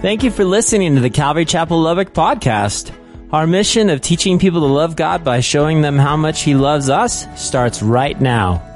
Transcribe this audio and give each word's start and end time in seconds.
Thank 0.00 0.22
you 0.22 0.30
for 0.30 0.46
listening 0.46 0.94
to 0.94 1.02
the 1.02 1.10
Calvary 1.10 1.44
Chapel 1.44 1.78
Lubbock 1.78 2.14
podcast. 2.14 2.90
Our 3.34 3.46
mission 3.46 3.90
of 3.90 4.00
teaching 4.00 4.38
people 4.38 4.60
to 4.60 4.66
love 4.66 4.96
God 4.96 5.22
by 5.24 5.40
showing 5.40 5.82
them 5.82 5.98
how 5.98 6.16
much 6.16 6.40
He 6.40 6.54
loves 6.54 6.88
us 6.88 7.26
starts 7.38 7.82
right 7.82 8.18
now. 8.18 8.66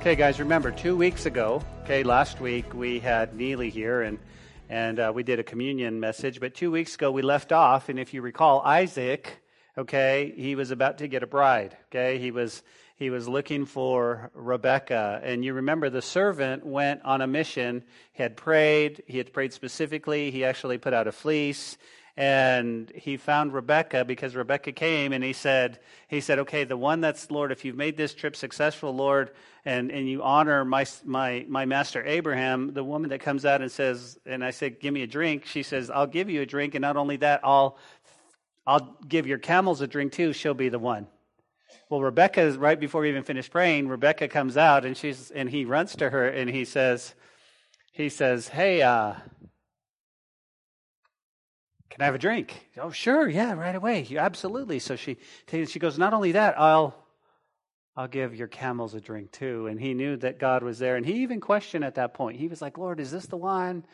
Okay, 0.00 0.16
guys, 0.16 0.40
remember 0.40 0.72
two 0.72 0.96
weeks 0.96 1.24
ago, 1.24 1.62
okay, 1.84 2.02
last 2.02 2.40
week 2.40 2.74
we 2.74 2.98
had 2.98 3.36
Neely 3.36 3.70
here 3.70 4.02
and 4.02 4.18
and 4.68 4.98
uh, 4.98 5.12
we 5.14 5.22
did 5.22 5.38
a 5.38 5.44
communion 5.44 6.00
message. 6.00 6.40
But 6.40 6.56
two 6.56 6.72
weeks 6.72 6.96
ago 6.96 7.12
we 7.12 7.22
left 7.22 7.52
off, 7.52 7.88
and 7.88 8.00
if 8.00 8.14
you 8.14 8.20
recall, 8.20 8.62
Isaac, 8.62 9.40
okay, 9.78 10.34
he 10.36 10.56
was 10.56 10.72
about 10.72 10.98
to 10.98 11.06
get 11.06 11.22
a 11.22 11.28
bride. 11.28 11.76
Okay, 11.86 12.18
he 12.18 12.32
was 12.32 12.64
he 13.02 13.10
was 13.10 13.28
looking 13.28 13.66
for 13.66 14.30
Rebecca, 14.34 15.20
and 15.22 15.44
you 15.44 15.54
remember 15.54 15.90
the 15.90 16.00
servant 16.02 16.64
went 16.64 17.02
on 17.04 17.20
a 17.20 17.26
mission. 17.26 17.84
He 18.12 18.22
had 18.22 18.36
prayed. 18.36 19.02
He 19.06 19.18
had 19.18 19.32
prayed 19.32 19.52
specifically. 19.52 20.30
He 20.30 20.44
actually 20.44 20.78
put 20.78 20.94
out 20.94 21.06
a 21.06 21.12
fleece 21.12 21.76
and 22.16 22.92
he 22.94 23.16
found 23.16 23.54
Rebecca 23.54 24.04
because 24.04 24.36
Rebecca 24.36 24.72
came 24.72 25.12
and 25.12 25.24
he 25.24 25.32
said, 25.32 25.78
he 26.08 26.20
said, 26.20 26.40
okay, 26.40 26.64
the 26.64 26.76
one 26.76 27.00
that's 27.00 27.30
Lord, 27.30 27.52
if 27.52 27.64
you've 27.64 27.76
made 27.76 27.96
this 27.96 28.12
trip 28.12 28.36
successful, 28.36 28.94
Lord, 28.94 29.30
and, 29.64 29.90
and 29.90 30.06
you 30.08 30.22
honor 30.22 30.64
my, 30.64 30.84
my, 31.04 31.46
my 31.48 31.64
master 31.64 32.04
Abraham, 32.04 32.74
the 32.74 32.84
woman 32.84 33.10
that 33.10 33.20
comes 33.20 33.46
out 33.46 33.62
and 33.62 33.72
says, 33.72 34.18
and 34.26 34.44
I 34.44 34.50
said, 34.50 34.78
give 34.78 34.92
me 34.92 35.02
a 35.02 35.06
drink. 35.06 35.46
She 35.46 35.62
says, 35.62 35.90
I'll 35.90 36.06
give 36.06 36.28
you 36.28 36.42
a 36.42 36.46
drink. 36.46 36.74
And 36.74 36.82
not 36.82 36.98
only 36.98 37.16
that, 37.16 37.40
I'll, 37.44 37.78
I'll 38.66 38.98
give 39.08 39.26
your 39.26 39.38
camels 39.38 39.80
a 39.80 39.86
drink 39.86 40.12
too. 40.12 40.34
She'll 40.34 40.54
be 40.54 40.68
the 40.68 40.78
one. 40.78 41.06
Well, 41.92 42.00
Rebecca 42.00 42.50
right 42.52 42.80
before 42.80 43.02
we 43.02 43.10
even 43.10 43.22
finish 43.22 43.50
praying. 43.50 43.86
Rebecca 43.86 44.26
comes 44.26 44.56
out 44.56 44.86
and 44.86 44.96
she's, 44.96 45.30
and 45.30 45.50
he 45.50 45.66
runs 45.66 45.94
to 45.96 46.08
her 46.08 46.26
and 46.26 46.48
he 46.48 46.64
says, 46.64 47.14
he 47.92 48.08
says, 48.08 48.48
Hey, 48.48 48.80
uh, 48.80 49.12
can 51.90 52.00
I 52.00 52.06
have 52.06 52.14
a 52.14 52.18
drink? 52.18 52.70
Oh, 52.80 52.92
sure, 52.92 53.28
yeah, 53.28 53.52
right 53.52 53.74
away. 53.74 54.08
Absolutely. 54.16 54.78
So 54.78 54.96
she 54.96 55.18
she 55.66 55.78
goes, 55.78 55.98
not 55.98 56.14
only 56.14 56.32
that, 56.32 56.58
I'll 56.58 56.96
I'll 57.94 58.08
give 58.08 58.34
your 58.34 58.48
camels 58.48 58.94
a 58.94 59.00
drink 59.02 59.30
too. 59.30 59.66
And 59.66 59.78
he 59.78 59.92
knew 59.92 60.16
that 60.16 60.38
God 60.38 60.62
was 60.62 60.78
there, 60.78 60.96
and 60.96 61.04
he 61.04 61.16
even 61.16 61.40
questioned 61.40 61.84
at 61.84 61.96
that 61.96 62.14
point. 62.14 62.38
He 62.38 62.48
was 62.48 62.62
like, 62.62 62.78
Lord, 62.78 63.00
is 63.00 63.10
this 63.10 63.26
the 63.26 63.36
one? 63.36 63.84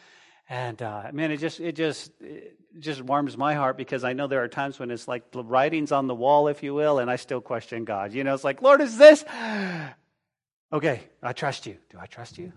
And 0.49 0.81
uh, 0.81 1.11
man, 1.12 1.33
it 1.33 1.39
just 1.39 1.59
it 1.59 1.75
just 1.75 2.12
it 2.21 2.59
just 2.79 3.03
warms 3.03 3.37
my 3.37 3.55
heart 3.55 3.77
because 3.77 4.05
I 4.05 4.12
know 4.12 4.27
there 4.27 4.43
are 4.43 4.48
times 4.48 4.79
when 4.79 4.91
it's 4.91 5.09
like 5.09 5.31
the 5.31 5.45
writings 5.45 5.93
on 5.93 6.07
the 6.07 6.15
wall, 6.15 6.48
if 6.48 6.62
you 6.62 6.75
will, 6.75 6.98
and 6.98 7.11
I 7.11 7.17
still 7.17 7.41
question 7.41 7.84
God. 7.84 8.12
You 8.12 8.25
know, 8.25 8.34
it's 8.34 8.45
like, 8.45 8.62
Lord, 8.62 8.81
is 8.81 8.97
this? 8.97 9.25
Okay, 10.71 11.01
I 11.23 11.33
trust 11.33 11.67
you. 11.67 11.79
Do 11.89 11.97
I 11.99 12.05
trust 12.05 12.37
you? 12.37 12.53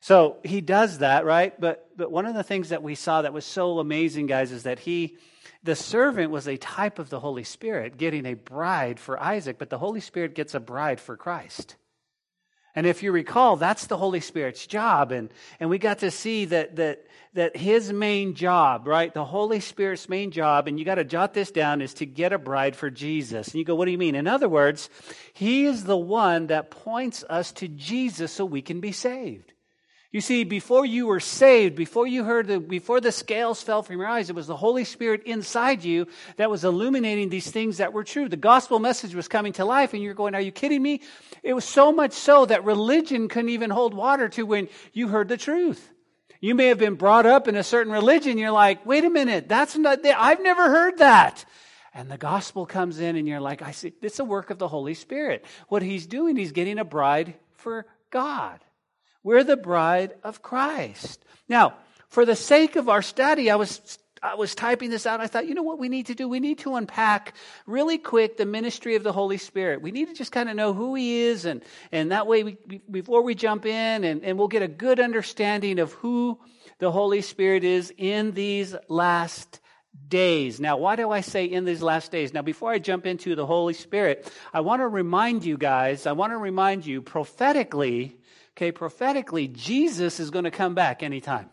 So 0.00 0.36
he 0.44 0.60
does 0.60 0.98
that, 0.98 1.24
right? 1.24 1.58
But, 1.58 1.88
but 1.96 2.12
one 2.12 2.26
of 2.26 2.34
the 2.34 2.42
things 2.42 2.68
that 2.68 2.82
we 2.82 2.94
saw 2.94 3.22
that 3.22 3.32
was 3.32 3.46
so 3.46 3.78
amazing, 3.78 4.26
guys, 4.26 4.52
is 4.52 4.64
that 4.64 4.80
he, 4.80 5.16
the 5.62 5.74
servant 5.74 6.30
was 6.30 6.46
a 6.46 6.58
type 6.58 6.98
of 6.98 7.08
the 7.08 7.20
Holy 7.20 7.44
Spirit 7.44 7.96
getting 7.96 8.26
a 8.26 8.34
bride 8.34 9.00
for 9.00 9.18
Isaac, 9.18 9.58
but 9.58 9.70
the 9.70 9.78
Holy 9.78 10.00
Spirit 10.00 10.34
gets 10.34 10.54
a 10.54 10.60
bride 10.60 11.00
for 11.00 11.16
Christ. 11.16 11.76
And 12.74 12.86
if 12.86 13.02
you 13.02 13.12
recall, 13.12 13.56
that's 13.56 13.86
the 13.86 13.96
Holy 13.96 14.20
Spirit's 14.20 14.66
job. 14.66 15.12
And, 15.12 15.30
and 15.58 15.68
we 15.70 15.78
got 15.78 15.98
to 16.00 16.10
see 16.10 16.44
that, 16.46 16.76
that, 16.76 17.04
that 17.34 17.56
his 17.56 17.92
main 17.92 18.34
job, 18.34 18.86
right? 18.86 19.12
The 19.12 19.24
Holy 19.24 19.60
Spirit's 19.60 20.08
main 20.08 20.30
job, 20.30 20.68
and 20.68 20.78
you 20.78 20.84
got 20.84 20.96
to 20.96 21.04
jot 21.04 21.34
this 21.34 21.50
down, 21.50 21.82
is 21.82 21.94
to 21.94 22.06
get 22.06 22.32
a 22.32 22.38
bride 22.38 22.76
for 22.76 22.90
Jesus. 22.90 23.48
And 23.48 23.56
you 23.56 23.64
go, 23.64 23.74
what 23.74 23.86
do 23.86 23.90
you 23.90 23.98
mean? 23.98 24.14
In 24.14 24.26
other 24.26 24.48
words, 24.48 24.88
he 25.32 25.66
is 25.66 25.84
the 25.84 25.96
one 25.96 26.46
that 26.48 26.70
points 26.70 27.24
us 27.28 27.52
to 27.52 27.68
Jesus 27.68 28.32
so 28.32 28.44
we 28.44 28.62
can 28.62 28.80
be 28.80 28.92
saved. 28.92 29.49
You 30.12 30.20
see, 30.20 30.42
before 30.42 30.84
you 30.84 31.06
were 31.06 31.20
saved, 31.20 31.76
before 31.76 32.04
you 32.04 32.24
heard 32.24 32.48
the, 32.48 32.58
before 32.58 33.00
the 33.00 33.12
scales 33.12 33.62
fell 33.62 33.84
from 33.84 33.98
your 33.98 34.08
eyes, 34.08 34.28
it 34.28 34.34
was 34.34 34.48
the 34.48 34.56
Holy 34.56 34.82
Spirit 34.82 35.22
inside 35.22 35.84
you 35.84 36.08
that 36.36 36.50
was 36.50 36.64
illuminating 36.64 37.28
these 37.28 37.48
things 37.48 37.76
that 37.76 37.92
were 37.92 38.02
true. 38.02 38.28
The 38.28 38.36
gospel 38.36 38.80
message 38.80 39.14
was 39.14 39.28
coming 39.28 39.52
to 39.54 39.64
life 39.64 39.94
and 39.94 40.02
you're 40.02 40.14
going, 40.14 40.34
are 40.34 40.40
you 40.40 40.50
kidding 40.50 40.82
me? 40.82 41.02
It 41.44 41.54
was 41.54 41.64
so 41.64 41.92
much 41.92 42.12
so 42.12 42.44
that 42.46 42.64
religion 42.64 43.28
couldn't 43.28 43.50
even 43.50 43.70
hold 43.70 43.94
water 43.94 44.28
to 44.30 44.42
when 44.44 44.68
you 44.92 45.06
heard 45.06 45.28
the 45.28 45.36
truth. 45.36 45.92
You 46.40 46.56
may 46.56 46.66
have 46.66 46.78
been 46.78 46.96
brought 46.96 47.26
up 47.26 47.46
in 47.46 47.54
a 47.54 47.62
certain 47.62 47.92
religion. 47.92 48.36
You're 48.36 48.50
like, 48.50 48.84
wait 48.84 49.04
a 49.04 49.10
minute, 49.10 49.48
that's 49.48 49.76
not, 49.76 50.04
I've 50.04 50.42
never 50.42 50.68
heard 50.70 50.98
that. 50.98 51.44
And 51.94 52.10
the 52.10 52.18
gospel 52.18 52.66
comes 52.66 52.98
in 52.98 53.14
and 53.14 53.28
you're 53.28 53.40
like, 53.40 53.62
I 53.62 53.70
see, 53.70 53.92
it's 54.02 54.18
a 54.18 54.24
work 54.24 54.50
of 54.50 54.58
the 54.58 54.68
Holy 54.68 54.94
Spirit. 54.94 55.44
What 55.68 55.82
he's 55.82 56.06
doing, 56.06 56.34
he's 56.34 56.52
getting 56.52 56.80
a 56.80 56.84
bride 56.84 57.34
for 57.52 57.86
God. 58.10 58.58
We're 59.22 59.44
the 59.44 59.56
bride 59.56 60.14
of 60.24 60.42
Christ. 60.42 61.24
Now, 61.48 61.74
for 62.08 62.24
the 62.24 62.36
sake 62.36 62.76
of 62.76 62.88
our 62.88 63.02
study, 63.02 63.50
I 63.50 63.56
was 63.56 63.98
I 64.22 64.34
was 64.34 64.54
typing 64.54 64.90
this 64.90 65.06
out. 65.06 65.20
I 65.20 65.28
thought, 65.28 65.46
you 65.46 65.54
know 65.54 65.62
what 65.62 65.78
we 65.78 65.88
need 65.88 66.06
to 66.06 66.14
do? 66.14 66.28
We 66.28 66.40
need 66.40 66.58
to 66.58 66.74
unpack 66.74 67.34
really 67.66 67.96
quick 67.96 68.36
the 68.36 68.44
ministry 68.44 68.94
of 68.94 69.02
the 69.02 69.12
Holy 69.12 69.38
Spirit. 69.38 69.80
We 69.80 69.92
need 69.92 70.08
to 70.08 70.14
just 70.14 70.30
kind 70.30 70.50
of 70.50 70.56
know 70.56 70.74
who 70.74 70.94
He 70.94 71.22
is, 71.22 71.46
and, 71.46 71.62
and 71.90 72.12
that 72.12 72.26
way, 72.26 72.42
we, 72.42 72.58
before 72.90 73.22
we 73.22 73.34
jump 73.34 73.64
in, 73.64 74.04
and, 74.04 74.22
and 74.22 74.38
we'll 74.38 74.48
get 74.48 74.62
a 74.62 74.68
good 74.68 75.00
understanding 75.00 75.78
of 75.78 75.92
who 75.94 76.38
the 76.78 76.90
Holy 76.90 77.22
Spirit 77.22 77.64
is 77.64 77.94
in 77.96 78.32
these 78.32 78.74
last 78.88 79.60
days. 80.08 80.60
Now, 80.60 80.76
why 80.76 80.96
do 80.96 81.10
I 81.10 81.22
say 81.22 81.46
in 81.46 81.64
these 81.64 81.82
last 81.82 82.12
days? 82.12 82.34
Now, 82.34 82.42
before 82.42 82.72
I 82.72 82.78
jump 82.78 83.06
into 83.06 83.34
the 83.34 83.46
Holy 83.46 83.74
Spirit, 83.74 84.30
I 84.52 84.60
want 84.60 84.80
to 84.80 84.88
remind 84.88 85.44
you 85.44 85.56
guys, 85.56 86.06
I 86.06 86.12
want 86.12 86.32
to 86.32 86.36
remind 86.36 86.84
you 86.84 87.00
prophetically 87.00 88.18
Okay, 88.60 88.72
prophetically, 88.72 89.48
Jesus 89.48 90.20
is 90.20 90.28
going 90.28 90.44
to 90.44 90.50
come 90.50 90.74
back 90.74 91.02
anytime. 91.02 91.48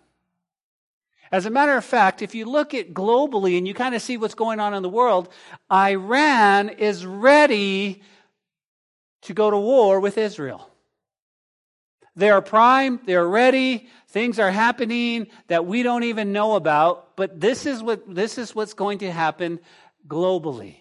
As 1.32 1.46
a 1.46 1.50
matter 1.50 1.78
of 1.78 1.86
fact, 1.86 2.22
if 2.22 2.36
you 2.36 2.44
look 2.44 2.74
at 2.74 2.94
globally 2.94 3.58
and 3.58 3.66
you 3.66 3.74
kind 3.74 3.96
of 3.96 4.02
see 4.02 4.18
what's 4.18 4.36
going 4.36 4.60
on 4.60 4.74
in 4.74 4.84
the 4.84 4.90
world, 4.90 5.30
Iran 5.72 6.68
is 6.68 7.06
ready 7.06 8.04
to 9.22 9.34
go 9.34 9.50
to 9.50 9.58
war 9.58 10.02
with 10.02 10.18
Israel. 10.18 10.70
They 12.18 12.30
are 12.30 12.42
primed, 12.42 13.00
they're 13.06 13.26
ready, 13.26 13.88
things 14.10 14.38
are 14.38 14.52
happening 14.52 15.28
that 15.48 15.66
we 15.66 15.84
don't 15.84 16.04
even 16.04 16.34
know 16.34 16.58
about, 16.58 17.16
but 17.16 17.40
this 17.40 17.66
is 17.66 17.82
what 17.82 18.04
this 18.14 18.38
is 18.38 18.54
what's 18.54 18.74
going 18.74 18.98
to 18.98 19.10
happen 19.14 19.62
globally. 20.10 20.76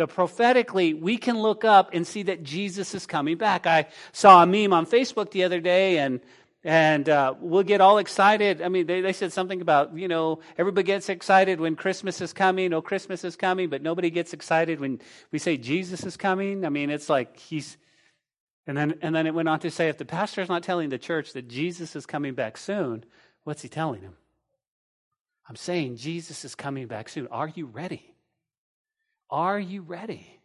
The 0.00 0.06
prophetically, 0.06 0.94
we 0.94 1.18
can 1.18 1.38
look 1.38 1.62
up 1.62 1.90
and 1.92 2.06
see 2.06 2.22
that 2.22 2.42
Jesus 2.42 2.94
is 2.94 3.04
coming 3.04 3.36
back. 3.36 3.66
I 3.66 3.88
saw 4.12 4.42
a 4.42 4.46
meme 4.46 4.72
on 4.72 4.86
Facebook 4.86 5.30
the 5.30 5.44
other 5.44 5.60
day, 5.60 5.98
and 5.98 6.20
and 6.64 7.06
uh, 7.06 7.34
we'll 7.38 7.64
get 7.64 7.82
all 7.82 7.98
excited. 7.98 8.62
I 8.62 8.70
mean, 8.70 8.86
they, 8.86 9.02
they 9.02 9.12
said 9.12 9.30
something 9.30 9.60
about 9.60 9.94
you 9.94 10.08
know 10.08 10.40
everybody 10.56 10.86
gets 10.86 11.10
excited 11.10 11.60
when 11.60 11.76
Christmas 11.76 12.22
is 12.22 12.32
coming. 12.32 12.72
Oh, 12.72 12.80
Christmas 12.80 13.24
is 13.24 13.36
coming, 13.36 13.68
but 13.68 13.82
nobody 13.82 14.08
gets 14.08 14.32
excited 14.32 14.80
when 14.80 15.02
we 15.32 15.38
say 15.38 15.58
Jesus 15.58 16.02
is 16.04 16.16
coming. 16.16 16.64
I 16.64 16.70
mean, 16.70 16.88
it's 16.88 17.10
like 17.10 17.38
he's. 17.38 17.76
And 18.66 18.78
then 18.78 18.94
and 19.02 19.14
then 19.14 19.26
it 19.26 19.34
went 19.34 19.50
on 19.50 19.60
to 19.60 19.70
say, 19.70 19.90
if 19.90 19.98
the 19.98 20.06
pastor 20.06 20.40
is 20.40 20.48
not 20.48 20.62
telling 20.62 20.88
the 20.88 20.96
church 20.96 21.34
that 21.34 21.46
Jesus 21.46 21.94
is 21.94 22.06
coming 22.06 22.32
back 22.32 22.56
soon, 22.56 23.04
what's 23.44 23.60
he 23.60 23.68
telling 23.68 24.00
them? 24.00 24.16
I'm 25.46 25.56
saying 25.56 25.96
Jesus 25.96 26.42
is 26.46 26.54
coming 26.54 26.86
back 26.86 27.10
soon. 27.10 27.26
Are 27.26 27.48
you 27.48 27.66
ready? 27.66 28.14
Are 29.30 29.58
you 29.58 29.82
ready? 29.82 30.40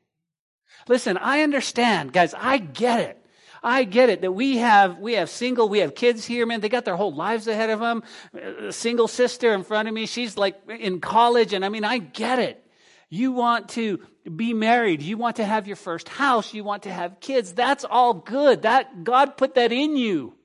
Listen, 0.88 1.18
I 1.18 1.42
understand, 1.42 2.14
guys, 2.14 2.34
I 2.38 2.58
get 2.58 3.02
it. 3.02 3.26
I 3.64 3.84
get 3.84 4.10
it 4.10 4.22
that 4.22 4.32
we 4.32 4.58
have 4.58 5.00
we 5.00 5.14
have 5.14 5.28
single 5.28 5.68
we 5.68 5.80
have 5.80 5.96
kids 5.96 6.24
here 6.24 6.46
man. 6.46 6.62
They 6.62 6.70
got 6.70 6.86
their 6.86 6.96
whole 6.96 7.16
lives 7.16 7.48
ahead 7.48 7.72
of 7.72 7.80
them 7.80 8.04
a 8.36 8.72
single 8.72 9.08
sister 9.08 9.56
in 9.56 9.64
front 9.64 9.88
of 9.88 9.94
me 9.94 10.06
she's 10.06 10.38
like 10.38 10.56
in 10.70 11.02
college 11.02 11.52
and 11.52 11.66
I 11.66 11.70
mean 11.70 11.84
I 11.84 11.98
get 11.98 12.38
it. 12.38 12.64
You 13.10 13.32
want 13.32 13.70
to 13.70 14.02
be 14.36 14.54
married. 14.54 15.02
You 15.02 15.18
want 15.18 15.38
to 15.38 15.46
have 15.46 15.66
your 15.66 15.76
first 15.78 16.10
house. 16.10 16.54
You 16.54 16.64
want 16.64 16.84
to 16.84 16.92
have 16.92 17.20
kids. 17.20 17.54
That's 17.54 17.86
all 17.86 18.14
good. 18.14 18.64
That 18.64 19.04
God 19.04 19.36
put 19.36 19.56
that 19.56 19.72
in 19.72 19.98
you. 19.98 20.36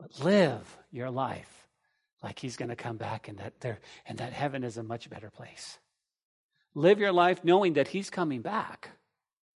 But 0.00 0.24
live 0.24 0.76
your 0.90 1.10
life 1.10 1.68
like 2.20 2.40
he's 2.40 2.56
going 2.56 2.70
to 2.70 2.76
come 2.76 2.96
back 2.96 3.28
and 3.28 3.38
that 3.38 3.60
there 3.60 3.78
and 4.06 4.18
that 4.18 4.32
heaven 4.32 4.64
is 4.64 4.76
a 4.76 4.82
much 4.82 5.08
better 5.08 5.30
place 5.30 5.78
Live 6.74 6.98
your 6.98 7.12
life 7.12 7.44
knowing 7.44 7.74
that 7.74 7.88
He's 7.88 8.10
coming 8.10 8.42
back. 8.42 8.90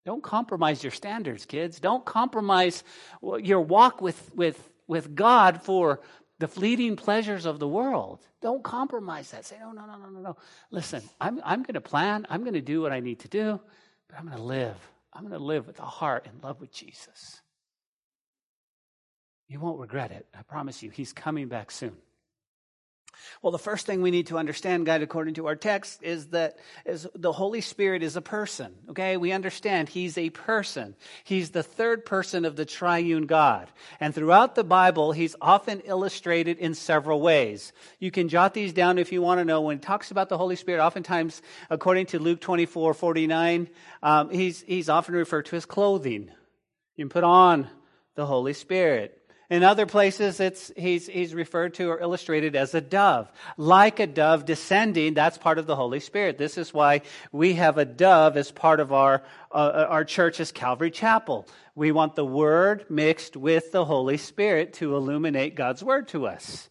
Don't 0.05 0.23
compromise 0.23 0.83
your 0.83 0.91
standards, 0.91 1.45
kids. 1.45 1.79
Don't 1.79 2.03
compromise 2.05 2.83
your 3.21 3.61
walk 3.61 4.01
with, 4.01 4.31
with, 4.35 4.69
with 4.87 5.15
God 5.15 5.63
for 5.63 6.01
the 6.39 6.47
fleeting 6.47 6.97
pleasures 6.97 7.45
of 7.45 7.59
the 7.59 7.67
world. 7.67 8.19
Don't 8.41 8.63
compromise 8.63 9.31
that. 9.31 9.45
Say, 9.45 9.55
no, 9.61 9.71
no, 9.71 9.85
no, 9.85 9.95
no, 9.97 10.09
no, 10.09 10.19
no. 10.19 10.37
Listen, 10.71 11.01
I'm, 11.21 11.39
I'm 11.45 11.63
going 11.63 11.75
to 11.75 11.81
plan. 11.81 12.27
I'm 12.29 12.41
going 12.41 12.53
to 12.55 12.61
do 12.61 12.81
what 12.81 12.91
I 12.91 12.99
need 12.99 13.19
to 13.19 13.29
do, 13.29 13.61
but 14.09 14.19
I'm 14.19 14.25
going 14.25 14.37
to 14.37 14.43
live. 14.43 14.75
I'm 15.13 15.21
going 15.21 15.39
to 15.39 15.45
live 15.45 15.67
with 15.67 15.79
a 15.79 15.85
heart 15.85 16.25
in 16.25 16.41
love 16.41 16.59
with 16.59 16.73
Jesus. 16.73 17.41
You 19.47 19.59
won't 19.59 19.79
regret 19.79 20.11
it. 20.11 20.25
I 20.37 20.41
promise 20.41 20.83
you. 20.83 20.89
He's 20.89 21.13
coming 21.13 21.47
back 21.47 21.71
soon. 21.71 21.95
Well, 23.41 23.51
the 23.51 23.59
first 23.59 23.85
thing 23.85 24.01
we 24.01 24.11
need 24.11 24.27
to 24.27 24.37
understand, 24.37 24.85
guys, 24.85 25.01
according 25.01 25.35
to 25.35 25.47
our 25.47 25.55
text, 25.55 26.03
is 26.03 26.27
that 26.27 26.57
is 26.85 27.07
the 27.15 27.31
Holy 27.31 27.61
Spirit 27.61 28.03
is 28.03 28.15
a 28.15 28.21
person. 28.21 28.73
Okay, 28.89 29.17
we 29.17 29.31
understand 29.31 29.89
He's 29.89 30.17
a 30.17 30.29
person. 30.29 30.95
He's 31.23 31.51
the 31.51 31.63
third 31.63 32.05
person 32.05 32.45
of 32.45 32.55
the 32.55 32.65
triune 32.65 33.25
God, 33.25 33.69
and 33.99 34.13
throughout 34.13 34.55
the 34.55 34.63
Bible, 34.63 35.11
He's 35.11 35.35
often 35.41 35.81
illustrated 35.81 36.57
in 36.57 36.73
several 36.73 37.21
ways. 37.21 37.73
You 37.99 38.11
can 38.11 38.29
jot 38.29 38.53
these 38.53 38.73
down 38.73 38.97
if 38.97 39.11
you 39.11 39.21
want 39.21 39.39
to 39.39 39.45
know. 39.45 39.61
When 39.61 39.77
He 39.77 39.81
talks 39.81 40.11
about 40.11 40.29
the 40.29 40.37
Holy 40.37 40.55
Spirit, 40.55 40.83
oftentimes, 40.83 41.41
according 41.69 42.07
to 42.07 42.19
Luke 42.19 42.41
twenty 42.41 42.65
four 42.65 42.93
forty 42.93 43.27
nine, 43.27 43.69
um, 44.01 44.29
He's 44.29 44.61
He's 44.61 44.89
often 44.89 45.15
referred 45.15 45.45
to 45.47 45.55
as 45.55 45.65
clothing. 45.65 46.29
You 46.95 47.05
can 47.05 47.09
put 47.09 47.23
on 47.23 47.67
the 48.15 48.25
Holy 48.25 48.53
Spirit. 48.53 49.19
In 49.53 49.61
other 49.61 49.85
places, 49.85 50.39
it's, 50.39 50.71
he's, 50.75 51.05
he's 51.05 51.35
referred 51.35 51.75
to 51.75 51.91
or 51.91 51.99
illustrated 51.99 52.55
as 52.55 52.73
a 52.73 52.81
dove. 52.81 53.31
Like 53.55 53.99
a 53.99 54.07
dove 54.07 54.45
descending, 54.45 55.13
that's 55.13 55.37
part 55.37 55.59
of 55.59 55.67
the 55.67 55.75
Holy 55.75 55.99
Spirit. 55.99 56.39
This 56.39 56.57
is 56.57 56.73
why 56.73 57.01
we 57.31 57.53
have 57.53 57.77
a 57.77 57.85
dove 57.85 58.35
as 58.35 58.49
part 58.49 58.79
of 58.79 58.91
our, 58.91 59.21
uh, 59.51 59.85
our 59.87 60.05
church 60.05 60.39
as 60.39 60.51
Calvary 60.51 60.89
Chapel. 60.89 61.47
We 61.75 61.91
want 61.91 62.15
the 62.15 62.25
Word 62.25 62.87
mixed 62.89 63.37
with 63.37 63.71
the 63.71 63.85
Holy 63.85 64.17
Spirit 64.17 64.73
to 64.73 64.95
illuminate 64.95 65.53
God's 65.53 65.83
Word 65.83 66.07
to 66.07 66.25
us. 66.25 66.67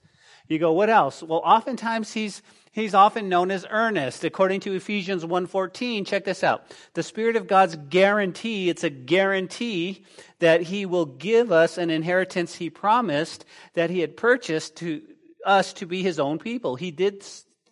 You 0.49 0.59
go, 0.59 0.73
what 0.73 0.91
else? 0.91 1.23
Well, 1.23 1.41
oftentimes 1.45 2.13
he's, 2.13 2.43
He's 2.73 2.95
often 2.95 3.29
known 3.29 3.51
as 3.51 3.67
earnest. 3.69 4.25
According 4.25 4.61
to 4.61 4.73
Ephesians 4.73 5.27
1:14, 5.27 6.07
check 6.07 6.25
this 6.25 6.43
out. 6.43 6.65
The 6.95 7.03
spirit 7.03 7.37
of 7.37 7.47
God's 7.47 7.77
guarantee, 7.77 8.71
it's 8.71 8.83
a 8.83 8.89
guarantee 8.89 10.05
that 10.39 10.63
he 10.63 10.87
will 10.87 11.05
give 11.05 11.53
us 11.53 11.77
an 11.77 11.91
inheritance 11.91 12.55
he 12.55 12.71
promised 12.71 13.45
that 13.75 13.91
he 13.91 14.01
had 14.01 14.17
purchased 14.17 14.77
to 14.77 15.03
us 15.45 15.75
to 15.75 15.87
be 15.87 16.03
his 16.03 16.19
own 16.19 16.39
people. 16.39 16.77
He 16.77 16.91
did 16.91 17.23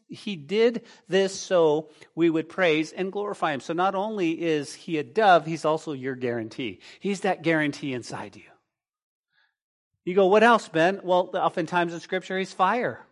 he 0.09 0.37
did 0.37 0.83
this 1.09 1.35
so 1.39 1.89
we 2.15 2.29
would 2.29 2.49
praise 2.49 2.93
and 2.93 3.13
glorify 3.13 3.53
him. 3.55 3.61
So 3.61 3.73
not 3.73 3.95
only 3.95 4.33
is 4.33 4.75
he 4.75 4.99
a 4.99 5.05
dove, 5.05 5.47
he's 5.47 5.65
also 5.65 5.93
your 5.93 6.17
guarantee. 6.17 6.81
He's 6.99 7.21
that 7.21 7.43
guarantee 7.43 7.95
inside 7.95 8.37
you. 8.37 8.43
You 10.05 10.15
go, 10.15 10.27
what 10.27 10.43
else, 10.43 10.69
Ben? 10.69 11.01
Well, 11.05 11.31
oftentimes 11.33 11.95
in 11.95 12.01
Scripture, 12.01 12.39
he's 12.39 12.53
fire 12.53 13.07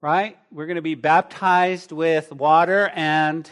right? 0.00 0.38
We're 0.52 0.66
going 0.66 0.76
to 0.76 0.82
be 0.82 0.94
baptized 0.94 1.92
with 1.92 2.32
water 2.32 2.90
and 2.94 3.50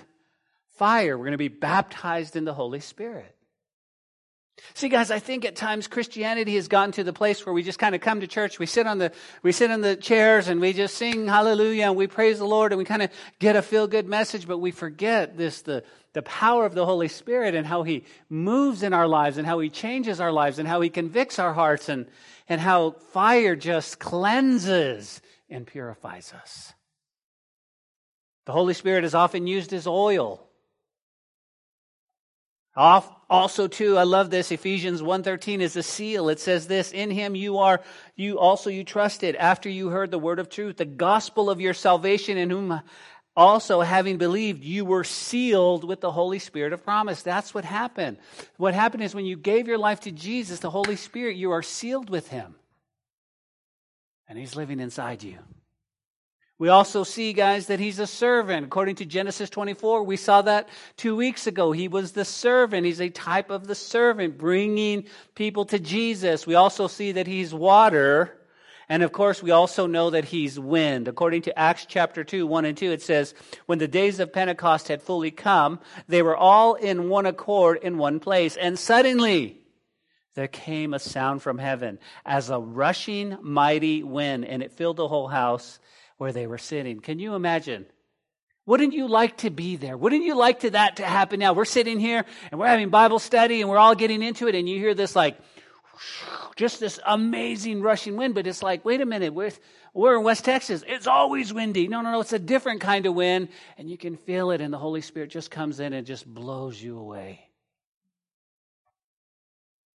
fire. 0.77 1.17
We're 1.17 1.25
going 1.25 1.33
to 1.33 1.39
be 1.39 1.49
baptized 1.49 2.37
in 2.37 2.45
the 2.45 2.55
Holy 2.55 2.81
Spirit. 2.81 3.35
See, 4.73 4.89
guys, 4.89 5.11
I 5.11 5.19
think 5.19 5.45
at 5.45 5.57
times 5.57 5.89
Christianity 5.89 6.55
has 6.55 6.69
gotten 6.69 6.93
to 6.93 7.05
the 7.05 7.13
place 7.13 7.45
where 7.45 7.53
we 7.53 7.63
just 7.63 7.79
kind 7.79 7.95
of 7.95 8.01
come 8.01 8.21
to 8.21 8.27
church, 8.27 8.59
we 8.59 8.67
sit 8.67 8.87
on 8.87 8.99
the 8.99 9.13
we 9.43 9.53
sit 9.53 9.71
on 9.71 9.81
the 9.81 9.97
chairs 9.97 10.49
and 10.49 10.61
we 10.61 10.73
just 10.73 10.97
sing 10.97 11.27
hallelujah 11.27 11.87
and 11.87 11.97
we 11.97 12.07
praise 12.07 12.39
the 12.39 12.47
Lord 12.47 12.73
and 12.73 12.79
we 12.79 12.85
kind 12.85 13.03
of 13.03 13.11
get 13.41 13.57
a 13.57 13.63
feel 13.63 13.87
good 13.87 14.07
message, 14.07 14.47
but 14.47 14.59
we 14.59 14.71
forget 14.71 15.37
this 15.37 15.63
the 15.63 15.83
the 16.13 16.23
power 16.23 16.65
of 16.65 16.75
the 16.75 16.87
Holy 16.87 17.09
Spirit 17.09 17.57
and 17.57 17.67
how 17.67 17.83
He 17.83 18.05
moves 18.31 18.85
in 18.85 18.93
our 18.93 19.09
lives 19.09 19.39
and 19.39 19.47
how 19.47 19.59
He 19.59 19.71
changes 19.71 20.21
our 20.21 20.33
lives 20.33 20.61
and 20.61 20.69
how 20.69 20.81
He 20.81 20.89
convicts 20.89 21.39
our 21.41 21.53
hearts 21.53 21.89
and 21.89 22.07
and 22.49 22.61
how 22.61 22.93
fire 23.13 23.57
just 23.57 23.99
cleanses 23.99 25.21
and 25.55 25.67
purifies 25.67 26.33
us. 26.33 26.75
The 28.47 28.53
Holy 28.53 28.75
Spirit 28.75 29.05
is 29.05 29.15
often 29.15 29.47
used 29.47 29.73
as 29.73 29.87
oil. 29.87 30.47
Also, 32.77 33.69
too, 33.69 33.97
I 33.97 34.03
love 34.03 34.31
this. 34.31 34.51
Ephesians 34.51 35.01
1.13 35.01 35.61
is 35.61 35.77
a 35.77 35.83
seal. 35.83 36.29
It 36.29 36.41
says 36.41 36.67
this, 36.67 36.91
In 36.93 37.11
him 37.11 37.37
you 37.37 37.59
are, 37.59 37.81
you 38.17 38.39
also 38.39 38.69
you 38.69 38.85
trusted 38.85 39.37
after 39.37 39.69
you 39.69 39.89
heard 39.89 40.11
the 40.11 40.19
word 40.19 40.41
of 40.41 40.51
truth, 40.51 40.77
the 40.77 40.85
gospel 40.85 41.49
of 41.49 41.61
your 41.61 41.73
salvation 41.73 42.37
in 42.37 42.51
whom 42.51 42.81
also 43.37 43.81
having 43.81 44.19
believed 44.19 44.65
you 44.65 44.85
were 44.85 45.05
sealed 45.05 45.85
with 45.85 46.01
the 46.01 46.13
Holy 46.13 46.41
Spirit 46.41 46.73
of 46.73 46.85
promise. 46.85 47.23
That's 47.23 47.55
what 47.55 47.65
happened. 47.65 48.19
What 48.57 48.75
happened 48.75 49.05
is 49.05 49.15
when 49.15 49.25
you 49.25 49.37
gave 49.37 49.69
your 49.69 49.79
life 49.79 50.01
to 50.01 50.11
Jesus, 50.11 50.59
the 50.59 50.71
Holy 50.71 50.97
Spirit, 50.97 51.37
you 51.37 51.53
are 51.53 51.63
sealed 51.63 52.11
with 52.11 52.29
him 52.29 52.57
and 54.29 54.39
he's 54.39 54.57
living 54.57 54.81
inside 54.81 55.23
you. 55.23 55.39
We 56.57 56.69
also 56.69 57.03
see, 57.03 57.33
guys, 57.33 57.67
that 57.67 57.81
he's 57.81 57.99
a 57.99 58.07
servant. 58.07 58.67
According 58.67 58.97
to 58.97 59.05
Genesis 59.05 59.51
24, 59.51 60.05
we 60.05 60.17
saw 60.17 60.41
that 60.43 60.69
two 60.97 61.17
weeks 61.17 61.49
ago. 61.49 61.73
He 61.73 61.89
was 61.89 62.13
the 62.13 62.25
servant. 62.25 62.87
He's 62.87 63.01
a 63.01 63.11
type 63.11 63.51
of 63.51 63.67
the 63.67 63.75
servant, 63.75 64.39
bringing 64.39 65.07
people 65.35 65.65
to 65.67 65.81
Jesus. 65.81 66.47
We 66.47 66.55
also 66.55 66.87
see 66.87 67.13
that 67.13 67.27
he's 67.27 67.53
water. 67.53 68.39
And 68.89 69.03
of 69.03 69.11
course, 69.11 69.43
we 69.43 69.51
also 69.51 69.89
know 69.89 70.11
that 70.11 70.27
he's 70.27 70.59
wind. 70.59 71.09
According 71.09 71.43
to 71.43 71.59
Acts 71.59 71.87
chapter 71.89 72.23
2, 72.23 72.47
1 72.47 72.65
and 72.65 72.77
2, 72.77 72.93
it 72.93 73.03
says, 73.03 73.35
When 73.67 73.79
the 73.79 73.89
days 73.89 74.21
of 74.21 74.33
Pentecost 74.33 74.87
had 74.87 75.03
fully 75.03 75.33
come, 75.33 75.81
they 76.07 76.23
were 76.23 76.37
all 76.37 76.75
in 76.75 77.09
one 77.09 77.27
accord 77.27 77.81
in 77.83 77.99
one 77.99 78.21
place. 78.21 78.57
And 78.57 78.79
suddenly, 78.79 79.64
there 80.35 80.49
came 80.49 80.95
a 80.95 80.99
sound 80.99 81.43
from 81.43 81.59
heaven 81.59 81.99
as 82.25 82.51
a 82.51 82.59
rushing 82.59 83.39
mighty 83.43 84.03
wind, 84.03 84.45
and 84.45 84.63
it 84.63 84.73
filled 84.73 84.97
the 84.97 85.09
whole 85.09 85.29
house 85.29 85.79
where 86.17 86.33
they 86.33 86.47
were 86.47 86.59
sitting. 86.59 87.01
Can 87.01 87.19
you 87.19 87.35
imagine? 87.35 87.87
Wouldn't 88.67 88.95
you 88.95 89.09
like 89.09 89.39
to 89.39 89.51
be 89.51 89.77
there? 89.77 89.97
Wouldn't 89.97 90.25
you 90.25 90.35
like 90.35 90.61
to 90.61 90.71
that 90.71 90.97
to 90.97 91.05
happen 91.05 91.39
now? 91.39 91.53
We're 91.53 91.67
sitting 91.67 92.01
here 92.01 92.25
and 92.51 92.59
we're 92.59 92.67
having 92.67 92.89
Bible 92.89 93.19
study 93.19 93.61
and 93.61 93.69
we're 93.69 93.79
all 93.79 93.95
getting 93.95 94.23
into 94.23 94.49
it, 94.49 94.55
and 94.55 94.69
you 94.69 94.79
hear 94.79 94.95
this 94.95 95.15
like 95.15 95.39
just 96.57 96.81
this 96.81 96.99
amazing 97.07 97.83
rushing 97.83 98.17
wind, 98.17 98.35
but 98.35 98.47
it's 98.47 98.63
like, 98.63 98.85
wait 98.85 99.01
a 99.01 99.07
minute, 99.07 99.35
we're, 99.35 99.53
we're 99.93 100.17
in 100.17 100.25
West 100.25 100.45
Texas. 100.45 100.83
It's 100.87 101.07
always 101.07 101.53
windy. 101.53 101.89
No, 101.89 102.01
no, 102.01 102.13
no, 102.13 102.21
it's 102.21 102.33
a 102.33 102.39
different 102.39 102.81
kind 102.81 103.07
of 103.07 103.15
wind, 103.15 103.49
and 103.79 103.89
you 103.89 103.99
can 103.99 104.17
feel 104.17 104.51
it, 104.51 104.61
and 104.61 104.73
the 104.73 104.79
Holy 104.79 105.01
Spirit 105.01 105.31
just 105.31 105.51
comes 105.51 105.81
in 105.81 105.93
and 105.93 106.07
just 106.07 106.27
blows 106.27 106.83
you 106.83 106.99
away. 106.99 107.44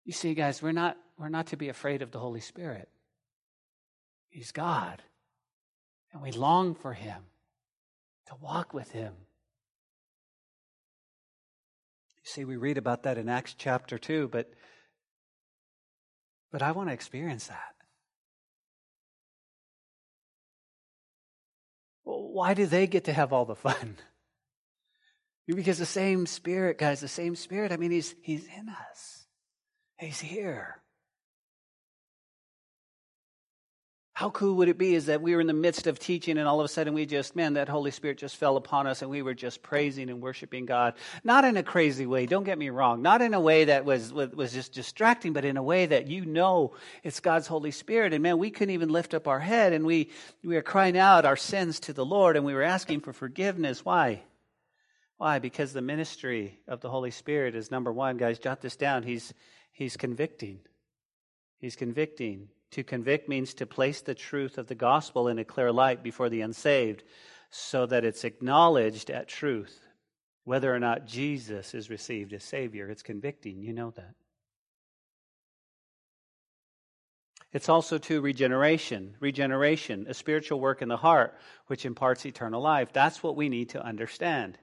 You 0.05 0.13
see, 0.13 0.33
guys, 0.35 0.61
we're 0.61 0.71
not, 0.71 0.97
we're 1.17 1.29
not 1.29 1.47
to 1.47 1.57
be 1.57 1.69
afraid 1.69 2.01
of 2.01 2.11
the 2.11 2.19
Holy 2.19 2.39
Spirit. 2.39 2.87
He's 4.29 4.51
God. 4.51 5.01
And 6.13 6.21
we 6.21 6.31
long 6.31 6.75
for 6.75 6.93
Him, 6.93 7.23
to 8.27 8.35
walk 8.39 8.73
with 8.73 8.91
Him. 8.91 9.13
You 12.17 12.29
see, 12.31 12.45
we 12.45 12.55
read 12.55 12.77
about 12.77 13.03
that 13.03 13.17
in 13.17 13.27
Acts 13.27 13.55
chapter 13.57 13.97
2, 13.97 14.29
but, 14.31 14.49
but 16.51 16.61
I 16.61 16.71
want 16.71 16.89
to 16.89 16.93
experience 16.93 17.47
that. 17.47 17.75
why 22.35 22.53
do 22.53 22.65
they 22.65 22.85
get 22.85 23.05
to 23.05 23.13
have 23.13 23.33
all 23.33 23.45
the 23.45 23.55
fun? 23.55 23.97
Because 25.47 25.77
the 25.77 25.85
same 25.85 26.25
Spirit, 26.25 26.79
guys, 26.79 27.01
the 27.01 27.07
same 27.07 27.35
Spirit, 27.35 27.71
I 27.71 27.77
mean, 27.77 27.91
He's, 27.91 28.15
he's 28.23 28.45
in 28.45 28.67
us. 28.67 29.14
He's 29.97 30.19
here. 30.19 30.81
How 34.15 34.29
cool 34.29 34.55
would 34.55 34.69
it 34.69 34.77
be 34.77 34.95
is 34.95 35.07
that 35.07 35.21
we 35.21 35.35
were 35.35 35.41
in 35.41 35.47
the 35.47 35.53
midst 35.53 35.87
of 35.87 35.99
teaching 35.99 36.37
and 36.37 36.47
all 36.47 36.61
of 36.61 36.65
a 36.65 36.69
sudden 36.69 36.93
we 36.93 37.05
just, 37.05 37.35
man, 37.35 37.55
that 37.55 37.67
Holy 37.67 37.91
Spirit 37.91 38.17
just 38.17 38.37
fell 38.37 38.55
upon 38.55 38.87
us 38.87 39.01
and 39.01 39.11
we 39.11 39.21
were 39.21 39.33
just 39.33 39.61
praising 39.61 40.09
and 40.09 40.21
worshiping 40.21 40.65
God. 40.65 40.93
Not 41.25 41.43
in 41.43 41.57
a 41.57 41.63
crazy 41.63 42.05
way, 42.05 42.25
don't 42.25 42.45
get 42.45 42.57
me 42.57 42.69
wrong. 42.69 43.01
Not 43.01 43.21
in 43.21 43.33
a 43.33 43.41
way 43.41 43.65
that 43.65 43.83
was, 43.83 44.13
was 44.13 44.53
just 44.53 44.71
distracting, 44.71 45.33
but 45.33 45.43
in 45.43 45.57
a 45.57 45.63
way 45.63 45.85
that 45.85 46.07
you 46.07 46.25
know 46.25 46.75
it's 47.03 47.19
God's 47.19 47.47
Holy 47.47 47.71
Spirit. 47.71 48.13
And 48.13 48.23
man, 48.23 48.37
we 48.37 48.51
couldn't 48.51 48.73
even 48.73 48.87
lift 48.87 49.13
up 49.13 49.27
our 49.27 49.41
head 49.41 49.73
and 49.73 49.85
we, 49.85 50.11
we 50.45 50.55
were 50.55 50.61
crying 50.61 50.97
out 50.97 51.25
our 51.25 51.35
sins 51.35 51.81
to 51.81 51.91
the 51.91 52.05
Lord 52.05 52.37
and 52.37 52.45
we 52.45 52.53
were 52.53 52.63
asking 52.63 53.01
for 53.01 53.11
forgiveness. 53.11 53.83
Why? 53.83 54.23
Why? 55.17 55.39
Because 55.39 55.73
the 55.73 55.81
ministry 55.81 56.57
of 56.69 56.79
the 56.79 56.89
Holy 56.89 57.11
Spirit 57.11 57.53
is 57.53 57.69
number 57.69 57.91
one, 57.91 58.15
guys, 58.15 58.39
jot 58.39 58.61
this 58.61 58.77
down. 58.77 59.03
He's, 59.03 59.33
He's 59.75 59.97
convicting. 59.97 60.61
He's 61.57 61.75
convicting. 61.75 62.47
To 62.71 62.83
convict 62.83 63.27
means 63.27 63.53
to 63.55 63.65
place 63.65 63.99
the 63.99 64.15
truth 64.15 64.57
of 64.57 64.67
the 64.67 64.75
gospel 64.75 65.27
in 65.27 65.37
a 65.37 65.43
clear 65.43 65.69
light 65.69 66.01
before 66.01 66.29
the 66.29 66.39
unsaved 66.39 67.03
so 67.49 67.85
that 67.85 68.05
it's 68.05 68.23
acknowledged 68.23 69.09
at 69.09 69.27
truth 69.27 69.81
whether 70.45 70.73
or 70.73 70.79
not 70.79 71.05
Jesus 71.05 71.73
is 71.73 71.89
received 71.89 72.31
as 72.31 72.43
Savior. 72.43 72.89
It's 72.89 73.03
convicting. 73.03 73.61
You 73.61 73.73
know 73.73 73.91
that. 73.91 74.15
It's 77.51 77.67
also 77.67 77.97
to 77.97 78.21
regeneration. 78.21 79.15
Regeneration, 79.19 80.05
a 80.07 80.13
spiritual 80.13 80.61
work 80.61 80.81
in 80.81 80.87
the 80.87 80.95
heart 80.95 81.37
which 81.67 81.85
imparts 81.85 82.25
eternal 82.25 82.61
life. 82.61 82.93
That's 82.93 83.21
what 83.21 83.35
we 83.35 83.49
need 83.49 83.69
to 83.69 83.85
understand. 83.85 84.57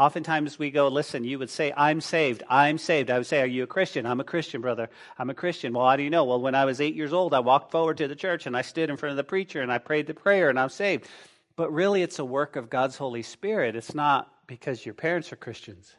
Oftentimes 0.00 0.58
we 0.58 0.70
go, 0.70 0.88
listen, 0.88 1.24
you 1.24 1.38
would 1.38 1.50
say, 1.50 1.74
I'm 1.76 2.00
saved. 2.00 2.42
I'm 2.48 2.78
saved. 2.78 3.10
I 3.10 3.18
would 3.18 3.26
say, 3.26 3.42
Are 3.42 3.46
you 3.46 3.64
a 3.64 3.66
Christian? 3.66 4.06
I'm 4.06 4.18
a 4.18 4.24
Christian, 4.24 4.62
brother. 4.62 4.88
I'm 5.18 5.28
a 5.28 5.34
Christian. 5.34 5.74
Well, 5.74 5.86
how 5.86 5.96
do 5.96 6.02
you 6.02 6.08
know? 6.08 6.24
Well, 6.24 6.40
when 6.40 6.54
I 6.54 6.64
was 6.64 6.80
eight 6.80 6.94
years 6.94 7.12
old, 7.12 7.34
I 7.34 7.40
walked 7.40 7.70
forward 7.70 7.98
to 7.98 8.08
the 8.08 8.16
church 8.16 8.46
and 8.46 8.56
I 8.56 8.62
stood 8.62 8.88
in 8.88 8.96
front 8.96 9.10
of 9.10 9.18
the 9.18 9.24
preacher 9.24 9.60
and 9.60 9.70
I 9.70 9.76
prayed 9.76 10.06
the 10.06 10.14
prayer 10.14 10.48
and 10.48 10.58
I'm 10.58 10.70
saved. 10.70 11.06
But 11.54 11.70
really, 11.70 12.00
it's 12.00 12.18
a 12.18 12.24
work 12.24 12.56
of 12.56 12.70
God's 12.70 12.96
Holy 12.96 13.22
Spirit. 13.22 13.76
It's 13.76 13.94
not 13.94 14.32
because 14.46 14.86
your 14.86 14.94
parents 14.94 15.34
are 15.34 15.36
Christians. 15.36 15.94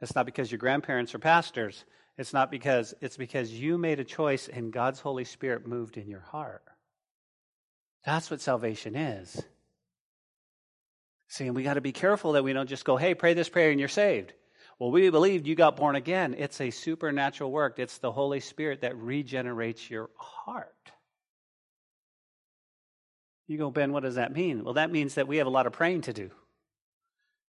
It's 0.00 0.14
not 0.14 0.24
because 0.24 0.52
your 0.52 0.60
grandparents 0.60 1.12
are 1.12 1.18
pastors. 1.18 1.84
It's 2.18 2.32
not 2.32 2.52
because, 2.52 2.94
it's 3.00 3.16
because 3.16 3.50
you 3.50 3.78
made 3.78 3.98
a 3.98 4.04
choice 4.04 4.46
and 4.46 4.72
God's 4.72 5.00
Holy 5.00 5.24
Spirit 5.24 5.66
moved 5.66 5.96
in 5.96 6.08
your 6.08 6.20
heart. 6.20 6.62
That's 8.04 8.30
what 8.30 8.40
salvation 8.40 8.94
is. 8.94 9.42
See, 11.32 11.46
and 11.46 11.56
we 11.56 11.62
got 11.62 11.74
to 11.74 11.80
be 11.80 11.92
careful 11.92 12.32
that 12.32 12.44
we 12.44 12.52
don't 12.52 12.68
just 12.68 12.84
go, 12.84 12.98
hey, 12.98 13.14
pray 13.14 13.32
this 13.32 13.48
prayer 13.48 13.70
and 13.70 13.80
you're 13.80 13.88
saved. 13.88 14.34
Well, 14.78 14.90
we 14.90 15.08
believed 15.08 15.46
you 15.46 15.54
got 15.54 15.78
born 15.78 15.96
again. 15.96 16.34
It's 16.36 16.60
a 16.60 16.68
supernatural 16.68 17.50
work, 17.50 17.78
it's 17.78 17.96
the 17.96 18.12
Holy 18.12 18.40
Spirit 18.40 18.82
that 18.82 18.98
regenerates 18.98 19.88
your 19.88 20.10
heart. 20.18 20.92
You 23.48 23.56
go, 23.56 23.70
Ben, 23.70 23.92
what 23.92 24.02
does 24.02 24.16
that 24.16 24.34
mean? 24.34 24.62
Well, 24.62 24.74
that 24.74 24.92
means 24.92 25.14
that 25.14 25.26
we 25.26 25.38
have 25.38 25.46
a 25.46 25.50
lot 25.50 25.66
of 25.66 25.72
praying 25.72 26.02
to 26.02 26.12
do. 26.12 26.30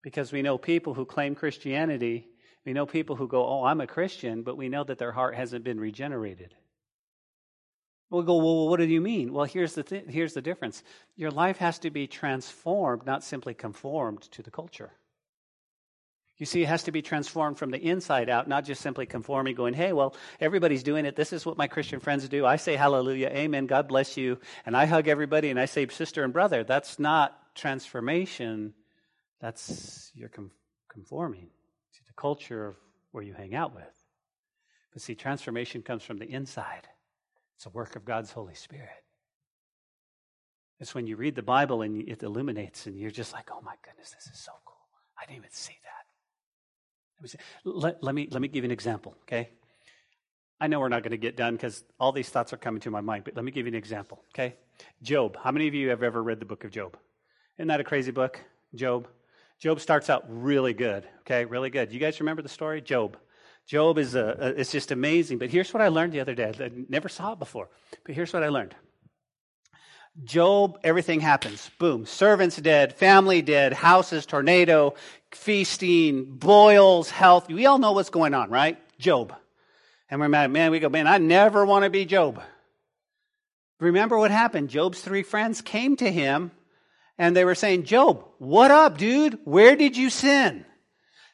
Because 0.04 0.32
we 0.32 0.44
know 0.44 0.60
people 0.60 0.94
who 0.94 1.04
claim 1.04 1.34
Christianity, 1.34 2.28
we 2.64 2.74
know 2.74 2.86
people 2.86 3.16
who 3.16 3.28
go, 3.28 3.44
Oh, 3.44 3.64
I'm 3.64 3.82
a 3.82 3.88
Christian, 3.88 4.44
but 4.44 4.58
we 4.58 4.70
know 4.70 4.84
that 4.84 5.00
their 5.00 5.12
heart 5.12 5.34
hasn't 5.34 5.64
been 5.64 5.80
regenerated. 5.80 6.54
We'll 8.12 8.24
go, 8.24 8.36
Well, 8.36 8.68
what 8.70 8.78
do 8.78 8.86
you 8.86 9.02
mean? 9.02 9.34
Well, 9.34 9.46
here's 9.46 9.74
the, 9.74 9.84
th- 9.84 10.06
here's 10.08 10.34
the 10.34 10.42
difference 10.42 10.84
your 11.16 11.32
life 11.32 11.58
has 11.58 11.80
to 11.80 11.90
be 11.90 12.06
transformed, 12.06 13.06
not 13.06 13.24
simply 13.24 13.56
conformed 13.56 14.22
to 14.34 14.44
the 14.44 14.52
culture. 14.52 14.92
You 16.38 16.46
see, 16.46 16.64
it 16.64 16.68
has 16.68 16.84
to 16.84 16.92
be 16.92 17.04
transformed 17.04 17.60
from 17.60 17.70
the 17.70 17.78
inside 17.78 18.28
out, 18.28 18.48
not 18.48 18.66
just 18.66 18.82
simply 18.82 19.06
conforming, 19.06 19.54
going, 19.54 19.76
hey, 19.76 19.94
well, 19.94 20.16
everybody's 20.40 20.82
doing 20.82 21.06
it. 21.06 21.16
This 21.16 21.34
is 21.34 21.46
what 21.46 21.56
my 21.56 21.68
Christian 21.68 22.00
friends 22.00 22.28
do. 22.28 22.48
I 22.48 22.56
say 22.56 22.76
hallelujah, 22.76 23.28
amen, 23.28 23.68
God 23.68 23.88
bless 23.88 24.18
you. 24.18 24.40
And 24.66 24.76
I 24.76 24.88
hug 24.88 25.08
everybody 25.08 25.52
and 25.52 25.60
I 25.60 25.66
say 25.66 25.88
sister 25.88 26.24
and 26.24 26.34
brother. 26.34 26.64
That's 26.64 26.98
not 26.98 27.38
transformation. 27.54 28.74
That's 29.40 30.12
you're 30.16 30.32
conforming 30.90 31.48
to 31.94 32.00
the 32.08 32.14
culture 32.14 32.70
of 32.70 32.76
where 33.12 33.24
you 33.24 33.34
hang 33.34 33.54
out 33.54 33.76
with. 33.76 33.84
But 34.94 35.02
see, 35.02 35.16
transformation 35.16 35.84
comes 35.84 36.04
from 36.04 36.18
the 36.18 36.26
inside, 36.26 36.88
it's 37.62 37.68
a 37.68 37.70
work 37.70 37.96
of 37.96 38.04
God's 38.04 38.32
Holy 38.32 38.56
Spirit. 38.56 38.90
It's 40.80 40.96
when 40.96 41.06
you 41.06 41.16
read 41.16 41.36
the 41.36 41.44
Bible 41.44 41.84
and 41.84 42.10
it 42.10 42.24
illuminates 42.24 42.88
and 42.88 42.98
you're 42.98 43.12
just 43.12 43.34
like, 43.34 43.50
oh 43.52 43.62
my 43.62 43.76
goodness, 43.84 44.10
this 44.10 44.34
is 44.34 44.40
so 44.40 44.52
cool. 44.66 44.80
I 45.16 45.28
didn't 45.28 45.38
even 45.38 45.52
see 45.52 45.78
that. 45.84 47.38
Let, 47.64 48.04
let, 48.04 48.16
me, 48.16 48.28
let 48.32 48.42
me 48.42 48.48
give 48.48 48.64
you 48.64 48.68
an 48.70 48.72
example, 48.72 49.16
okay? 49.26 49.52
I 50.60 50.66
know 50.66 50.80
we're 50.80 50.90
not 50.90 51.04
going 51.04 51.12
to 51.12 51.18
get 51.18 51.38
done 51.38 51.54
because 51.54 51.84
all 52.00 52.12
these 52.12 52.30
thoughts 52.30 52.52
are 52.52 52.58
coming 52.58 52.82
to 52.82 52.90
my 52.90 53.02
mind, 53.02 53.26
but 53.26 53.36
let 53.36 53.46
me 53.46 53.52
give 53.52 53.68
you 53.68 53.72
an 53.74 53.78
example, 53.78 54.24
okay? 54.34 54.56
Job. 55.04 55.38
How 55.44 55.52
many 55.52 55.68
of 55.68 55.76
you 55.76 55.90
have 55.90 56.02
ever 56.02 56.24
read 56.24 56.40
the 56.40 56.48
book 56.48 56.64
of 56.64 56.72
Job? 56.72 56.98
Isn't 57.60 57.68
that 57.68 57.80
a 57.80 57.84
crazy 57.84 58.10
book, 58.10 58.44
Job? 58.74 59.08
Job 59.60 59.80
starts 59.80 60.10
out 60.10 60.26
really 60.28 60.74
good, 60.74 61.08
okay? 61.20 61.46
Really 61.46 61.70
good. 61.70 61.94
You 61.94 62.00
guys 62.00 62.20
remember 62.22 62.42
the 62.42 62.50
story? 62.50 62.82
Job. 62.82 63.18
Job 63.72 63.98
is 63.98 64.16
a, 64.16 64.38
a, 64.38 64.48
it's 64.60 64.74
just 64.74 64.92
amazing. 64.92 65.38
But 65.38 65.50
here's 65.50 65.74
what 65.74 65.82
I 65.82 65.88
learned 65.88 66.12
the 66.12 66.20
other 66.20 66.36
day. 66.36 66.52
I 66.60 66.72
never 66.90 67.08
saw 67.08 67.32
it 67.32 67.40
before. 67.40 67.70
But 68.04 68.16
here's 68.16 68.34
what 68.34 68.44
I 68.44 68.50
learned. 68.50 68.76
Job, 70.26 70.78
everything 70.84 71.22
happens. 71.22 71.72
Boom. 71.80 72.06
Servants 72.06 72.58
dead, 72.58 72.94
family 72.94 73.42
dead, 73.42 73.72
houses, 73.72 74.26
tornado, 74.26 74.96
feasting, 75.32 76.36
boils, 76.36 77.10
health. 77.10 77.48
We 77.48 77.66
all 77.66 77.78
know 77.78 77.94
what's 77.94 78.10
going 78.10 78.34
on, 78.34 78.50
right? 78.50 78.78
Job. 79.00 79.34
And 80.10 80.20
we're 80.20 80.28
mad, 80.28 80.52
man, 80.52 80.72
we 80.72 80.82
go, 80.82 80.90
man, 80.90 81.08
I 81.08 81.18
never 81.20 81.66
want 81.66 81.86
to 81.86 81.90
be 81.90 82.04
Job. 82.04 82.42
Remember 83.80 84.18
what 84.18 84.32
happened? 84.32 84.68
Job's 84.68 85.00
three 85.00 85.24
friends 85.24 85.62
came 85.62 85.96
to 85.96 86.12
him 86.12 86.52
and 87.18 87.38
they 87.38 87.46
were 87.46 87.56
saying, 87.56 87.84
Job, 87.84 88.26
what 88.38 88.70
up, 88.70 88.98
dude? 88.98 89.40
Where 89.46 89.78
did 89.78 89.96
you 89.96 90.10
sin? 90.10 90.66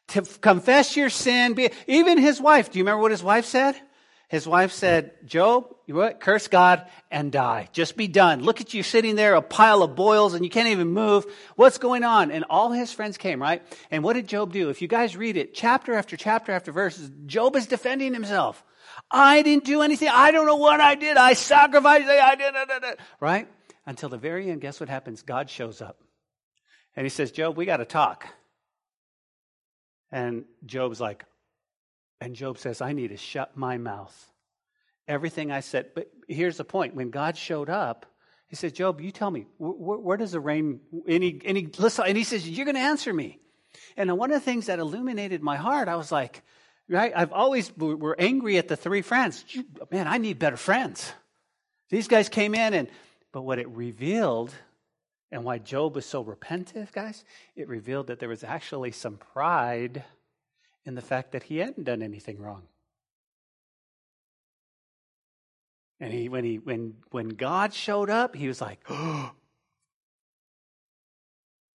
To 0.09 0.21
confess 0.21 0.95
your 0.95 1.09
sin. 1.09 1.53
Be, 1.53 1.69
even 1.87 2.17
his 2.17 2.39
wife, 2.39 2.71
do 2.71 2.79
you 2.79 2.85
remember 2.85 3.01
what 3.01 3.11
his 3.11 3.23
wife 3.23 3.45
said? 3.45 3.75
His 4.29 4.45
wife 4.45 4.73
said, 4.73 5.25
Job, 5.25 5.73
you 5.85 5.95
what? 5.95 6.19
Curse 6.19 6.49
God 6.49 6.85
and 7.09 7.31
die. 7.31 7.69
Just 7.71 7.95
be 7.95 8.09
done. 8.09 8.41
Look 8.41 8.59
at 8.59 8.73
you 8.73 8.83
sitting 8.83 9.15
there, 9.15 9.35
a 9.35 9.41
pile 9.41 9.83
of 9.83 9.95
boils, 9.95 10.33
and 10.33 10.43
you 10.43 10.51
can't 10.51 10.67
even 10.67 10.89
move. 10.89 11.25
What's 11.55 11.77
going 11.77 12.03
on? 12.03 12.29
And 12.31 12.43
all 12.49 12.71
his 12.71 12.91
friends 12.91 13.17
came, 13.17 13.41
right? 13.41 13.61
And 13.89 14.03
what 14.03 14.13
did 14.13 14.27
Job 14.27 14.51
do? 14.51 14.69
If 14.69 14.81
you 14.81 14.89
guys 14.89 15.15
read 15.15 15.37
it, 15.37 15.53
chapter 15.53 15.93
after 15.93 16.17
chapter 16.17 16.51
after 16.51 16.73
verse, 16.73 16.97
Job 17.25 17.55
is 17.55 17.67
defending 17.67 18.13
himself. 18.13 18.65
I 19.09 19.43
didn't 19.43 19.63
do 19.63 19.81
anything. 19.81 20.09
I 20.09 20.31
don't 20.31 20.45
know 20.45 20.57
what 20.57 20.81
I 20.81 20.95
did. 20.95 21.15
I 21.15 21.33
sacrificed. 21.33 22.09
I 22.09 22.35
did, 22.35 22.53
it, 22.83 22.99
right? 23.21 23.47
Until 23.85 24.09
the 24.09 24.17
very 24.17 24.49
end, 24.49 24.59
guess 24.59 24.81
what 24.81 24.89
happens? 24.89 25.21
God 25.21 25.49
shows 25.49 25.81
up. 25.81 26.01
And 26.97 27.05
he 27.05 27.09
says, 27.09 27.31
Job, 27.31 27.55
we 27.55 27.65
got 27.65 27.77
to 27.77 27.85
talk. 27.85 28.27
And 30.11 30.45
Job's 30.65 30.99
like, 31.01 31.25
and 32.19 32.35
Job 32.35 32.57
says, 32.57 32.81
I 32.81 32.93
need 32.93 33.09
to 33.09 33.17
shut 33.17 33.57
my 33.57 33.77
mouth. 33.77 34.31
Everything 35.07 35.51
I 35.51 35.59
said. 35.59 35.91
But 35.93 36.09
here's 36.27 36.57
the 36.57 36.65
point 36.65 36.95
when 36.95 37.09
God 37.09 37.37
showed 37.37 37.69
up, 37.69 38.05
he 38.47 38.55
said, 38.55 38.73
Job, 38.73 39.01
you 39.01 39.11
tell 39.11 39.29
me, 39.29 39.45
where, 39.57 39.97
where 39.97 40.17
does 40.17 40.31
the 40.31 40.39
rain, 40.39 40.79
and, 41.07 41.23
he, 41.23 41.69
listen, 41.77 42.05
and 42.07 42.17
he 42.17 42.23
says, 42.23 42.47
You're 42.47 42.65
going 42.65 42.75
to 42.75 42.81
answer 42.81 43.13
me. 43.13 43.39
And 43.95 44.17
one 44.17 44.31
of 44.31 44.35
the 44.39 44.45
things 44.45 44.67
that 44.67 44.79
illuminated 44.79 45.41
my 45.41 45.57
heart, 45.57 45.87
I 45.87 45.95
was 45.95 46.11
like, 46.11 46.41
right, 46.89 47.11
I've 47.15 47.33
always, 47.33 47.75
we're 47.75 48.15
angry 48.17 48.57
at 48.57 48.67
the 48.67 48.75
three 48.75 49.01
friends. 49.01 49.43
Man, 49.91 50.07
I 50.07 50.17
need 50.17 50.39
better 50.39 50.57
friends. 50.57 51.11
These 51.89 52.07
guys 52.07 52.29
came 52.29 52.55
in, 52.55 52.73
and, 52.73 52.87
but 53.31 53.43
what 53.43 53.59
it 53.59 53.69
revealed, 53.69 54.53
and 55.31 55.43
why 55.43 55.57
Job 55.57 55.96
was 55.96 56.05
so 56.05 56.22
repentant, 56.22 56.91
guys, 56.91 57.25
it 57.55 57.67
revealed 57.67 58.07
that 58.07 58.19
there 58.19 58.29
was 58.29 58.43
actually 58.43 58.91
some 58.91 59.17
pride 59.17 60.03
in 60.86 60.96
the 60.96 61.01
fact 61.01 61.34
that 61.34 61.43
he 61.43 61.57
hadn't 61.57 61.84
done 61.84 62.01
anything 62.01 62.39
wrong. 62.39 62.63
And 66.00 66.13
he, 66.13 66.29
when, 66.29 66.43
he, 66.43 66.60
when, 66.60 66.96
when 67.12 67.29
God 67.29 67.74
showed 67.74 68.10
up, 68.10 68.36
he 68.36 68.48
was 68.48 68.62
like, 68.62 68.79
oh. 68.89 69.31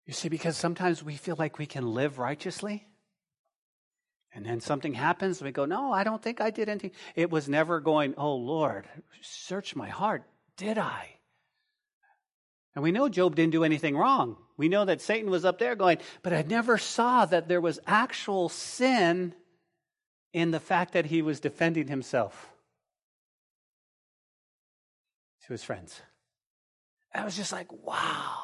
You 0.08 0.14
see, 0.14 0.30
because 0.30 0.58
sometimes 0.58 1.04
we 1.04 1.16
feel 1.16 1.36
like 1.38 1.58
we 1.58 1.68
can 1.68 1.94
live 1.94 2.18
righteously. 2.18 2.88
And 4.34 4.46
then 4.46 4.60
something 4.60 4.94
happens, 4.94 5.40
and 5.40 5.46
we 5.46 5.52
go, 5.52 5.66
No, 5.66 5.92
I 5.92 6.04
don't 6.04 6.22
think 6.22 6.42
I 6.42 6.50
did 6.50 6.70
anything. 6.70 6.92
It 7.16 7.30
was 7.30 7.48
never 7.48 7.80
going, 7.80 8.16
Oh 8.18 8.36
Lord, 8.36 8.88
search 9.22 9.76
my 9.76 9.90
heart. 9.90 10.24
Did 10.58 10.78
I? 10.78 11.18
And 12.76 12.84
we 12.84 12.92
know 12.92 13.10
Job 13.10 13.36
didn't 13.36 13.52
do 13.52 13.64
anything 13.64 13.98
wrong. 13.98 14.38
We 14.56 14.70
know 14.70 14.86
that 14.86 15.02
Satan 15.02 15.30
was 15.30 15.44
up 15.44 15.60
there 15.60 15.76
going, 15.76 15.98
but 16.24 16.34
I 16.34 16.44
never 16.44 16.78
saw 16.78 17.26
that 17.26 17.48
there 17.48 17.60
was 17.60 17.80
actual 17.86 18.48
sin 18.48 19.34
in 20.34 20.52
the 20.52 20.60
fact 20.60 20.94
that 20.94 21.06
he 21.06 21.22
was 21.22 21.40
defending 21.40 21.88
himself 21.88 22.50
to 25.46 25.54
his 25.54 25.64
friends. 25.64 26.02
I 27.14 27.26
was 27.26 27.36
just 27.36 27.52
like, 27.52 27.72
wow. 27.72 28.38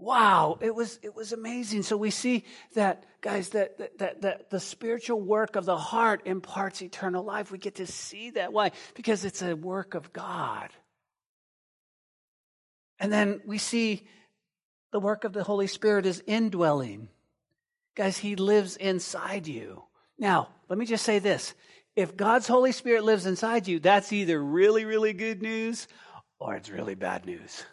Wow, 0.00 0.58
it 0.60 0.72
was 0.72 1.00
it 1.02 1.14
was 1.14 1.32
amazing. 1.32 1.82
So 1.82 1.96
we 1.96 2.10
see 2.10 2.44
that, 2.76 3.04
guys, 3.20 3.48
that, 3.50 3.98
that 3.98 4.20
that 4.22 4.48
the 4.48 4.60
spiritual 4.60 5.20
work 5.20 5.56
of 5.56 5.64
the 5.64 5.76
heart 5.76 6.22
imparts 6.24 6.80
eternal 6.80 7.24
life. 7.24 7.50
We 7.50 7.58
get 7.58 7.74
to 7.74 7.86
see 7.86 8.30
that. 8.30 8.52
Why? 8.52 8.70
Because 8.94 9.24
it's 9.24 9.42
a 9.42 9.56
work 9.56 9.94
of 9.94 10.12
God. 10.12 10.70
And 12.98 13.12
then 13.12 13.40
we 13.46 13.58
see 13.58 14.06
the 14.92 15.00
work 15.00 15.24
of 15.24 15.32
the 15.32 15.44
Holy 15.44 15.66
Spirit 15.66 16.06
is 16.06 16.22
indwelling. 16.26 17.08
Guys, 17.96 18.18
He 18.18 18.36
lives 18.36 18.76
inside 18.76 19.46
you. 19.46 19.84
Now, 20.18 20.48
let 20.68 20.78
me 20.78 20.86
just 20.86 21.04
say 21.04 21.18
this. 21.18 21.54
If 21.94 22.16
God's 22.16 22.46
Holy 22.46 22.72
Spirit 22.72 23.04
lives 23.04 23.26
inside 23.26 23.66
you, 23.66 23.80
that's 23.80 24.12
either 24.12 24.42
really, 24.42 24.84
really 24.84 25.12
good 25.12 25.42
news 25.42 25.88
or 26.38 26.54
it's 26.54 26.70
really 26.70 26.94
bad 26.94 27.26
news. 27.26 27.64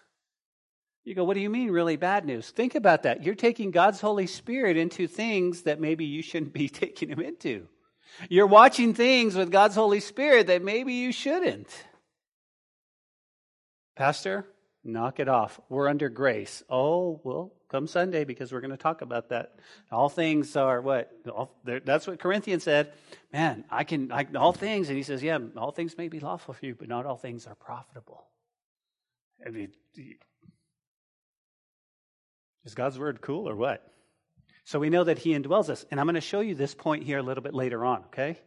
You 1.04 1.14
go, 1.14 1.24
what 1.24 1.36
do 1.36 1.40
you 1.40 1.52
mean, 1.52 1.70
really 1.70 1.98
bad 1.98 2.26
news? 2.26 2.50
Think 2.50 2.74
about 2.74 3.04
that. 3.04 3.24
You're 3.24 3.36
taking 3.36 3.70
God's 3.70 4.02
Holy 4.02 4.26
Spirit 4.26 4.78
into 4.78 5.08
things 5.08 5.62
that 5.64 5.80
maybe 5.80 6.06
you 6.06 6.24
shouldn't 6.24 6.54
be 6.54 6.68
taking 6.70 7.10
Him 7.10 7.20
into. 7.20 7.68
You're 8.30 8.48
watching 8.48 8.94
things 8.94 9.36
with 9.36 9.52
God's 9.52 9.76
Holy 9.76 10.00
Spirit 10.00 10.48
that 10.48 10.64
maybe 10.64 10.94
you 10.94 11.12
shouldn't. 11.12 11.70
Pastor, 13.96 14.48
Knock 14.88 15.20
it 15.20 15.28
off. 15.28 15.60
We're 15.68 15.90
under 15.90 16.10
grace. 16.10 16.62
Oh, 16.70 17.20
well, 17.24 17.52
come 17.70 17.88
Sunday 17.88 18.24
because 18.24 18.54
we're 18.54 18.62
going 18.62 18.70
to 18.70 18.78
talk 18.78 19.02
about 19.02 19.30
that. 19.30 19.56
All 19.92 20.10
things 20.10 20.56
are 20.56 20.80
what? 20.80 21.12
All, 21.28 21.52
that's 21.64 22.06
what 22.06 22.20
Corinthians 22.20 22.64
said. 22.64 22.94
Man, 23.34 23.66
I 23.72 23.84
can, 23.84 24.12
I, 24.12 24.28
all 24.36 24.54
things. 24.54 24.90
And 24.90 24.96
he 24.96 25.02
says, 25.02 25.24
yeah, 25.24 25.40
all 25.58 25.72
things 25.72 25.98
may 25.98 26.08
be 26.08 26.20
lawful 26.20 26.54
for 26.54 26.64
you, 26.64 26.76
but 26.76 26.88
not 26.88 27.08
all 27.08 27.18
things 27.18 27.48
are 27.48 27.56
profitable. 27.56 28.28
I 29.44 29.50
mean, 29.50 29.72
is 32.64 32.76
God's 32.76 33.00
word 33.00 33.22
cool 33.22 33.50
or 33.50 33.56
what? 33.56 33.92
So 34.66 34.78
we 34.78 34.92
know 34.92 35.04
that 35.04 35.18
he 35.18 35.34
indwells 35.34 35.70
us. 35.70 35.84
And 35.90 36.00
I'm 36.00 36.06
going 36.06 36.14
to 36.14 36.22
show 36.22 36.42
you 36.42 36.54
this 36.54 36.76
point 36.76 37.04
here 37.04 37.18
a 37.18 37.24
little 37.24 37.44
bit 37.44 37.56
later 37.56 37.84
on, 37.86 38.04
okay, 38.06 38.40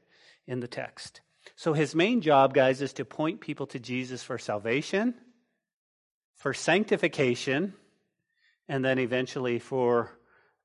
in 0.46 0.60
the 0.60 0.68
text. 0.68 1.20
So 1.56 1.72
his 1.72 1.96
main 1.96 2.20
job, 2.20 2.54
guys, 2.54 2.80
is 2.80 2.92
to 2.94 3.04
point 3.04 3.40
people 3.40 3.66
to 3.68 3.80
Jesus 3.80 4.22
for 4.22 4.38
salvation 4.38 5.14
for 6.38 6.54
sanctification, 6.54 7.74
and 8.68 8.84
then 8.84 8.98
eventually 8.98 9.58
for 9.58 10.10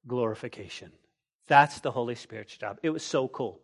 glorification. 0.08 0.92
That's 1.48 1.80
the 1.82 1.92
Holy 1.92 2.16
Spirit's 2.16 2.56
job. 2.56 2.80
It 2.84 2.92
was 2.92 3.04
so 3.04 3.28
cool. 3.28 3.60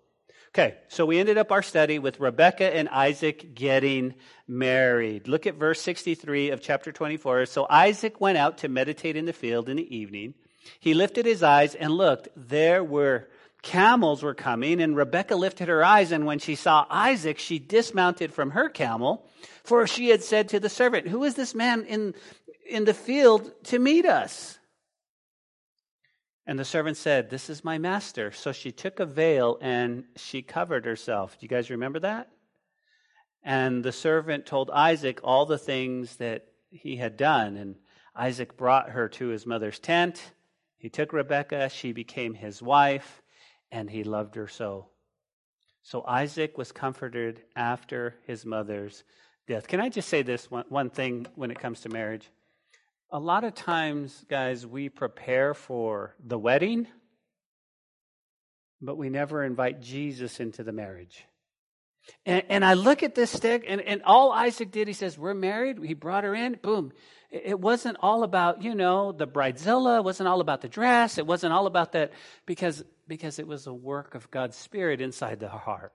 Okay, 0.50 0.78
so 0.88 1.06
we 1.06 1.20
ended 1.20 1.38
up 1.38 1.52
our 1.52 1.62
study 1.62 2.00
with 2.00 2.20
Rebecca 2.20 2.76
and 2.76 2.90
Isaac 2.90 3.54
getting 3.54 4.16
married. 4.48 5.28
Look 5.28 5.46
at 5.46 5.56
verse 5.56 5.80
63 5.82 6.50
of 6.50 6.60
chapter 6.60 6.92
24. 6.92 7.46
So 7.46 7.68
Isaac 7.70 8.20
went 8.20 8.38
out 8.40 8.60
to 8.60 8.68
meditate 8.68 9.16
in 9.16 9.26
the 9.26 9.34
field 9.34 9.70
in 9.70 9.78
the 9.78 9.96
evening. 9.96 10.34
He 10.80 10.96
lifted 10.96 11.28
his 11.28 11.44
eyes 11.44 11.76
and 11.76 11.92
looked. 11.92 12.30
There 12.36 12.84
were 12.84 13.30
camels 13.62 14.24
were 14.24 14.34
coming, 14.34 14.82
and 14.82 14.96
Rebecca 14.96 15.36
lifted 15.36 15.68
her 15.68 15.84
eyes, 15.84 16.12
and 16.12 16.26
when 16.26 16.40
she 16.40 16.56
saw 16.56 16.86
Isaac, 16.90 17.40
she 17.40 17.60
dismounted 17.60 18.34
from 18.34 18.52
her 18.52 18.70
camel, 18.70 19.28
for 19.64 19.86
she 19.86 20.10
had 20.10 20.24
said 20.24 20.50
to 20.50 20.60
the 20.60 20.70
servant, 20.70 21.08
Who 21.08 21.24
is 21.24 21.36
this 21.36 21.54
man 21.54 21.86
in, 21.86 22.16
in 22.70 22.86
the 22.86 22.94
field 22.94 23.52
to 23.66 23.80
meet 23.80 24.06
us? 24.06 24.60
And 26.50 26.58
the 26.58 26.66
servant 26.66 26.98
said, 26.98 27.30
This 27.30 27.48
is 27.48 27.64
my 27.64 27.78
master. 27.78 28.32
So 28.32 28.52
she 28.52 28.72
took 28.72 29.00
a 29.00 29.06
veil 29.06 29.60
and 29.62 30.06
she 30.16 30.42
covered 30.42 30.84
herself. 30.84 31.38
Do 31.40 31.44
you 31.44 31.48
guys 31.48 31.70
remember 31.70 32.00
that? 32.00 32.28
And 33.44 33.84
the 33.84 33.92
servant 33.92 34.48
told 34.48 34.72
Isaac 34.72 35.20
all 35.24 35.46
the 35.46 35.60
things 35.60 36.16
that 36.16 36.48
he 36.72 36.96
had 36.96 37.18
done. 37.18 37.56
And 37.56 37.76
Isaac 38.16 38.58
brought 38.58 38.90
her 38.90 39.08
to 39.10 39.28
his 39.28 39.46
mother's 39.46 39.78
tent. 39.78 40.34
He 40.76 40.90
took 40.90 41.14
Rebekah. 41.14 41.70
She 41.70 41.92
became 41.92 42.34
his 42.34 42.64
wife, 42.64 43.22
and 43.72 43.90
he 43.90 44.04
loved 44.04 44.36
her 44.36 44.48
so. 44.48 44.88
So 45.84 46.04
Isaac 46.06 46.58
was 46.58 46.72
comforted 46.72 47.42
after 47.56 48.16
his 48.28 48.46
mother's 48.46 49.04
death. 49.48 49.68
Can 49.68 49.80
I 49.80 49.90
just 49.90 50.10
say 50.10 50.22
this 50.22 50.52
one, 50.52 50.66
one 50.70 50.90
thing 50.90 51.28
when 51.36 51.52
it 51.52 51.60
comes 51.60 51.82
to 51.82 51.90
marriage? 51.90 52.30
a 53.12 53.20
lot 53.20 53.44
of 53.44 53.56
times, 53.56 54.24
guys, 54.30 54.66
we 54.66 54.90
prepare 54.90 55.54
for 55.54 56.16
the 56.24 56.38
wedding, 56.38 56.88
but 58.82 58.98
we 58.98 59.10
never 59.10 59.44
invite 59.44 59.82
Jesus 59.82 60.40
into 60.40 60.64
the 60.64 60.72
marriage. 60.72 61.26
And, 62.26 62.44
and 62.50 62.66
I 62.66 62.74
look 62.74 63.04
at 63.04 63.16
this 63.16 63.32
stick, 63.32 63.66
and, 63.68 63.82
and 63.82 64.04
all 64.04 64.32
Isaac 64.32 64.72
did, 64.72 64.88
he 64.88 64.94
says, 64.94 65.18
We're 65.18 65.34
married. 65.34 65.80
He 65.84 65.94
brought 65.94 66.24
her 66.24 66.34
in. 66.34 66.58
Boom. 66.62 66.92
It 67.30 67.60
wasn't 67.60 67.98
all 68.00 68.24
about, 68.24 68.64
you 68.64 68.74
know, 68.74 69.12
the 69.12 69.28
bridezilla. 69.28 69.98
It 69.98 70.04
wasn't 70.04 70.30
all 70.30 70.42
about 70.42 70.62
the 70.62 70.70
dress. 70.70 71.18
It 71.18 71.28
wasn't 71.28 71.54
all 71.54 71.68
about 71.68 71.92
that 71.92 72.12
because, 72.46 72.84
because 73.10 73.40
it 73.40 73.48
was 73.48 73.68
a 73.68 73.74
work 73.74 74.16
of 74.16 74.32
God's 74.32 74.56
Spirit 74.56 75.02
inside 75.02 75.40
the 75.40 75.50
heart. 75.50 75.92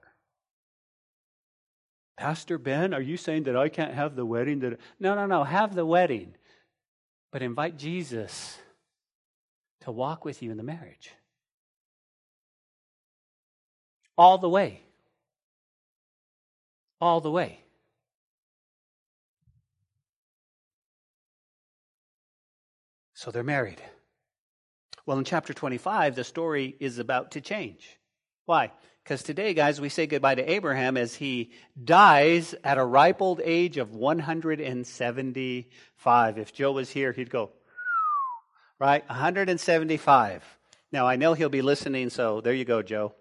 Pastor 2.17 2.57
Ben, 2.57 2.93
are 2.93 3.01
you 3.01 3.17
saying 3.17 3.43
that 3.43 3.57
I 3.57 3.69
can't 3.69 3.93
have 3.93 4.15
the 4.15 4.25
wedding? 4.25 4.59
That 4.59 4.79
no, 4.99 5.15
no, 5.15 5.25
no. 5.25 5.43
Have 5.43 5.73
the 5.73 5.85
wedding. 5.85 6.35
But 7.31 7.41
invite 7.41 7.77
Jesus 7.77 8.57
to 9.81 9.91
walk 9.91 10.23
with 10.23 10.41
you 10.41 10.51
in 10.51 10.57
the 10.57 10.63
marriage. 10.63 11.11
All 14.17 14.37
the 14.37 14.47
way. 14.49 14.81
All 17.01 17.19
the 17.19 17.31
way. 17.31 17.59
So 23.13 23.31
they're 23.31 23.43
married. 23.43 23.81
Well, 25.05 25.19
in 25.19 25.23
chapter 25.23 25.53
25, 25.53 26.15
the 26.15 26.23
story 26.23 26.75
is 26.79 26.97
about 26.97 27.31
to 27.31 27.41
change. 27.41 27.99
Why? 28.45 28.71
Because 29.03 29.21
today, 29.21 29.53
guys, 29.53 29.79
we 29.79 29.89
say 29.89 30.07
goodbye 30.07 30.33
to 30.35 30.51
Abraham 30.51 30.97
as 30.97 31.13
he 31.13 31.51
dies 31.83 32.55
at 32.63 32.79
a 32.79 32.83
ripe 32.83 33.21
old 33.21 33.39
age 33.43 33.77
of 33.77 33.93
175. 33.93 36.37
If 36.39 36.53
Joe 36.53 36.71
was 36.71 36.89
here, 36.89 37.11
he'd 37.11 37.29
go, 37.29 37.51
right? 38.79 39.07
175. 39.07 40.43
Now, 40.91 41.05
I 41.05 41.17
know 41.17 41.35
he'll 41.35 41.49
be 41.49 41.61
listening, 41.61 42.09
so 42.09 42.41
there 42.41 42.53
you 42.53 42.65
go, 42.65 42.81
Joe. 42.81 43.13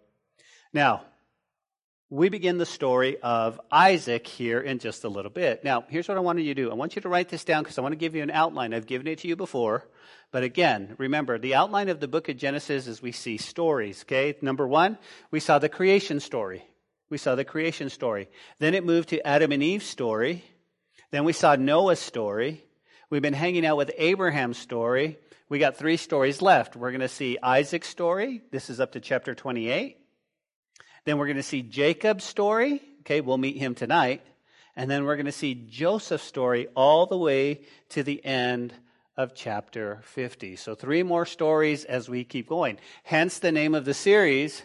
Now, 0.72 1.02
we 2.08 2.30
begin 2.30 2.56
the 2.56 2.64
story 2.64 3.18
of 3.22 3.60
Isaac 3.70 4.26
here 4.26 4.60
in 4.60 4.78
just 4.78 5.04
a 5.04 5.08
little 5.08 5.30
bit. 5.30 5.64
Now, 5.64 5.84
here's 5.88 6.08
what 6.08 6.16
I 6.16 6.20
wanted 6.20 6.42
you 6.42 6.54
to 6.54 6.62
do. 6.62 6.70
I 6.70 6.74
want 6.74 6.96
you 6.96 7.02
to 7.02 7.10
write 7.10 7.28
this 7.28 7.44
down 7.44 7.62
because 7.62 7.76
I 7.76 7.82
want 7.82 7.92
to 7.92 7.98
give 7.98 8.14
you 8.14 8.22
an 8.22 8.30
outline. 8.30 8.72
I've 8.72 8.86
given 8.86 9.06
it 9.06 9.18
to 9.18 9.28
you 9.28 9.36
before. 9.36 9.86
But 10.34 10.42
again, 10.42 10.96
remember, 10.98 11.38
the 11.38 11.54
outline 11.54 11.88
of 11.88 12.00
the 12.00 12.08
book 12.08 12.28
of 12.28 12.36
Genesis 12.36 12.88
is 12.88 13.00
we 13.00 13.12
see 13.12 13.36
stories, 13.36 14.02
okay? 14.02 14.34
Number 14.42 14.66
one, 14.66 14.98
we 15.30 15.38
saw 15.38 15.60
the 15.60 15.68
creation 15.68 16.18
story. 16.18 16.66
We 17.08 17.18
saw 17.18 17.36
the 17.36 17.44
creation 17.44 17.88
story. 17.88 18.28
Then 18.58 18.74
it 18.74 18.84
moved 18.84 19.10
to 19.10 19.24
Adam 19.24 19.52
and 19.52 19.62
Eve's 19.62 19.86
story. 19.86 20.42
Then 21.12 21.22
we 21.22 21.32
saw 21.32 21.54
Noah's 21.54 22.00
story. 22.00 22.64
We've 23.10 23.22
been 23.22 23.32
hanging 23.32 23.64
out 23.64 23.76
with 23.76 23.92
Abraham's 23.96 24.58
story. 24.58 25.20
We 25.48 25.60
got 25.60 25.76
three 25.76 25.96
stories 25.96 26.42
left. 26.42 26.74
We're 26.74 26.90
going 26.90 27.00
to 27.00 27.08
see 27.08 27.38
Isaac's 27.40 27.86
story. 27.86 28.42
This 28.50 28.70
is 28.70 28.80
up 28.80 28.90
to 28.94 29.00
chapter 29.00 29.36
28. 29.36 29.98
Then 31.04 31.16
we're 31.16 31.26
going 31.26 31.36
to 31.36 31.44
see 31.44 31.62
Jacob's 31.62 32.24
story. 32.24 32.82
Okay, 33.02 33.20
we'll 33.20 33.38
meet 33.38 33.56
him 33.56 33.76
tonight. 33.76 34.20
And 34.74 34.90
then 34.90 35.04
we're 35.04 35.14
going 35.14 35.26
to 35.26 35.30
see 35.30 35.54
Joseph's 35.54 36.24
story 36.24 36.66
all 36.74 37.06
the 37.06 37.16
way 37.16 37.60
to 37.90 38.02
the 38.02 38.24
end 38.24 38.74
of 39.16 39.34
chapter 39.34 40.00
50. 40.04 40.56
So, 40.56 40.74
three 40.74 41.02
more 41.02 41.26
stories 41.26 41.84
as 41.84 42.08
we 42.08 42.24
keep 42.24 42.48
going. 42.48 42.78
Hence 43.02 43.38
the 43.38 43.52
name 43.52 43.74
of 43.74 43.84
the 43.84 43.94
series, 43.94 44.62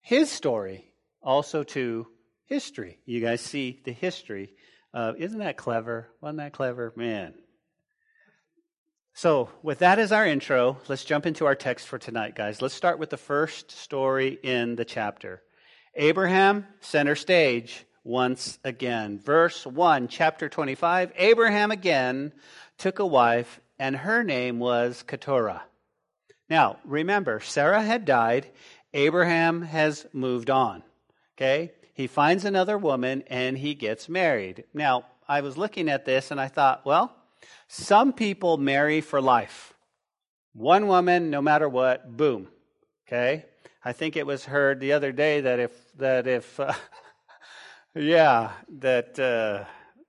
His 0.00 0.30
Story, 0.30 0.84
also 1.22 1.62
to 1.64 2.06
history. 2.46 2.98
You 3.06 3.20
guys 3.20 3.40
see 3.40 3.80
the 3.84 3.92
history. 3.92 4.52
Uh, 4.92 5.14
isn't 5.16 5.38
that 5.38 5.56
clever? 5.56 6.08
Wasn't 6.20 6.38
that 6.38 6.52
clever? 6.52 6.92
Man. 6.96 7.34
So, 9.14 9.50
with 9.62 9.80
that 9.80 9.98
as 9.98 10.10
our 10.10 10.26
intro, 10.26 10.78
let's 10.88 11.04
jump 11.04 11.26
into 11.26 11.44
our 11.46 11.54
text 11.54 11.86
for 11.86 11.98
tonight, 11.98 12.34
guys. 12.34 12.62
Let's 12.62 12.74
start 12.74 12.98
with 12.98 13.10
the 13.10 13.18
first 13.18 13.70
story 13.70 14.38
in 14.42 14.74
the 14.74 14.86
chapter. 14.86 15.42
Abraham, 15.94 16.66
center 16.80 17.14
stage, 17.14 17.84
once 18.04 18.58
again. 18.64 19.18
Verse 19.18 19.66
1, 19.66 20.08
chapter 20.08 20.48
25 20.48 21.12
Abraham 21.16 21.70
again 21.70 22.32
took 22.78 22.98
a 22.98 23.06
wife, 23.06 23.60
and 23.82 23.96
her 23.96 24.22
name 24.22 24.60
was 24.60 25.02
Keturah. 25.02 25.64
Now, 26.48 26.76
remember, 26.84 27.40
Sarah 27.40 27.82
had 27.82 28.04
died, 28.04 28.46
Abraham 28.94 29.62
has 29.62 30.06
moved 30.12 30.50
on. 30.50 30.84
Okay? 31.34 31.72
He 31.92 32.06
finds 32.06 32.44
another 32.44 32.78
woman 32.78 33.24
and 33.26 33.58
he 33.58 33.74
gets 33.74 34.08
married. 34.08 34.62
Now, 34.72 35.06
I 35.26 35.40
was 35.40 35.58
looking 35.58 35.88
at 35.88 36.04
this 36.04 36.30
and 36.30 36.40
I 36.40 36.46
thought, 36.46 36.86
well, 36.86 37.12
some 37.66 38.12
people 38.12 38.56
marry 38.56 39.00
for 39.00 39.20
life. 39.20 39.74
One 40.52 40.86
woman, 40.86 41.30
no 41.30 41.42
matter 41.42 41.68
what, 41.68 42.16
boom. 42.16 42.46
Okay? 43.08 43.46
I 43.84 43.92
think 43.92 44.14
it 44.14 44.26
was 44.28 44.44
heard 44.44 44.78
the 44.78 44.92
other 44.92 45.10
day 45.10 45.40
that 45.40 45.58
if, 45.58 45.72
that 45.96 46.28
if, 46.28 46.60
uh, 46.60 46.72
yeah, 47.96 48.52
that, 48.78 49.18
uh, 49.18 49.64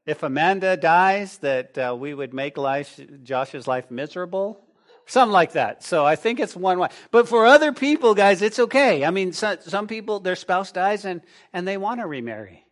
if 0.05 0.23
Amanda 0.23 0.75
dies, 0.75 1.37
that 1.39 1.77
uh, 1.77 1.95
we 1.97 2.13
would 2.13 2.33
make 2.33 2.57
life, 2.57 2.99
Josh's 3.23 3.67
life 3.67 3.89
miserable. 3.89 4.59
Something 5.05 5.33
like 5.33 5.53
that. 5.53 5.83
So 5.83 6.05
I 6.05 6.15
think 6.15 6.39
it's 6.39 6.55
one 6.55 6.79
way. 6.79 6.89
But 7.11 7.27
for 7.27 7.45
other 7.45 7.73
people, 7.73 8.15
guys, 8.15 8.41
it's 8.41 8.59
okay. 8.59 9.03
I 9.03 9.11
mean, 9.11 9.33
some, 9.33 9.57
some 9.61 9.87
people, 9.87 10.19
their 10.19 10.35
spouse 10.35 10.71
dies 10.71 11.03
and, 11.03 11.21
and 11.51 11.67
they 11.67 11.77
want 11.77 11.99
to 11.99 12.07
remarry. 12.07 12.65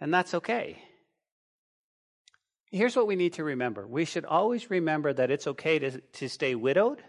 And 0.00 0.14
that's 0.14 0.34
okay. 0.34 0.78
Here's 2.70 2.94
what 2.94 3.06
we 3.06 3.16
need 3.16 3.34
to 3.34 3.44
remember 3.44 3.86
we 3.86 4.04
should 4.04 4.24
always 4.24 4.70
remember 4.70 5.12
that 5.12 5.30
it's 5.30 5.46
okay 5.46 5.78
to, 5.78 6.00
to 6.00 6.28
stay 6.28 6.54
widowed 6.54 7.02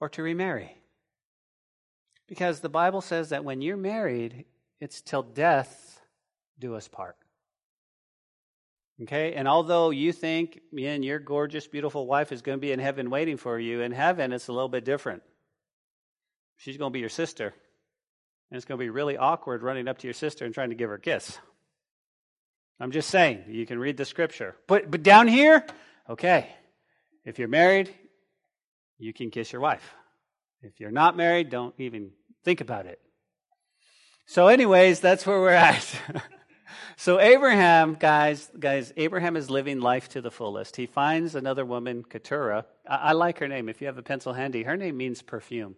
or 0.00 0.08
to 0.10 0.22
remarry. 0.22 0.76
Because 2.28 2.60
the 2.60 2.68
Bible 2.68 3.00
says 3.00 3.30
that 3.30 3.44
when 3.44 3.62
you're 3.62 3.76
married, 3.76 4.44
it's 4.80 5.00
till 5.00 5.22
death 5.22 6.00
do 6.58 6.74
us 6.74 6.88
part. 6.88 7.16
Okay? 9.02 9.34
And 9.34 9.48
although 9.48 9.90
you 9.90 10.12
think, 10.12 10.60
man, 10.72 11.02
your 11.02 11.18
gorgeous, 11.18 11.66
beautiful 11.66 12.06
wife 12.06 12.32
is 12.32 12.42
going 12.42 12.58
to 12.58 12.60
be 12.60 12.72
in 12.72 12.78
heaven 12.78 13.10
waiting 13.10 13.36
for 13.36 13.58
you, 13.58 13.80
in 13.80 13.92
heaven 13.92 14.32
it's 14.32 14.48
a 14.48 14.52
little 14.52 14.68
bit 14.68 14.84
different. 14.84 15.22
She's 16.58 16.76
going 16.76 16.90
to 16.90 16.92
be 16.92 17.00
your 17.00 17.08
sister. 17.08 17.54
And 18.50 18.56
it's 18.56 18.66
going 18.66 18.78
to 18.78 18.84
be 18.84 18.90
really 18.90 19.16
awkward 19.16 19.62
running 19.62 19.88
up 19.88 19.98
to 19.98 20.06
your 20.06 20.14
sister 20.14 20.44
and 20.44 20.54
trying 20.54 20.68
to 20.68 20.76
give 20.76 20.90
her 20.90 20.96
a 20.96 21.00
kiss. 21.00 21.38
I'm 22.78 22.92
just 22.92 23.10
saying, 23.10 23.44
you 23.48 23.66
can 23.66 23.78
read 23.78 23.96
the 23.96 24.04
scripture. 24.04 24.56
But, 24.66 24.90
but 24.90 25.02
down 25.02 25.26
here, 25.26 25.64
okay, 26.08 26.48
if 27.24 27.38
you're 27.38 27.48
married, 27.48 27.90
you 28.98 29.12
can 29.12 29.30
kiss 29.30 29.52
your 29.52 29.62
wife. 29.62 29.94
If 30.62 30.80
you're 30.80 30.90
not 30.90 31.16
married, 31.16 31.50
don't 31.50 31.74
even 31.78 32.10
think 32.44 32.60
about 32.60 32.86
it. 32.86 33.00
So, 34.26 34.48
anyways, 34.48 35.00
that's 35.00 35.26
where 35.26 35.40
we're 35.40 35.50
at. 35.50 36.00
So 36.96 37.20
Abraham, 37.20 37.94
guys, 37.94 38.50
guys, 38.58 38.92
Abraham 38.96 39.36
is 39.36 39.50
living 39.50 39.80
life 39.80 40.08
to 40.10 40.20
the 40.20 40.30
fullest. 40.30 40.76
He 40.76 40.86
finds 40.86 41.34
another 41.34 41.64
woman, 41.64 42.04
Keturah. 42.04 42.66
I, 42.88 42.96
I 42.96 43.12
like 43.12 43.38
her 43.38 43.48
name. 43.48 43.68
If 43.68 43.80
you 43.80 43.86
have 43.86 43.98
a 43.98 44.02
pencil 44.02 44.32
handy, 44.32 44.62
her 44.62 44.76
name 44.76 44.96
means 44.96 45.22
perfume 45.22 45.76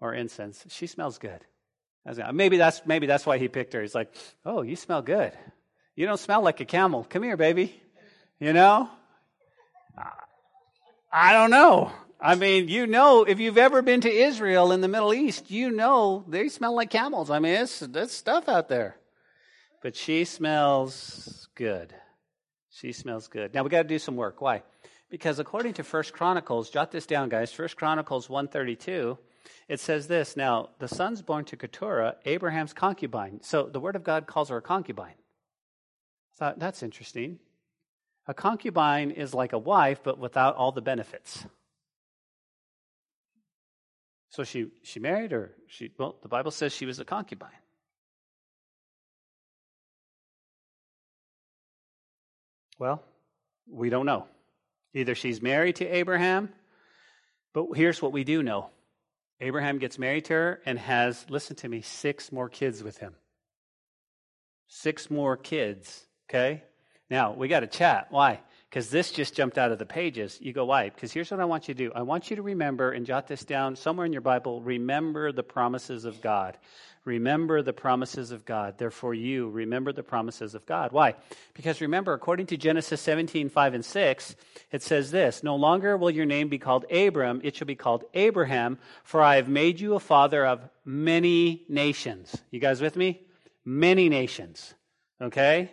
or 0.00 0.14
incense. 0.14 0.64
She 0.68 0.86
smells 0.86 1.18
good. 1.18 1.40
Maybe 2.32 2.56
that's 2.56 2.82
maybe 2.84 3.06
that's 3.06 3.24
why 3.24 3.38
he 3.38 3.46
picked 3.48 3.74
her. 3.74 3.80
He's 3.80 3.94
like, 3.94 4.12
"Oh, 4.44 4.62
you 4.62 4.74
smell 4.74 5.02
good. 5.02 5.32
You 5.94 6.06
don't 6.06 6.18
smell 6.18 6.42
like 6.42 6.60
a 6.60 6.64
camel. 6.64 7.06
Come 7.08 7.22
here, 7.22 7.36
baby." 7.36 7.80
You 8.40 8.52
know? 8.52 8.90
I 11.12 11.32
don't 11.32 11.50
know. 11.50 11.92
I 12.20 12.34
mean, 12.36 12.68
you 12.68 12.86
know, 12.86 13.24
if 13.24 13.38
you've 13.40 13.58
ever 13.58 13.82
been 13.82 14.00
to 14.00 14.10
Israel 14.10 14.72
in 14.72 14.80
the 14.80 14.88
Middle 14.88 15.12
East, 15.12 15.50
you 15.50 15.70
know 15.70 16.24
they 16.28 16.48
smell 16.48 16.74
like 16.74 16.90
camels. 16.90 17.30
I 17.30 17.38
mean, 17.38 17.54
it's 17.54 17.80
that's 17.80 18.12
stuff 18.12 18.48
out 18.48 18.68
there. 18.68 18.96
But 19.82 19.96
she 19.96 20.24
smells 20.24 21.48
good. 21.56 21.92
She 22.70 22.92
smells 22.92 23.28
good. 23.28 23.52
Now 23.52 23.64
we 23.64 23.70
got 23.70 23.82
to 23.82 23.88
do 23.88 23.98
some 23.98 24.16
work. 24.16 24.40
Why? 24.40 24.62
Because 25.10 25.38
according 25.38 25.74
to 25.74 25.82
First 25.82 26.12
Chronicles, 26.12 26.70
jot 26.70 26.90
this 26.90 27.04
down, 27.04 27.28
guys. 27.28 27.52
First 27.52 27.76
Chronicles 27.76 28.30
one 28.30 28.48
thirty 28.48 28.76
two, 28.76 29.18
it 29.68 29.80
says 29.80 30.06
this. 30.06 30.36
Now 30.36 30.70
the 30.78 30.88
son's 30.88 31.20
born 31.20 31.44
to 31.46 31.56
Keturah, 31.56 32.16
Abraham's 32.24 32.72
concubine. 32.72 33.40
So 33.42 33.64
the 33.64 33.80
Word 33.80 33.96
of 33.96 34.04
God 34.04 34.26
calls 34.26 34.48
her 34.48 34.56
a 34.56 34.62
concubine. 34.62 35.16
I 36.34 36.36
thought 36.38 36.58
that's 36.58 36.82
interesting. 36.82 37.40
A 38.26 38.34
concubine 38.34 39.10
is 39.10 39.34
like 39.34 39.52
a 39.52 39.58
wife, 39.58 40.00
but 40.02 40.16
without 40.16 40.54
all 40.56 40.72
the 40.72 40.80
benefits. 40.80 41.44
So 44.30 44.44
she, 44.44 44.68
she 44.82 44.98
married 45.00 45.32
or 45.32 45.56
she, 45.66 45.90
well, 45.98 46.16
the 46.22 46.28
Bible 46.28 46.52
says 46.52 46.72
she 46.72 46.86
was 46.86 47.00
a 47.00 47.04
concubine. 47.04 47.50
Well, 52.82 53.00
we 53.70 53.90
don't 53.90 54.06
know. 54.06 54.26
Either 54.92 55.14
she's 55.14 55.40
married 55.40 55.76
to 55.76 55.86
Abraham, 55.86 56.48
but 57.54 57.66
here's 57.76 58.02
what 58.02 58.10
we 58.10 58.24
do 58.24 58.42
know 58.42 58.70
Abraham 59.40 59.78
gets 59.78 60.00
married 60.00 60.24
to 60.24 60.32
her 60.32 60.60
and 60.66 60.80
has, 60.80 61.24
listen 61.30 61.54
to 61.58 61.68
me, 61.68 61.82
six 61.82 62.32
more 62.32 62.48
kids 62.48 62.82
with 62.82 62.98
him. 62.98 63.14
Six 64.66 65.12
more 65.12 65.36
kids, 65.36 66.04
okay? 66.28 66.64
Now, 67.08 67.34
we 67.34 67.46
got 67.46 67.60
to 67.60 67.68
chat. 67.68 68.08
Why? 68.10 68.40
because 68.72 68.88
this 68.88 69.10
just 69.10 69.34
jumped 69.34 69.58
out 69.58 69.70
of 69.70 69.78
the 69.78 69.84
pages. 69.84 70.38
You 70.40 70.54
go, 70.54 70.64
why? 70.64 70.88
Because 70.88 71.12
here's 71.12 71.30
what 71.30 71.40
I 71.40 71.44
want 71.44 71.68
you 71.68 71.74
to 71.74 71.88
do 71.88 71.92
I 71.94 72.02
want 72.02 72.30
you 72.30 72.36
to 72.36 72.42
remember 72.42 72.90
and 72.90 73.04
jot 73.04 73.28
this 73.28 73.44
down 73.44 73.76
somewhere 73.76 74.06
in 74.06 74.12
your 74.14 74.22
Bible. 74.22 74.62
Remember 74.62 75.30
the 75.30 75.42
promises 75.42 76.06
of 76.06 76.22
God. 76.22 76.56
Remember 77.04 77.62
the 77.62 77.72
promises 77.72 78.30
of 78.30 78.44
God. 78.44 78.78
Therefore, 78.78 79.12
you 79.12 79.50
remember 79.50 79.92
the 79.92 80.04
promises 80.04 80.54
of 80.54 80.64
God. 80.66 80.92
Why? 80.92 81.16
Because 81.52 81.80
remember, 81.80 82.12
according 82.12 82.46
to 82.46 82.56
Genesis 82.56 83.00
17, 83.00 83.48
5 83.48 83.74
and 83.74 83.84
6, 83.84 84.36
it 84.70 84.82
says 84.82 85.10
this 85.10 85.42
No 85.42 85.56
longer 85.56 85.96
will 85.96 86.10
your 86.10 86.26
name 86.26 86.48
be 86.48 86.58
called 86.58 86.84
Abram, 86.92 87.40
it 87.42 87.56
shall 87.56 87.66
be 87.66 87.74
called 87.74 88.04
Abraham, 88.14 88.78
for 89.02 89.20
I 89.20 89.36
have 89.36 89.48
made 89.48 89.80
you 89.80 89.94
a 89.94 90.00
father 90.00 90.46
of 90.46 90.60
many 90.84 91.64
nations. 91.68 92.36
You 92.52 92.60
guys 92.60 92.80
with 92.80 92.96
me? 92.96 93.22
Many 93.64 94.08
nations. 94.08 94.74
Okay? 95.20 95.72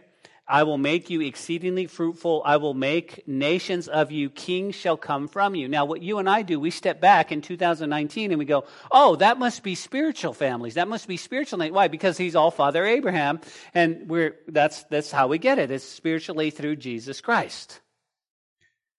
I 0.49 0.63
will 0.63 0.79
make 0.79 1.11
you 1.11 1.21
exceedingly 1.21 1.85
fruitful. 1.85 2.41
I 2.43 2.57
will 2.57 2.73
make 2.73 3.27
nations 3.27 3.87
of 3.87 4.11
you. 4.11 4.31
Kings 4.31 4.73
shall 4.73 4.97
come 4.97 5.27
from 5.27 5.53
you. 5.53 5.67
Now, 5.67 5.85
what 5.85 6.01
you 6.01 6.17
and 6.17 6.27
I 6.27 6.41
do, 6.41 6.59
we 6.59 6.71
step 6.71 6.99
back 6.99 7.31
in 7.31 7.41
2019 7.41 8.31
and 8.31 8.39
we 8.39 8.45
go, 8.45 8.65
oh, 8.91 9.15
that 9.17 9.37
must 9.37 9.61
be 9.61 9.75
spiritual 9.75 10.33
families. 10.33 10.73
That 10.73 10.87
must 10.87 11.07
be 11.07 11.17
spiritual. 11.17 11.59
Why? 11.69 11.87
Because 11.87 12.17
he's 12.17 12.35
all 12.35 12.49
Father 12.49 12.83
Abraham. 12.83 13.41
And 13.75 14.09
we're, 14.09 14.37
that's, 14.47 14.83
that's 14.85 15.11
how 15.11 15.27
we 15.27 15.37
get 15.37 15.59
it. 15.59 15.69
It's 15.69 15.85
spiritually 15.85 16.49
through 16.49 16.77
Jesus 16.77 17.21
Christ. 17.21 17.79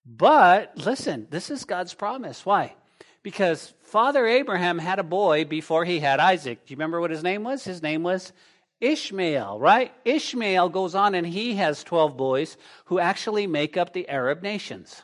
But 0.07 0.77
listen, 0.77 1.27
this 1.31 1.51
is 1.51 1.65
God's 1.65 1.95
promise. 1.95 2.47
Why? 2.47 2.75
Because 3.25 3.75
Father 3.83 4.25
Abraham 4.25 4.79
had 4.79 5.01
a 5.01 5.05
boy 5.05 5.45
before 5.47 5.85
he 5.85 5.99
had 5.99 6.21
Isaac. 6.21 6.65
Do 6.65 6.73
you 6.73 6.77
remember 6.77 7.01
what 7.01 7.11
his 7.11 7.25
name 7.25 7.43
was? 7.43 7.65
His 7.65 7.83
name 7.83 8.05
was 8.05 8.33
Ishmael, 8.81 9.59
right? 9.59 9.93
Ishmael 10.05 10.71
goes 10.71 10.95
on 10.95 11.15
and 11.15 11.27
he 11.27 11.57
has 11.57 11.85
12 11.85 12.17
boys 12.17 12.57
who 12.87 12.99
actually 12.99 13.47
make 13.47 13.77
up 13.77 13.93
the 13.93 14.09
Arab 14.09 14.43
nations. 14.43 15.03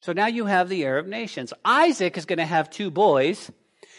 So 0.00 0.12
now 0.12 0.26
you 0.26 0.46
have 0.46 0.68
the 0.68 0.84
Arab 0.84 1.06
nations. 1.06 1.52
Isaac 1.64 2.16
is 2.16 2.26
going 2.26 2.38
to 2.38 2.44
have 2.44 2.70
two 2.70 2.90
boys, 2.90 3.50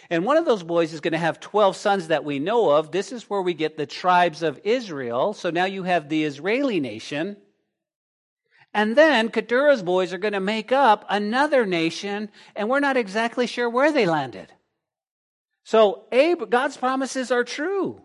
and 0.09 0.25
one 0.25 0.37
of 0.37 0.45
those 0.45 0.63
boys 0.63 0.93
is 0.93 1.01
going 1.01 1.13
to 1.13 1.19
have 1.19 1.39
12 1.39 1.75
sons 1.75 2.07
that 2.07 2.25
we 2.25 2.39
know 2.39 2.69
of. 2.69 2.91
This 2.91 3.11
is 3.11 3.29
where 3.29 3.41
we 3.41 3.53
get 3.53 3.77
the 3.77 3.85
tribes 3.85 4.41
of 4.41 4.59
Israel. 4.63 5.33
So 5.33 5.49
now 5.49 5.65
you 5.65 5.83
have 5.83 6.09
the 6.09 6.23
Israeli 6.23 6.79
nation. 6.79 7.37
And 8.73 8.95
then 8.95 9.29
Keturah's 9.29 9.83
boys 9.83 10.13
are 10.13 10.17
going 10.17 10.33
to 10.33 10.39
make 10.39 10.71
up 10.71 11.05
another 11.09 11.65
nation, 11.65 12.29
and 12.55 12.69
we're 12.69 12.79
not 12.79 12.97
exactly 12.97 13.45
sure 13.45 13.69
where 13.69 13.91
they 13.91 14.05
landed. 14.05 14.51
So 15.63 16.03
God's 16.49 16.77
promises 16.77 17.31
are 17.31 17.43
true. 17.43 18.01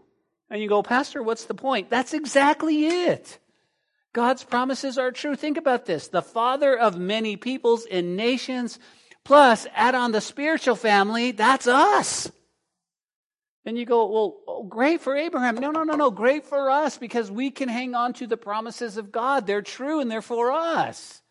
And 0.51 0.61
you 0.61 0.69
go, 0.69 0.83
Pastor, 0.83 1.23
what's 1.23 1.45
the 1.45 1.55
point? 1.55 1.91
That's 1.91 2.15
exactly 2.15 2.87
it. 2.87 3.39
God's 4.13 4.45
promises 4.45 4.97
are 4.97 5.11
true. 5.11 5.35
Think 5.35 5.57
about 5.57 5.87
this. 5.87 6.09
The 6.09 6.23
father 6.23 6.79
of 6.79 6.97
many 6.97 7.37
peoples 7.37 7.87
and 7.91 8.17
nations, 8.17 8.79
plus 9.25 9.67
add 9.75 9.95
on 9.95 10.13
the 10.13 10.21
spiritual 10.21 10.77
family, 10.77 11.33
that's 11.33 11.67
us. 11.67 12.31
And 13.67 13.79
you 13.79 13.87
go, 13.87 14.07
well, 14.07 14.37
oh, 14.47 14.63
great 14.65 15.01
for 15.01 15.17
Abraham. 15.17 15.57
No, 15.57 15.71
no, 15.71 15.85
no, 15.85 15.95
no. 15.95 16.11
Great 16.11 16.45
for 16.45 16.71
us 16.71 16.99
because 16.99 17.31
we 17.31 17.51
can 17.51 17.69
hang 17.69 17.95
on 17.95 18.13
to 18.15 18.27
the 18.27 18.37
promises 18.37 18.99
of 18.99 19.11
God. 19.11 19.47
They're 19.47 19.63
true 19.63 20.01
and 20.01 20.11
they're 20.11 20.23
for 20.23 20.53
us. 20.53 21.23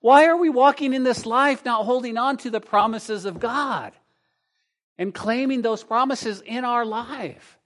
Why 0.00 0.26
are 0.26 0.36
we 0.36 0.48
walking 0.48 0.92
in 0.92 1.04
this 1.04 1.24
life 1.24 1.64
not 1.64 1.84
holding 1.84 2.16
on 2.16 2.38
to 2.38 2.50
the 2.50 2.60
promises 2.60 3.24
of 3.24 3.38
God 3.38 3.92
and 4.98 5.14
claiming 5.14 5.62
those 5.62 5.84
promises 5.84 6.40
in 6.40 6.64
our 6.64 6.84
life? 6.84 7.59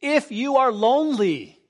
If 0.00 0.30
you 0.32 0.56
are 0.56 0.72
lonely, 0.72 1.60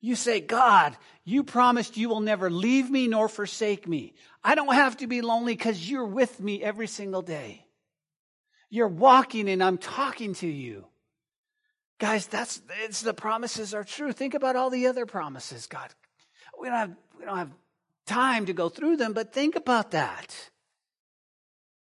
you 0.00 0.16
say, 0.16 0.40
God, 0.40 0.96
you 1.24 1.44
promised 1.44 1.96
you 1.96 2.08
will 2.08 2.20
never 2.20 2.50
leave 2.50 2.90
me 2.90 3.08
nor 3.08 3.28
forsake 3.28 3.86
me. 3.86 4.14
I 4.42 4.54
don't 4.54 4.74
have 4.74 4.96
to 4.98 5.06
be 5.06 5.20
lonely 5.20 5.54
because 5.54 5.88
you're 5.88 6.06
with 6.06 6.40
me 6.40 6.62
every 6.62 6.86
single 6.86 7.22
day. 7.22 7.66
You're 8.68 8.88
walking 8.88 9.48
and 9.48 9.62
I'm 9.62 9.78
talking 9.78 10.34
to 10.36 10.46
you. 10.46 10.86
Guys, 11.98 12.26
that's 12.26 12.60
it's 12.84 13.02
the 13.02 13.14
promises 13.14 13.74
are 13.74 13.84
true. 13.84 14.12
Think 14.12 14.34
about 14.34 14.56
all 14.56 14.70
the 14.70 14.88
other 14.88 15.06
promises, 15.06 15.66
God. 15.66 15.88
We 16.58 16.68
don't 16.68 16.76
have 16.76 16.96
we 17.18 17.24
don't 17.24 17.36
have 17.36 17.52
time 18.06 18.46
to 18.46 18.52
go 18.52 18.68
through 18.68 18.96
them, 18.96 19.12
but 19.12 19.32
think 19.32 19.54
about 19.54 19.92
that. 19.92 20.50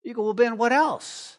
You 0.02 0.12
go, 0.12 0.22
well, 0.22 0.34
Ben, 0.34 0.58
what 0.58 0.72
else? 0.72 1.38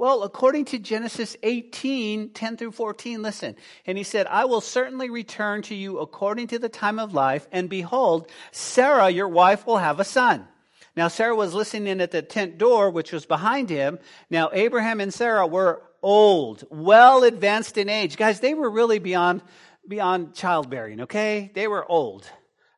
Well, 0.00 0.22
according 0.22 0.64
to 0.64 0.78
Genesis 0.78 1.36
18, 1.42 2.30
10 2.30 2.56
through 2.56 2.70
14, 2.70 3.20
listen. 3.20 3.54
And 3.84 3.98
he 3.98 4.04
said, 4.04 4.26
I 4.28 4.46
will 4.46 4.62
certainly 4.62 5.10
return 5.10 5.60
to 5.64 5.74
you 5.74 5.98
according 5.98 6.46
to 6.46 6.58
the 6.58 6.70
time 6.70 6.98
of 6.98 7.12
life, 7.12 7.46
and 7.52 7.68
behold, 7.68 8.30
Sarah, 8.50 9.10
your 9.10 9.28
wife, 9.28 9.66
will 9.66 9.76
have 9.76 10.00
a 10.00 10.04
son. 10.04 10.48
Now, 10.96 11.08
Sarah 11.08 11.36
was 11.36 11.52
listening 11.52 11.86
in 11.86 12.00
at 12.00 12.12
the 12.12 12.22
tent 12.22 12.56
door, 12.56 12.88
which 12.88 13.12
was 13.12 13.26
behind 13.26 13.68
him. 13.68 13.98
Now, 14.30 14.48
Abraham 14.54 15.02
and 15.02 15.12
Sarah 15.12 15.46
were 15.46 15.82
old, 16.02 16.64
well 16.70 17.22
advanced 17.22 17.76
in 17.76 17.90
age. 17.90 18.16
Guys, 18.16 18.40
they 18.40 18.54
were 18.54 18.70
really 18.70 19.00
beyond, 19.00 19.42
beyond 19.86 20.34
childbearing, 20.34 21.02
okay? 21.02 21.50
They 21.54 21.68
were 21.68 21.84
old. 21.84 22.26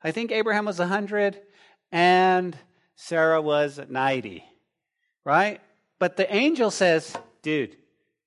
I 0.02 0.11
think 0.11 0.32
Abraham 0.32 0.64
was 0.64 0.80
100 0.80 1.40
and 1.92 2.58
Sarah 2.96 3.40
was 3.40 3.78
90, 3.88 4.42
right? 5.24 5.61
But 6.03 6.17
the 6.17 6.35
angel 6.35 6.73
says, 6.73 7.17
dude, 7.43 7.77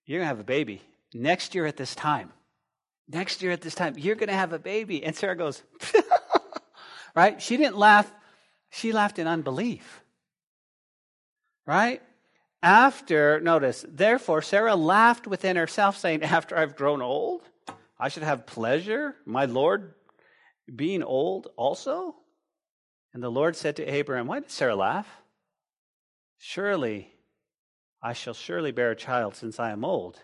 you're 0.06 0.20
going 0.20 0.24
to 0.24 0.30
have 0.30 0.40
a 0.40 0.46
baby 0.46 0.82
next 1.14 1.54
year 1.54 1.66
at 1.66 1.76
this 1.76 1.94
time. 1.94 2.32
Next 3.10 3.44
year 3.44 3.52
at 3.52 3.60
this 3.60 3.76
time, 3.76 3.96
you're 3.98 4.16
going 4.16 4.30
to 4.30 4.34
have 4.34 4.54
a 4.54 4.60
baby. 4.60 5.04
And 5.04 5.14
Sarah 5.14 5.36
goes, 5.36 5.62
right? 7.18 7.42
She 7.42 7.58
didn't 7.58 7.76
laugh. 7.76 8.10
She 8.70 8.94
laughed 8.94 9.20
in 9.20 9.28
unbelief. 9.28 10.02
Right? 11.68 12.02
After, 12.64 13.42
notice, 13.42 13.84
therefore, 13.86 14.42
Sarah 14.42 14.78
laughed 14.78 15.28
within 15.28 15.58
herself, 15.58 15.98
saying, 15.98 16.24
After 16.24 16.58
I've 16.58 16.78
grown 16.78 17.02
old, 17.02 17.42
I 18.00 18.08
should 18.08 18.24
have 18.24 18.46
pleasure, 18.46 19.16
my 19.26 19.44
Lord 19.44 19.96
being 20.74 21.04
old 21.04 21.50
also? 21.58 22.16
And 23.14 23.22
the 23.22 23.28
Lord 23.30 23.58
said 23.58 23.76
to 23.76 23.86
Abraham, 23.86 24.28
Why 24.28 24.40
did 24.40 24.50
Sarah 24.50 24.78
laugh? 24.78 25.10
Surely 26.38 27.12
I 28.06 28.13
shall 28.13 28.36
surely 28.36 28.72
bear 28.72 28.91
a 28.91 28.96
child 28.96 29.36
since 29.36 29.60
I 29.60 29.72
am 29.72 29.84
old. 29.84 30.22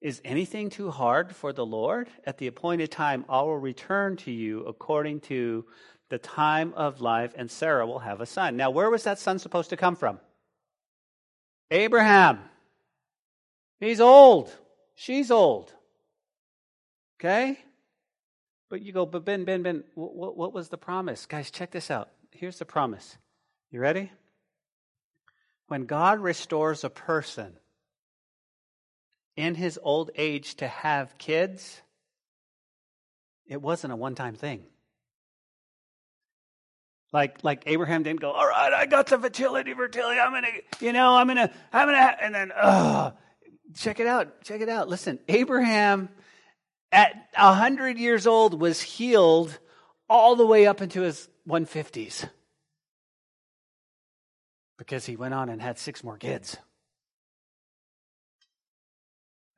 Is 0.00 0.22
anything 0.24 0.70
too 0.70 0.90
hard 0.90 1.36
for 1.36 1.52
the 1.52 1.66
Lord? 1.66 2.08
At 2.24 2.38
the 2.38 2.46
appointed 2.46 2.90
time, 2.90 3.26
I 3.28 3.42
will 3.42 3.58
return 3.58 4.16
to 4.24 4.30
you 4.30 4.60
according 4.64 5.20
to 5.32 5.66
the 6.08 6.16
time 6.16 6.72
of 6.72 7.02
life, 7.02 7.34
and 7.36 7.50
Sarah 7.50 7.86
will 7.86 7.98
have 7.98 8.22
a 8.22 8.26
son. 8.26 8.56
Now, 8.56 8.70
where 8.70 8.88
was 8.88 9.04
that 9.04 9.18
son 9.18 9.38
supposed 9.38 9.68
to 9.68 9.76
come 9.76 9.96
from? 9.96 10.18
Abraham. 11.70 12.38
He's 13.80 14.00
old. 14.00 14.50
She's 14.94 15.30
old. 15.30 15.74
Okay? 17.18 17.58
But 18.70 18.80
you 18.80 18.94
go, 18.94 19.04
but 19.04 19.26
Ben, 19.26 19.44
Ben, 19.44 19.62
Ben, 19.62 19.84
what, 19.94 20.38
what 20.38 20.54
was 20.54 20.70
the 20.70 20.78
promise? 20.78 21.26
Guys, 21.26 21.50
check 21.50 21.70
this 21.70 21.90
out. 21.90 22.08
Here's 22.30 22.58
the 22.58 22.64
promise. 22.64 23.18
You 23.70 23.80
ready? 23.80 24.10
When 25.70 25.86
God 25.86 26.18
restores 26.18 26.82
a 26.82 26.90
person 26.90 27.56
in 29.36 29.54
his 29.54 29.78
old 29.80 30.10
age 30.16 30.56
to 30.56 30.66
have 30.66 31.16
kids, 31.16 31.80
it 33.46 33.62
wasn't 33.62 33.92
a 33.92 33.96
one 33.96 34.16
time 34.16 34.34
thing. 34.34 34.64
Like, 37.12 37.44
like 37.44 37.62
Abraham 37.66 38.02
didn't 38.02 38.18
go, 38.18 38.32
all 38.32 38.48
right, 38.48 38.72
I 38.72 38.86
got 38.86 39.06
the 39.06 39.18
fertility, 39.20 39.72
fertility. 39.72 40.18
I'm 40.18 40.32
to, 40.42 40.84
you 40.84 40.92
know, 40.92 41.14
I'm 41.14 41.28
to, 41.28 41.52
I'm 41.72 41.86
to, 41.86 42.24
and 42.24 42.34
then, 42.34 42.50
oh, 42.60 43.12
check 43.76 44.00
it 44.00 44.08
out. 44.08 44.42
Check 44.42 44.62
it 44.62 44.68
out. 44.68 44.88
Listen, 44.88 45.20
Abraham 45.28 46.08
at 46.90 47.14
100 47.38 47.96
years 47.96 48.26
old 48.26 48.60
was 48.60 48.80
healed 48.80 49.56
all 50.08 50.34
the 50.34 50.46
way 50.46 50.66
up 50.66 50.82
into 50.82 51.02
his 51.02 51.28
150s 51.48 52.28
because 54.80 55.04
he 55.04 55.14
went 55.14 55.34
on 55.34 55.50
and 55.50 55.60
had 55.60 55.78
six 55.78 56.02
more 56.02 56.16
kids. 56.16 56.56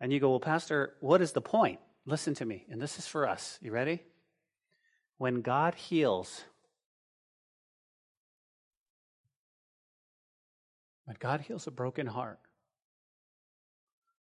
And 0.01 0.13
you 0.13 0.19
go, 0.19 0.31
well, 0.31 0.41
Pastor, 0.41 0.95
what 0.99 1.23
is 1.23 1.31
the 1.31 1.41
point? 1.41 1.79
Listen 2.05 2.35
to 2.35 2.45
me, 2.45 2.67
and 2.69 2.83
this 2.83 2.99
is 2.99 3.07
for 3.07 3.29
us. 3.29 3.57
You 3.63 3.71
ready? 3.71 4.03
When 5.19 5.41
God 5.41 5.77
heals, 5.77 6.43
When 11.05 11.17
God 11.21 11.41
heals 11.41 11.67
a 11.67 11.71
broken 11.71 12.07
heart, 12.07 12.39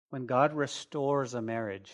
when 0.09 0.25
God 0.25 0.53
restores 0.53 1.33
a 1.33 1.41
marriage, 1.41 1.91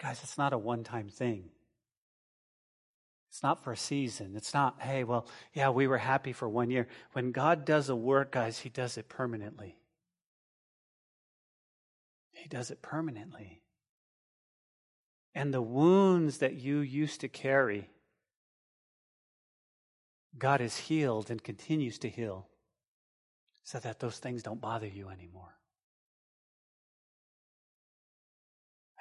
guys, 0.00 0.20
it's 0.22 0.38
not 0.38 0.52
a 0.52 0.58
one 0.58 0.84
time 0.84 1.08
thing. 1.08 1.50
It's 3.30 3.42
not 3.44 3.62
for 3.62 3.72
a 3.72 3.76
season. 3.76 4.34
It's 4.34 4.52
not, 4.52 4.80
hey, 4.80 5.04
well, 5.04 5.26
yeah, 5.54 5.70
we 5.70 5.86
were 5.86 5.98
happy 5.98 6.32
for 6.32 6.48
one 6.48 6.68
year. 6.68 6.88
When 7.12 7.30
God 7.30 7.64
does 7.64 7.88
a 7.88 7.94
work, 7.94 8.32
guys, 8.32 8.58
He 8.58 8.68
does 8.68 8.98
it 8.98 9.08
permanently. 9.08 9.76
He 12.32 12.48
does 12.48 12.72
it 12.72 12.82
permanently. 12.82 13.62
And 15.32 15.54
the 15.54 15.62
wounds 15.62 16.38
that 16.38 16.54
you 16.54 16.80
used 16.80 17.20
to 17.20 17.28
carry, 17.28 17.88
God 20.36 20.60
has 20.60 20.76
healed 20.76 21.30
and 21.30 21.42
continues 21.42 21.98
to 21.98 22.08
heal 22.08 22.48
so 23.62 23.78
that 23.78 24.00
those 24.00 24.18
things 24.18 24.42
don't 24.42 24.60
bother 24.60 24.88
you 24.88 25.08
anymore. 25.08 25.54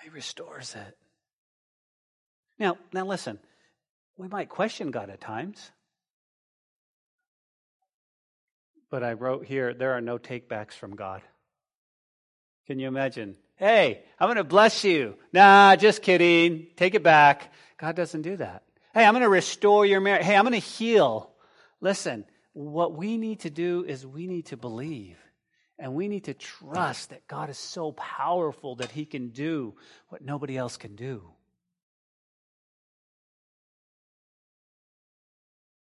He 0.04 0.10
restores 0.10 0.76
it. 0.76 0.98
Now, 2.60 2.78
now 2.94 3.06
listen, 3.06 3.40
we 4.20 4.28
might 4.28 4.50
question 4.50 4.92
God 4.92 5.10
at 5.10 5.22
times. 5.22 5.72
But 8.92 9.02
I 9.02 9.14
wrote 9.14 9.46
here 9.46 9.74
there 9.74 9.94
are 9.94 10.02
no 10.02 10.18
takebacks 10.18 10.74
from 10.74 10.96
God. 10.96 11.22
Can 12.68 12.80
you 12.80 12.88
imagine? 12.88 13.38
Hey, 13.56 14.04
I'm 14.20 14.28
going 14.28 14.36
to 14.36 14.44
bless 14.44 14.84
you. 14.84 15.16
Nah, 15.32 15.78
just 15.78 16.02
kidding. 16.02 16.68
Take 16.76 16.96
it 16.96 17.04
back. 17.04 17.54
God 17.78 17.96
doesn't 17.96 18.24
do 18.24 18.36
that. 18.38 18.64
Hey, 18.94 19.06
I'm 19.06 19.14
going 19.14 19.24
to 19.24 19.30
restore 19.30 19.86
your 19.86 20.02
marriage. 20.02 20.26
Hey, 20.26 20.36
I'm 20.36 20.44
going 20.44 20.54
to 20.54 20.60
heal. 20.60 21.32
Listen, 21.80 22.26
what 22.52 22.94
we 22.94 23.18
need 23.18 23.42
to 23.42 23.50
do 23.50 23.86
is 23.88 24.06
we 24.06 24.28
need 24.28 24.48
to 24.48 24.58
believe 24.58 25.18
and 25.78 25.94
we 25.94 26.10
need 26.10 26.26
to 26.26 26.34
trust 26.34 27.12
that 27.12 27.26
God 27.28 27.50
is 27.50 27.58
so 27.58 27.94
powerful 27.94 28.76
that 28.78 28.92
He 28.92 29.06
can 29.06 29.30
do 29.30 29.76
what 30.10 30.22
nobody 30.22 30.58
else 30.58 30.76
can 30.76 30.96
do. 30.96 31.24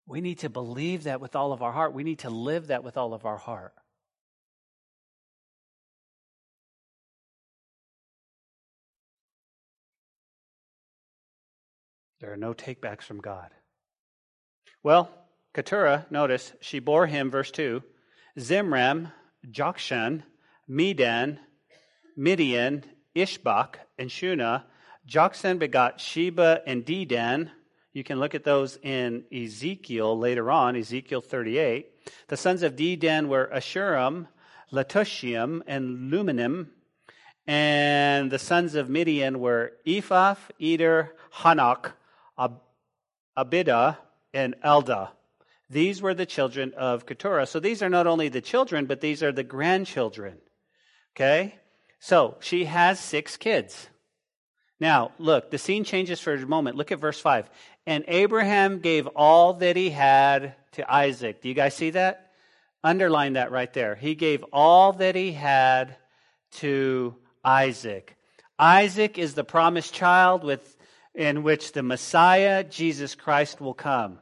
We 0.06 0.20
need 0.20 0.38
to 0.40 0.48
believe 0.48 1.04
that 1.04 1.20
with 1.20 1.34
all 1.34 1.52
of 1.52 1.62
our 1.62 1.72
heart. 1.72 1.92
We 1.92 2.04
need 2.04 2.20
to 2.20 2.30
live 2.30 2.68
that 2.68 2.84
with 2.84 2.96
all 2.96 3.12
of 3.12 3.26
our 3.26 3.36
heart. 3.36 3.74
There 12.20 12.32
are 12.32 12.36
no 12.36 12.54
takebacks 12.54 13.02
from 13.02 13.20
God. 13.20 13.50
Well, 14.82 15.10
Keturah, 15.54 16.06
notice, 16.10 16.52
she 16.60 16.78
bore 16.78 17.06
him, 17.06 17.30
verse 17.30 17.50
2, 17.50 17.82
Zimran, 18.38 19.12
Jokshan, 19.46 20.22
Medan, 20.68 21.38
Midian, 22.16 22.84
Ishbak, 23.14 23.76
and 23.98 24.08
Shunah. 24.10 24.64
Jokshan 25.08 25.58
begot 25.58 26.00
Sheba 26.00 26.62
and 26.66 26.84
Dedan. 26.84 27.50
You 27.96 28.04
can 28.04 28.20
look 28.20 28.34
at 28.34 28.44
those 28.44 28.78
in 28.82 29.24
Ezekiel 29.34 30.18
later 30.18 30.50
on, 30.50 30.76
Ezekiel 30.76 31.22
38. 31.22 31.86
The 32.28 32.36
sons 32.36 32.62
of 32.62 32.76
Dedan 32.76 33.28
were 33.28 33.50
Asshurim, 33.50 34.26
Letushim, 34.70 35.62
and 35.66 36.12
Luminim. 36.12 36.66
And 37.46 38.30
the 38.30 38.38
sons 38.38 38.74
of 38.74 38.90
Midian 38.90 39.40
were 39.40 39.72
Ephah, 39.86 40.34
Eder, 40.60 41.14
Hanoch, 41.36 41.92
Ab- 42.38 42.60
Abidah, 43.34 43.96
and 44.34 44.56
Elda. 44.62 45.12
These 45.70 46.02
were 46.02 46.12
the 46.12 46.26
children 46.26 46.74
of 46.76 47.06
Keturah. 47.06 47.46
So 47.46 47.60
these 47.60 47.82
are 47.82 47.88
not 47.88 48.06
only 48.06 48.28
the 48.28 48.42
children, 48.42 48.84
but 48.84 49.00
these 49.00 49.22
are 49.22 49.32
the 49.32 49.42
grandchildren. 49.42 50.36
Okay? 51.14 51.54
So 51.98 52.36
she 52.40 52.66
has 52.66 53.00
six 53.00 53.38
kids. 53.38 53.88
Now, 54.78 55.12
look, 55.18 55.50
the 55.50 55.56
scene 55.58 55.84
changes 55.84 56.20
for 56.20 56.34
a 56.34 56.46
moment. 56.46 56.76
Look 56.76 56.92
at 56.92 57.00
verse 57.00 57.18
5. 57.18 57.48
And 57.86 58.04
Abraham 58.08 58.80
gave 58.80 59.06
all 59.06 59.54
that 59.54 59.76
he 59.76 59.90
had 59.90 60.54
to 60.72 60.92
Isaac. 60.92 61.40
Do 61.40 61.48
you 61.48 61.54
guys 61.54 61.74
see 61.74 61.90
that? 61.90 62.32
Underline 62.82 63.34
that 63.34 63.52
right 63.52 63.72
there. 63.72 63.94
He 63.94 64.14
gave 64.14 64.44
all 64.52 64.92
that 64.94 65.14
he 65.14 65.32
had 65.32 65.96
to 66.52 67.14
Isaac. 67.44 68.16
Isaac 68.58 69.18
is 69.18 69.34
the 69.34 69.44
promised 69.44 69.94
child 69.94 70.42
with 70.42 70.76
in 71.14 71.42
which 71.42 71.72
the 71.72 71.82
Messiah, 71.82 72.62
Jesus 72.62 73.14
Christ, 73.14 73.60
will 73.60 73.74
come. 73.74 74.18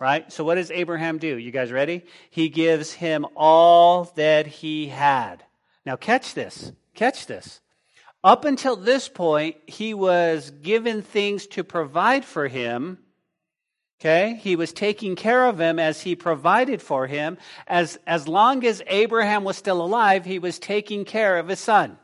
Right? 0.00 0.30
So, 0.32 0.44
what 0.44 0.56
does 0.56 0.70
Abraham 0.70 1.18
do? 1.18 1.38
You 1.38 1.50
guys 1.50 1.72
ready? 1.72 2.04
He 2.30 2.48
gives 2.50 2.92
him 2.92 3.26
all 3.34 4.04
that 4.16 4.46
he 4.46 4.88
had. 4.88 5.42
Now, 5.86 5.96
catch 5.96 6.34
this. 6.34 6.72
Catch 6.94 7.26
this. 7.26 7.60
Up 8.22 8.44
until 8.44 8.76
this 8.76 9.08
point, 9.08 9.56
he 9.66 9.94
was 9.94 10.50
given 10.50 11.02
things 11.02 11.46
to 11.48 11.64
provide 11.64 12.24
for 12.24 12.48
him. 12.48 12.98
Okay? 14.00 14.38
He 14.40 14.54
was 14.54 14.72
taking 14.72 15.16
care 15.16 15.46
of 15.46 15.58
him 15.60 15.78
as 15.78 16.00
he 16.00 16.14
provided 16.14 16.80
for 16.80 17.06
him. 17.06 17.36
As, 17.66 17.98
as 18.06 18.28
long 18.28 18.64
as 18.64 18.82
Abraham 18.86 19.44
was 19.44 19.56
still 19.56 19.82
alive, 19.82 20.24
he 20.24 20.38
was 20.38 20.58
taking 20.58 21.04
care 21.04 21.38
of 21.38 21.48
his 21.48 21.58
son. 21.58 21.98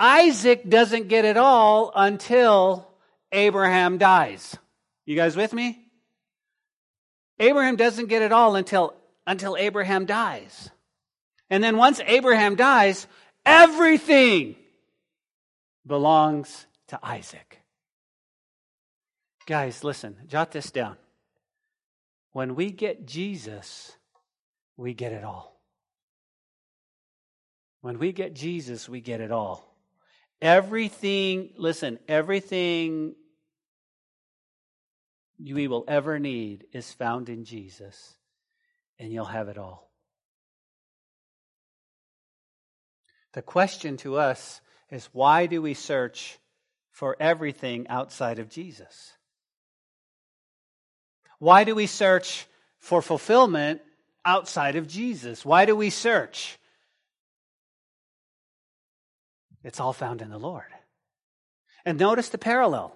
Isaac 0.00 0.68
doesn't 0.68 1.08
get 1.08 1.24
it 1.24 1.36
all 1.36 1.92
until 1.94 2.88
Abraham 3.32 3.98
dies. 3.98 4.56
You 5.06 5.16
guys 5.16 5.36
with 5.36 5.52
me? 5.52 5.84
Abraham 7.38 7.76
doesn't 7.76 8.06
get 8.06 8.22
it 8.22 8.32
all 8.32 8.56
until, 8.56 8.94
until 9.26 9.56
Abraham 9.56 10.06
dies. 10.06 10.70
And 11.50 11.62
then 11.62 11.76
once 11.76 12.00
Abraham 12.04 12.56
dies, 12.56 13.06
everything 13.46 14.56
belongs 15.86 16.66
to 16.88 16.98
Isaac. 17.02 17.57
Guys, 19.48 19.82
listen, 19.82 20.14
jot 20.26 20.50
this 20.50 20.70
down. 20.70 20.98
When 22.32 22.54
we 22.54 22.70
get 22.70 23.06
Jesus, 23.06 23.96
we 24.76 24.92
get 24.92 25.12
it 25.12 25.24
all. 25.24 25.58
When 27.80 27.98
we 27.98 28.12
get 28.12 28.34
Jesus, 28.34 28.90
we 28.90 29.00
get 29.00 29.22
it 29.22 29.32
all. 29.32 29.74
Everything, 30.42 31.54
listen, 31.56 31.98
everything 32.06 33.14
we 35.42 35.66
will 35.66 35.86
ever 35.88 36.18
need 36.18 36.66
is 36.74 36.92
found 36.92 37.30
in 37.30 37.46
Jesus, 37.46 38.18
and 38.98 39.10
you'll 39.10 39.24
have 39.24 39.48
it 39.48 39.56
all. 39.56 39.90
The 43.32 43.40
question 43.40 43.96
to 43.98 44.16
us 44.16 44.60
is 44.90 45.08
why 45.14 45.46
do 45.46 45.62
we 45.62 45.72
search 45.72 46.38
for 46.90 47.16
everything 47.18 47.88
outside 47.88 48.40
of 48.40 48.50
Jesus? 48.50 49.14
Why 51.38 51.64
do 51.64 51.74
we 51.74 51.86
search 51.86 52.46
for 52.78 53.02
fulfillment 53.02 53.80
outside 54.24 54.76
of 54.76 54.88
Jesus? 54.88 55.44
Why 55.44 55.64
do 55.64 55.76
we 55.76 55.90
search? 55.90 56.58
It's 59.62 59.80
all 59.80 59.92
found 59.92 60.22
in 60.22 60.30
the 60.30 60.38
Lord. 60.38 60.64
And 61.84 61.98
notice 61.98 62.28
the 62.28 62.38
parallel. 62.38 62.94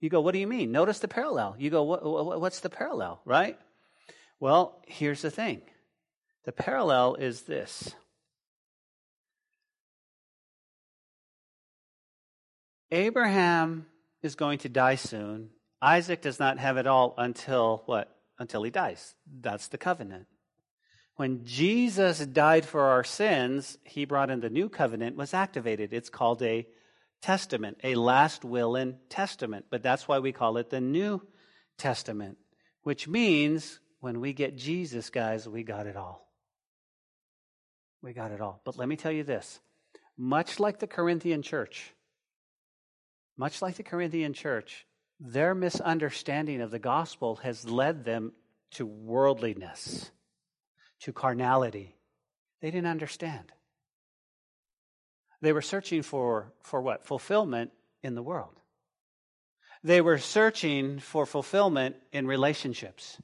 You 0.00 0.10
go, 0.10 0.20
what 0.20 0.32
do 0.32 0.38
you 0.38 0.46
mean? 0.46 0.72
Notice 0.72 0.98
the 0.98 1.08
parallel. 1.08 1.56
You 1.58 1.70
go, 1.70 1.82
what, 1.82 2.40
what's 2.40 2.60
the 2.60 2.70
parallel, 2.70 3.20
right? 3.24 3.58
Well, 4.40 4.82
here's 4.86 5.22
the 5.22 5.30
thing 5.30 5.62
the 6.44 6.52
parallel 6.52 7.14
is 7.14 7.42
this 7.42 7.94
Abraham 12.90 13.86
is 14.22 14.34
going 14.34 14.58
to 14.58 14.68
die 14.68 14.96
soon. 14.96 15.50
Isaac 15.84 16.22
does 16.22 16.40
not 16.40 16.58
have 16.58 16.78
it 16.78 16.86
all 16.86 17.14
until 17.18 17.82
what? 17.84 18.08
Until 18.38 18.62
he 18.62 18.70
dies. 18.70 19.14
That's 19.42 19.68
the 19.68 19.76
covenant. 19.76 20.26
When 21.16 21.44
Jesus 21.44 22.24
died 22.24 22.64
for 22.64 22.80
our 22.80 23.04
sins, 23.04 23.76
he 23.84 24.06
brought 24.06 24.30
in 24.30 24.40
the 24.40 24.48
new 24.48 24.70
covenant, 24.70 25.16
was 25.16 25.34
activated. 25.34 25.92
It's 25.92 26.08
called 26.08 26.42
a 26.42 26.66
Testament, 27.20 27.78
a 27.84 27.94
last 27.96 28.44
will 28.44 28.76
and 28.76 28.96
testament. 29.10 29.66
But 29.70 29.82
that's 29.82 30.08
why 30.08 30.20
we 30.20 30.32
call 30.32 30.56
it 30.56 30.70
the 30.70 30.80
New 30.80 31.22
Testament, 31.76 32.38
which 32.82 33.06
means 33.06 33.78
when 34.00 34.20
we 34.20 34.32
get 34.32 34.56
Jesus, 34.56 35.10
guys, 35.10 35.46
we 35.46 35.64
got 35.64 35.86
it 35.86 35.96
all. 35.96 36.26
We 38.02 38.14
got 38.14 38.32
it 38.32 38.40
all. 38.40 38.60
But 38.64 38.78
let 38.78 38.88
me 38.88 38.96
tell 38.96 39.12
you 39.12 39.22
this 39.22 39.60
much 40.16 40.60
like 40.60 40.78
the 40.78 40.86
Corinthian 40.86 41.42
church, 41.42 41.92
much 43.36 43.60
like 43.60 43.76
the 43.76 43.82
Corinthian 43.82 44.32
church, 44.32 44.86
their 45.24 45.54
misunderstanding 45.54 46.60
of 46.60 46.70
the 46.70 46.78
gospel 46.78 47.36
has 47.36 47.68
led 47.68 48.04
them 48.04 48.32
to 48.72 48.84
worldliness, 48.84 50.10
to 51.00 51.12
carnality. 51.12 51.96
They 52.60 52.70
didn't 52.70 52.88
understand. 52.90 53.50
They 55.40 55.54
were 55.54 55.62
searching 55.62 56.02
for, 56.02 56.52
for 56.62 56.82
what? 56.82 57.06
Fulfillment 57.06 57.70
in 58.02 58.14
the 58.14 58.22
world. 58.22 58.60
They 59.82 60.02
were 60.02 60.18
searching 60.18 60.98
for 60.98 61.24
fulfillment 61.24 61.96
in 62.12 62.26
relationships. 62.26 63.18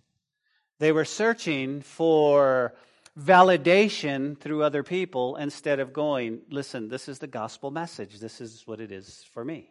They 0.79 0.93
were 0.93 1.05
searching 1.05 1.83
for 1.83 2.75
validation 3.19 4.39
through 4.39 4.63
other 4.63 4.83
people 4.83 5.37
instead 5.37 5.81
of 5.81 5.93
going, 5.93 6.41
listen, 6.51 6.89
this 6.89 7.09
is 7.09 7.19
the 7.19 7.27
gospel 7.27 7.71
message. 7.71 8.19
This 8.21 8.41
is 8.41 8.63
what 8.67 8.81
it 8.81 8.91
is 8.91 9.25
for 9.35 9.45
me. 9.45 9.71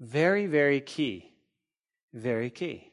Very, 0.00 0.46
very 0.46 0.80
key. 0.80 1.32
Very 2.12 2.50
key. 2.50 2.90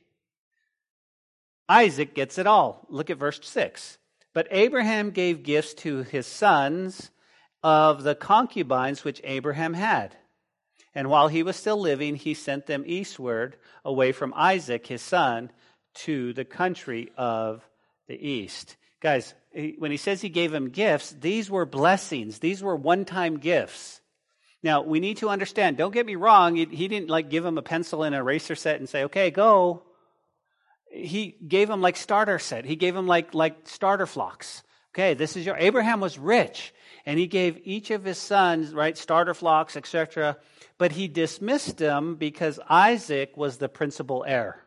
Isaac 1.68 2.14
gets 2.14 2.38
it 2.38 2.48
all. 2.48 2.86
Look 2.90 3.10
at 3.10 3.18
verse 3.18 3.40
6. 3.44 3.98
But 4.34 4.48
Abraham 4.52 5.12
gave 5.12 5.44
gifts 5.44 5.74
to 5.76 6.04
his 6.04 6.28
sons 6.28 7.12
of 7.64 8.04
the 8.04 8.16
concubines 8.16 9.04
which 9.04 9.22
Abraham 9.24 9.74
had. 9.74 10.16
And 10.94 11.10
while 11.10 11.28
he 11.28 11.44
was 11.44 11.56
still 11.56 11.80
living, 11.80 12.16
he 12.16 12.34
sent 12.34 12.68
them 12.68 12.84
eastward, 12.86 13.58
away 13.84 14.12
from 14.12 14.34
Isaac, 14.36 14.88
his 14.88 15.02
son, 15.02 15.52
to 15.96 16.34
the 16.34 16.46
country 16.46 17.12
of 17.18 17.68
the 18.08 18.16
east. 18.16 18.78
Guys, 19.02 19.34
when 19.78 19.92
he 19.92 19.98
says 19.98 20.22
he 20.22 20.30
gave 20.30 20.52
them 20.52 20.70
gifts, 20.70 21.12
these 21.12 21.50
were 21.50 21.66
blessings. 21.66 22.40
These 22.40 22.64
were 22.64 22.76
one 22.76 23.06
time 23.06 23.38
gifts. 23.38 24.02
Now, 24.66 24.82
we 24.82 25.00
need 25.00 25.18
to 25.18 25.30
understand, 25.30 25.78
don't 25.78 25.94
get 25.94 26.08
me 26.08 26.16
wrong, 26.16 26.56
he 26.56 26.88
didn't 26.88 27.08
like 27.08 27.30
give 27.30 27.46
him 27.46 27.60
a 27.60 27.62
pencil 27.62 28.02
and 28.02 28.16
an 28.16 28.22
eraser 28.22 28.56
set 28.56 28.80
and 28.80 28.90
say, 28.90 29.04
okay, 29.04 29.30
go. 29.30 29.84
He 30.92 31.38
gave 31.48 31.70
him 31.70 31.82
like 31.82 31.96
starter 31.96 32.40
set. 32.40 32.66
He 32.66 32.76
gave 32.76 32.96
him 32.96 33.06
like, 33.06 33.36
like 33.36 33.68
starter 33.68 34.08
flocks. 34.08 34.64
Okay, 34.92 35.14
this 35.14 35.38
is 35.38 35.46
your, 35.46 35.56
Abraham 35.56 36.00
was 36.00 36.18
rich 36.18 36.74
and 37.06 37.20
he 37.20 37.28
gave 37.28 37.62
each 37.64 37.92
of 37.92 38.04
his 38.04 38.18
sons, 38.18 38.74
right, 38.74 38.98
starter 38.98 39.36
flocks, 39.36 39.78
etc. 39.78 40.38
But 40.80 40.94
he 40.94 41.08
dismissed 41.08 41.78
them 41.78 42.16
because 42.16 42.60
Isaac 42.68 43.38
was 43.38 43.58
the 43.58 43.70
principal 43.70 44.26
heir. 44.28 44.66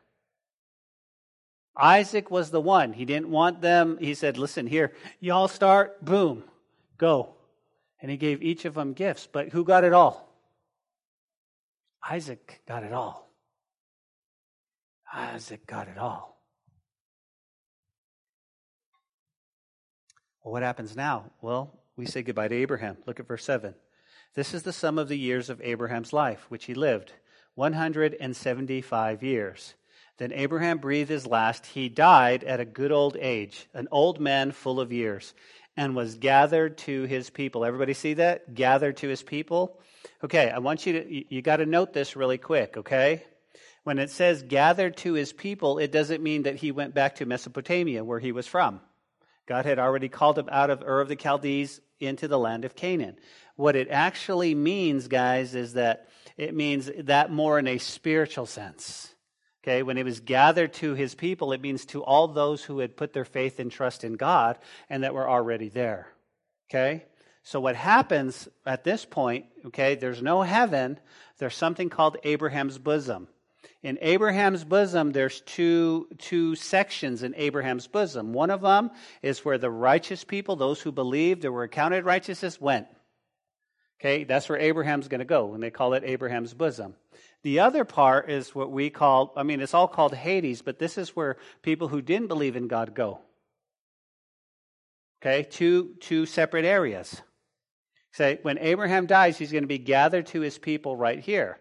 Isaac 1.76 2.30
was 2.30 2.52
the 2.52 2.61
one. 2.61 2.92
He 2.92 3.04
didn't 3.04 3.30
want 3.30 3.62
them. 3.62 3.98
He 4.00 4.14
said, 4.14 4.38
listen, 4.38 4.68
here, 4.68 4.92
y'all 5.18 5.48
start, 5.48 6.04
boom, 6.04 6.44
go. 6.98 7.34
And 8.00 8.11
he 8.11 8.16
gave 8.16 8.42
each 8.42 8.64
of 8.64 8.74
them 8.74 8.92
gifts. 8.92 9.28
But 9.30 9.48
who 9.50 9.64
got 9.64 9.84
it 9.84 9.92
all? 9.92 10.28
Isaac 12.08 12.61
got 12.66 12.84
it 12.84 12.92
all. 12.92 13.28
Isaac 15.12 15.66
got 15.66 15.88
it 15.88 15.98
all. 15.98 16.38
Well, 20.42 20.52
what 20.52 20.62
happens 20.62 20.96
now? 20.96 21.30
Well, 21.42 21.78
we 21.96 22.06
say 22.06 22.22
goodbye 22.22 22.48
to 22.48 22.54
Abraham. 22.54 22.98
Look 23.06 23.20
at 23.20 23.26
verse 23.26 23.44
7. 23.44 23.74
This 24.34 24.54
is 24.54 24.62
the 24.62 24.72
sum 24.72 24.98
of 24.98 25.08
the 25.08 25.18
years 25.18 25.50
of 25.50 25.61
Abraham's 25.62 26.12
life, 26.12 26.46
which 26.48 26.66
he 26.66 26.74
lived 26.74 27.12
175 27.54 29.22
years. 29.22 29.74
Then 30.18 30.32
Abraham 30.32 30.78
breathed 30.78 31.11
his 31.11 31.26
last. 31.26 31.66
He 31.66 31.88
died 31.88 32.44
at 32.44 32.61
a 32.61 32.64
good 32.64 32.92
old 32.92 33.16
age, 33.16 33.68
an 33.74 33.88
old 33.90 34.20
man 34.20 34.52
full 34.52 34.80
of 34.80 34.92
years 34.92 35.34
and 35.79 35.95
was 35.95 36.17
gathered 36.17 36.77
to 36.77 37.05
his 37.05 37.31
people. 37.31 37.64
Everybody 37.64 37.95
see 37.95 38.14
that? 38.14 38.53
Gathered 38.53 38.97
to 38.97 39.09
his 39.09 39.23
people. 39.23 39.79
Okay, 40.25 40.51
I 40.51 40.59
want 40.59 40.85
you 40.85 40.93
to, 40.95 41.35
you, 41.35 41.41
got 41.41 41.59
to 41.59 41.67
note 41.67 41.93
this 41.93 42.17
really 42.17 42.37
quick, 42.37 42.77
okay? 42.79 43.23
When 43.85 44.01
it 44.01 44.11
says 44.11 44.43
gathered 44.43 44.97
to 44.99 45.12
his 45.12 45.33
people, 45.33 45.79
it 45.79 45.93
doesn't 45.93 46.21
mean 46.21 46.43
that 46.43 46.57
he 46.57 46.73
went 46.73 46.95
back 46.95 47.14
to 47.17 47.27
Mesopotamia 47.27 48.03
where 48.03 48.19
he 48.19 48.33
was 48.33 48.49
from. 48.49 48.81
God 49.47 49.67
had 49.67 49.79
already 49.79 50.09
called 50.09 50.37
him 50.37 50.49
out 50.51 50.71
of 50.71 50.83
Ur 50.83 51.01
of 51.01 51.07
the 51.07 51.14
Chaldees 51.17 51.81
into 52.01 52.27
the 52.27 52.41
land 52.41 52.64
of 52.64 52.75
Canaan. 52.75 53.17
What 53.55 53.77
it 53.77 53.87
actually 53.88 54.57
means, 54.57 55.07
guys, 55.07 55.55
is 55.55 55.75
that 55.75 56.09
it 56.37 56.57
means 56.57 56.91
that 56.99 57.31
more 57.31 57.57
in 57.57 57.69
a 57.69 57.79
spiritual 57.79 58.47
sense. 58.47 59.14
Okay, 59.64 59.83
when 59.83 59.99
it 59.99 60.05
was 60.05 60.21
gathered 60.21 60.73
to 60.75 60.94
his 60.94 61.14
people, 61.14 61.53
it 61.53 61.61
means 61.61 61.85
to 61.87 62.05
all 62.05 62.29
those 62.29 62.62
who 62.62 62.79
had 62.79 62.97
put 62.97 63.12
their 63.12 63.25
faith 63.25 63.59
and 63.59 63.71
trust 63.71 64.05
in 64.05 64.14
God 64.14 64.59
and 64.88 65.03
that 65.03 65.14
were 65.14 65.29
already 65.29 65.68
there. 65.68 66.09
Okay? 66.71 67.05
So 67.42 67.61
what 67.61 67.77
happens 67.77 68.49
at 68.66 68.85
this 68.85 69.05
point, 69.05 69.47
okay, 69.66 69.94
there's 69.94 70.23
no 70.23 70.42
heaven, 70.42 70.99
there's 71.38 71.57
something 71.57 71.88
called 71.88 72.18
Abraham's 72.23 72.79
bosom. 72.79 73.27
In 73.83 73.99
Abraham's 74.01 74.64
bosom, 74.64 75.12
there's 75.12 75.40
two, 75.42 76.09
two 76.18 76.57
sections 76.57 77.23
in 77.23 77.35
Abraham's 77.37 77.87
bosom. 77.87 78.33
One 78.33 78.51
of 78.51 78.61
them 78.61 78.90
is 79.23 79.44
where 79.44 79.59
the 79.59 79.71
righteous 79.71 80.25
people, 80.25 80.57
those 80.57 80.81
who 80.81 80.92
believed 80.92 81.44
or 81.44 81.53
were 81.53 81.62
accounted 81.62 82.05
righteousness, 82.05 82.61
went. 82.61 82.87
Okay, 84.01 84.25
that's 84.25 84.49
where 84.49 84.59
Abraham's 84.59 85.09
going 85.09 85.21
to 85.21 85.25
go, 85.25 85.55
and 85.55 85.62
they 85.62 85.71
call 85.71 85.94
it 85.94 86.05
Abraham's 86.05 86.55
bosom. 86.55 86.94
The 87.44 87.61
other 87.61 87.85
part 87.85 88.31
is 88.31 88.55
what 88.55 88.70
we 88.70 88.90
call, 88.90 89.33
I 89.37 89.42
mean, 89.42 89.61
it's 89.61 89.74
all 89.74 89.88
called 89.88 90.14
Hades, 90.14 90.62
but 90.62 90.79
this 90.79 90.98
is 90.98 91.14
where 91.14 91.37
people 91.62 91.88
who 91.88 92.03
didn't 92.03 92.29
believe 92.29 92.57
in 92.57 92.68
God 92.68 92.94
go. 92.94 93.20
Okay, 95.22 95.44
two, 95.44 95.94
two 96.01 96.27
separate 96.27 96.64
areas. 96.64 97.20
Say, 98.12 98.38
when 98.42 98.59
Abraham 98.59 99.07
dies, 99.07 99.38
he's 99.38 99.53
going 99.53 99.64
to 99.64 99.68
be 99.68 99.79
gathered 99.79 100.27
to 100.29 100.40
his 100.40 100.59
people 100.59 100.96
right 100.96 101.20
here. 101.20 101.59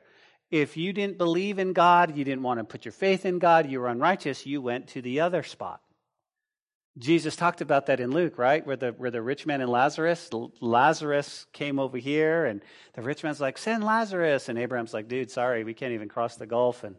If 0.49 0.77
you 0.77 0.93
didn't 0.93 1.17
believe 1.17 1.59
in 1.59 1.73
God, 1.73 2.15
you 2.15 2.23
didn't 2.23 2.43
want 2.43 2.59
to 2.59 2.63
put 2.63 2.85
your 2.85 2.91
faith 2.91 3.25
in 3.25 3.37
God, 3.37 3.69
you 3.69 3.79
were 3.79 3.89
unrighteous, 3.89 4.45
you 4.45 4.61
went 4.61 4.87
to 4.89 5.01
the 5.01 5.19
other 5.19 5.43
spot. 5.43 5.81
Jesus 6.97 7.35
talked 7.35 7.61
about 7.61 7.85
that 7.87 7.99
in 7.99 8.11
Luke, 8.11 8.37
right? 8.37 8.65
Where 8.65 8.75
the 8.75 8.89
where 8.91 9.11
the 9.11 9.21
rich 9.21 9.45
man 9.45 9.61
and 9.61 9.69
Lazarus, 9.69 10.29
Lazarus 10.59 11.45
came 11.53 11.79
over 11.79 11.97
here, 11.97 12.45
and 12.45 12.61
the 12.93 13.01
rich 13.01 13.23
man's 13.23 13.41
like, 13.41 13.57
"Send 13.57 13.83
Lazarus," 13.83 14.49
and 14.49 14.57
Abraham's 14.57 14.93
like, 14.93 15.07
"Dude, 15.07 15.29
sorry, 15.29 15.63
we 15.63 15.73
can't 15.73 15.93
even 15.93 16.09
cross 16.09 16.35
the 16.35 16.47
gulf." 16.47 16.83
And 16.83 16.95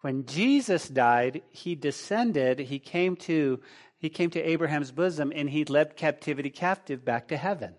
when 0.00 0.26
Jesus 0.26 0.88
died, 0.88 1.42
he 1.50 1.74
descended. 1.74 2.58
He 2.58 2.78
came 2.78 3.16
to 3.16 3.60
he 3.98 4.08
came 4.08 4.30
to 4.30 4.42
Abraham's 4.42 4.92
bosom, 4.92 5.32
and 5.34 5.50
he 5.50 5.64
led 5.64 5.96
captivity 5.96 6.50
captive 6.50 7.04
back 7.04 7.28
to 7.28 7.36
heaven. 7.36 7.74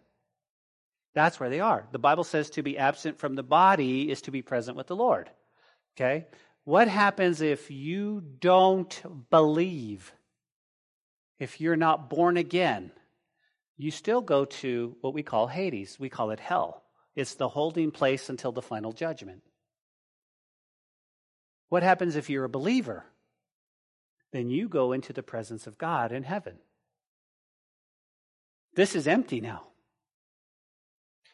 That's 1.13 1.39
where 1.39 1.49
they 1.49 1.59
are. 1.59 1.87
The 1.91 1.99
Bible 1.99 2.23
says 2.23 2.49
to 2.51 2.63
be 2.63 2.77
absent 2.77 3.17
from 3.17 3.35
the 3.35 3.43
body 3.43 4.11
is 4.11 4.21
to 4.23 4.31
be 4.31 4.41
present 4.41 4.77
with 4.77 4.87
the 4.87 4.95
Lord. 4.95 5.29
Okay, 5.95 6.27
what 6.63 6.87
happens 6.87 7.41
if 7.41 7.71
you 7.71 8.21
don't 8.21 9.29
believe? 9.29 10.13
If 11.39 11.61
you're 11.61 11.75
not 11.75 12.09
born 12.09 12.37
again, 12.37 12.91
you 13.77 13.91
still 13.91 14.21
go 14.21 14.45
to 14.45 14.95
what 15.01 15.13
we 15.13 15.23
call 15.23 15.47
Hades. 15.47 15.97
We 15.99 16.09
call 16.09 16.31
it 16.31 16.39
hell. 16.39 16.83
It's 17.15 17.35
the 17.35 17.47
holding 17.47 17.91
place 17.91 18.29
until 18.29 18.51
the 18.51 18.61
final 18.61 18.91
judgment. 18.91 19.41
What 21.69 21.83
happens 21.83 22.15
if 22.15 22.29
you're 22.29 22.45
a 22.45 22.49
believer? 22.49 23.05
Then 24.31 24.49
you 24.49 24.67
go 24.67 24.91
into 24.91 25.13
the 25.13 25.23
presence 25.23 25.65
of 25.65 25.77
God 25.77 26.11
in 26.11 26.23
heaven. 26.23 26.57
This 28.75 28.95
is 28.95 29.07
empty 29.07 29.39
now. 29.41 29.67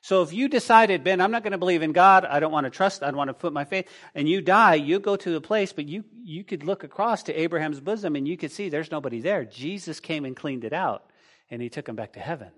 So 0.05 0.21
if 0.21 0.31
you 0.31 0.49
decided, 0.49 1.03
Ben, 1.03 1.19
I'm 1.19 1.31
not 1.31 1.41
going 1.41 1.53
to 1.53 1.57
believe 1.57 1.81
in 1.81 1.91
God, 1.91 2.25
I 2.25 2.39
don't 2.39 2.51
want 2.51 2.65
to 2.65 2.69
trust, 2.69 3.01
I 3.01 3.07
don't 3.07 3.17
want 3.17 3.29
to 3.29 3.33
put 3.33 3.53
my 3.53 3.65
faith, 3.65 3.89
and 4.13 4.29
you 4.29 4.39
die, 4.39 4.75
you 4.75 4.99
go 4.99 5.15
to 5.15 5.35
a 5.35 5.41
place, 5.41 5.73
but 5.73 5.87
you, 5.87 6.03
you 6.23 6.43
could 6.43 6.63
look 6.63 6.83
across 6.83 7.23
to 7.23 7.33
Abraham's 7.33 7.79
bosom 7.79 8.15
and 8.15 8.27
you 8.27 8.37
could 8.37 8.51
see 8.51 8.69
there's 8.69 8.91
nobody 8.91 9.19
there. 9.19 9.45
Jesus 9.45 9.99
came 9.99 10.23
and 10.23 10.35
cleaned 10.35 10.63
it 10.63 10.73
out, 10.73 11.09
and 11.49 11.59
he 11.59 11.69
took 11.69 11.89
him 11.89 11.95
back 11.95 12.13
to 12.13 12.19
heaven. 12.19 12.51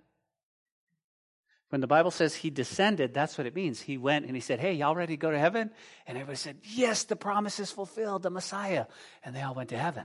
When 1.70 1.80
the 1.80 1.88
Bible 1.88 2.12
says 2.12 2.36
he 2.36 2.50
descended, 2.50 3.14
that's 3.14 3.38
what 3.38 3.48
it 3.48 3.56
means. 3.56 3.80
He 3.80 3.98
went 3.98 4.26
and 4.26 4.36
he 4.36 4.42
said, 4.42 4.60
Hey, 4.60 4.74
y'all 4.74 4.94
ready 4.94 5.14
to 5.14 5.18
go 5.18 5.32
to 5.32 5.40
heaven? 5.40 5.72
And 6.06 6.18
everybody 6.18 6.36
said, 6.36 6.58
Yes, 6.64 7.06
the 7.06 7.16
promise 7.16 7.62
is 7.62 7.72
fulfilled, 7.72 8.24
the 8.24 8.30
Messiah. 8.30 8.88
And 9.24 9.34
they 9.34 9.42
all 9.42 9.56
went 9.56 9.70
to 9.70 9.78
heaven. 9.78 10.04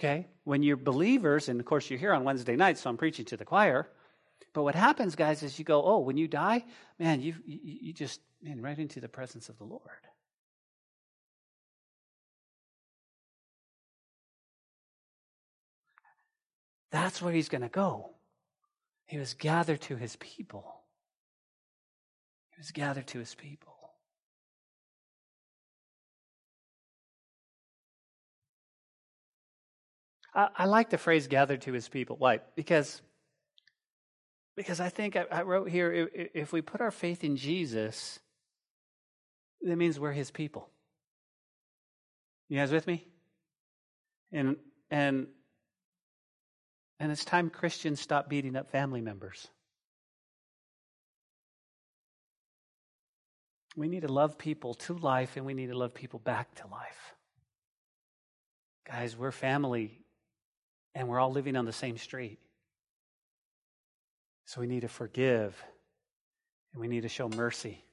Okay? 0.00 0.26
When 0.42 0.64
you're 0.64 0.76
believers, 0.76 1.48
and 1.48 1.60
of 1.60 1.66
course 1.66 1.88
you're 1.88 1.98
here 2.00 2.12
on 2.12 2.24
Wednesday 2.24 2.56
night, 2.56 2.78
so 2.78 2.90
I'm 2.90 2.96
preaching 2.96 3.26
to 3.26 3.36
the 3.36 3.44
choir. 3.44 3.88
But 4.52 4.62
what 4.64 4.74
happens, 4.74 5.14
guys, 5.14 5.42
is 5.42 5.58
you 5.58 5.64
go, 5.64 5.82
oh, 5.82 5.98
when 5.98 6.16
you 6.16 6.26
die, 6.26 6.64
man, 6.98 7.20
you, 7.20 7.34
you, 7.46 7.92
just, 7.92 8.20
man, 8.42 8.60
right 8.60 8.78
into 8.78 9.00
the 9.00 9.08
presence 9.08 9.48
of 9.48 9.58
the 9.58 9.64
Lord. 9.64 9.82
That's 16.90 17.22
where 17.22 17.32
he's 17.32 17.48
going 17.48 17.62
to 17.62 17.68
go. 17.68 18.10
He 19.06 19.18
was 19.18 19.34
gathered 19.34 19.80
to 19.82 19.96
his 19.96 20.16
people. 20.16 20.82
He 22.50 22.58
was 22.58 22.72
gathered 22.72 23.06
to 23.08 23.18
his 23.18 23.34
people. 23.34 23.76
I, 30.34 30.48
I 30.56 30.64
like 30.66 30.90
the 30.90 30.98
phrase 30.98 31.26
gathered 31.26 31.62
to 31.62 31.72
his 31.72 31.88
people. 31.88 32.16
Why? 32.16 32.40
Because, 32.54 33.02
because 34.60 34.78
I 34.78 34.90
think 34.90 35.16
I, 35.16 35.24
I 35.32 35.42
wrote 35.42 35.70
here 35.70 36.10
if, 36.12 36.52
we 36.52 36.60
put 36.60 36.82
our 36.82 36.90
faith 36.90 37.24
in 37.24 37.36
Jesus, 37.36 38.18
that 39.62 39.76
means 39.76 39.98
we're 39.98 40.12
his 40.12 40.30
people. 40.30 40.68
You 42.50 42.58
guys 42.58 42.70
with 42.70 42.86
me? 42.86 43.06
And 44.32 44.56
and 44.90 45.28
and 46.98 47.10
it's 47.10 47.24
time 47.24 47.48
Christians 47.48 48.02
stop 48.02 48.28
beating 48.28 48.54
up 48.54 48.70
family 48.70 49.00
members. 49.00 49.48
We 53.76 53.88
need 53.88 54.02
to 54.02 54.12
love 54.12 54.36
people 54.36 54.74
to 54.74 54.92
life 54.92 55.38
and 55.38 55.46
we 55.46 55.54
need 55.54 55.68
to 55.68 55.78
love 55.78 55.94
people 55.94 56.18
back 56.18 56.54
to 56.56 56.66
life. 56.66 57.14
Guys, 58.86 59.16
we're 59.16 59.32
family 59.32 60.02
and 60.94 61.08
we're 61.08 61.18
all 61.18 61.32
living 61.32 61.56
on 61.56 61.64
the 61.64 61.72
same 61.72 61.96
street. 61.96 62.40
So 64.50 64.60
we 64.60 64.66
need 64.66 64.80
to 64.80 64.88
forgive, 64.88 65.62
and 66.72 66.80
we 66.80 66.88
need 66.88 67.02
to 67.02 67.08
show 67.08 67.28
mercy, 67.28 67.84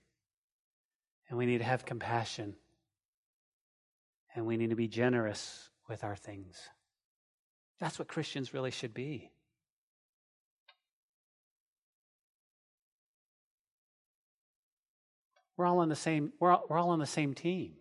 and 1.30 1.38
we 1.38 1.46
need 1.46 1.60
to 1.60 1.64
have 1.64 1.86
compassion, 1.86 2.56
and 4.34 4.48
we 4.48 4.58
need 4.58 4.72
to 4.72 4.76
be 4.76 4.88
generous 4.88 5.70
with 5.88 6.04
our 6.04 6.16
things. 6.16 6.58
That's 7.80 8.00
what 8.00 8.08
Christians 8.08 8.56
really 8.56 8.72
should 8.72 8.96
be. 8.96 9.30
We're 15.58 15.68
all 15.68 15.78
on 15.78 15.90
the 15.90 15.96
same, 15.96 16.34
we're 16.40 16.54
all, 16.54 16.66
we're 16.68 16.80
all 16.80 16.90
on 16.90 16.98
the 16.98 17.06
same 17.06 17.36
team. 17.36 17.74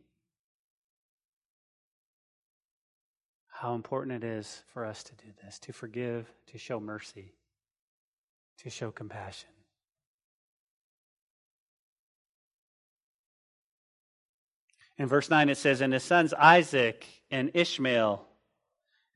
how 3.48 3.74
important 3.74 4.22
it 4.22 4.26
is 4.26 4.62
for 4.74 4.84
us 4.84 5.02
to 5.02 5.14
do 5.14 5.32
this 5.42 5.58
to 5.58 5.72
forgive, 5.72 6.30
to 6.46 6.58
show 6.58 6.78
mercy, 6.78 7.32
to 8.58 8.70
show 8.70 8.90
compassion. 8.90 9.48
In 14.98 15.08
verse 15.08 15.28
9, 15.28 15.48
it 15.48 15.58
says, 15.58 15.80
And 15.80 15.92
his 15.92 16.02
sons 16.02 16.32
Isaac 16.32 17.06
and 17.30 17.50
Ishmael 17.54 18.26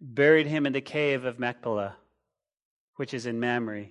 buried 0.01 0.47
him 0.47 0.67
in 0.67 0.73
the 0.73 0.81
cave 0.81 1.25
of 1.25 1.39
Machpelah, 1.39 1.97
which 2.97 3.15
is 3.15 3.27
in 3.27 3.41
Mamre, 3.41 3.87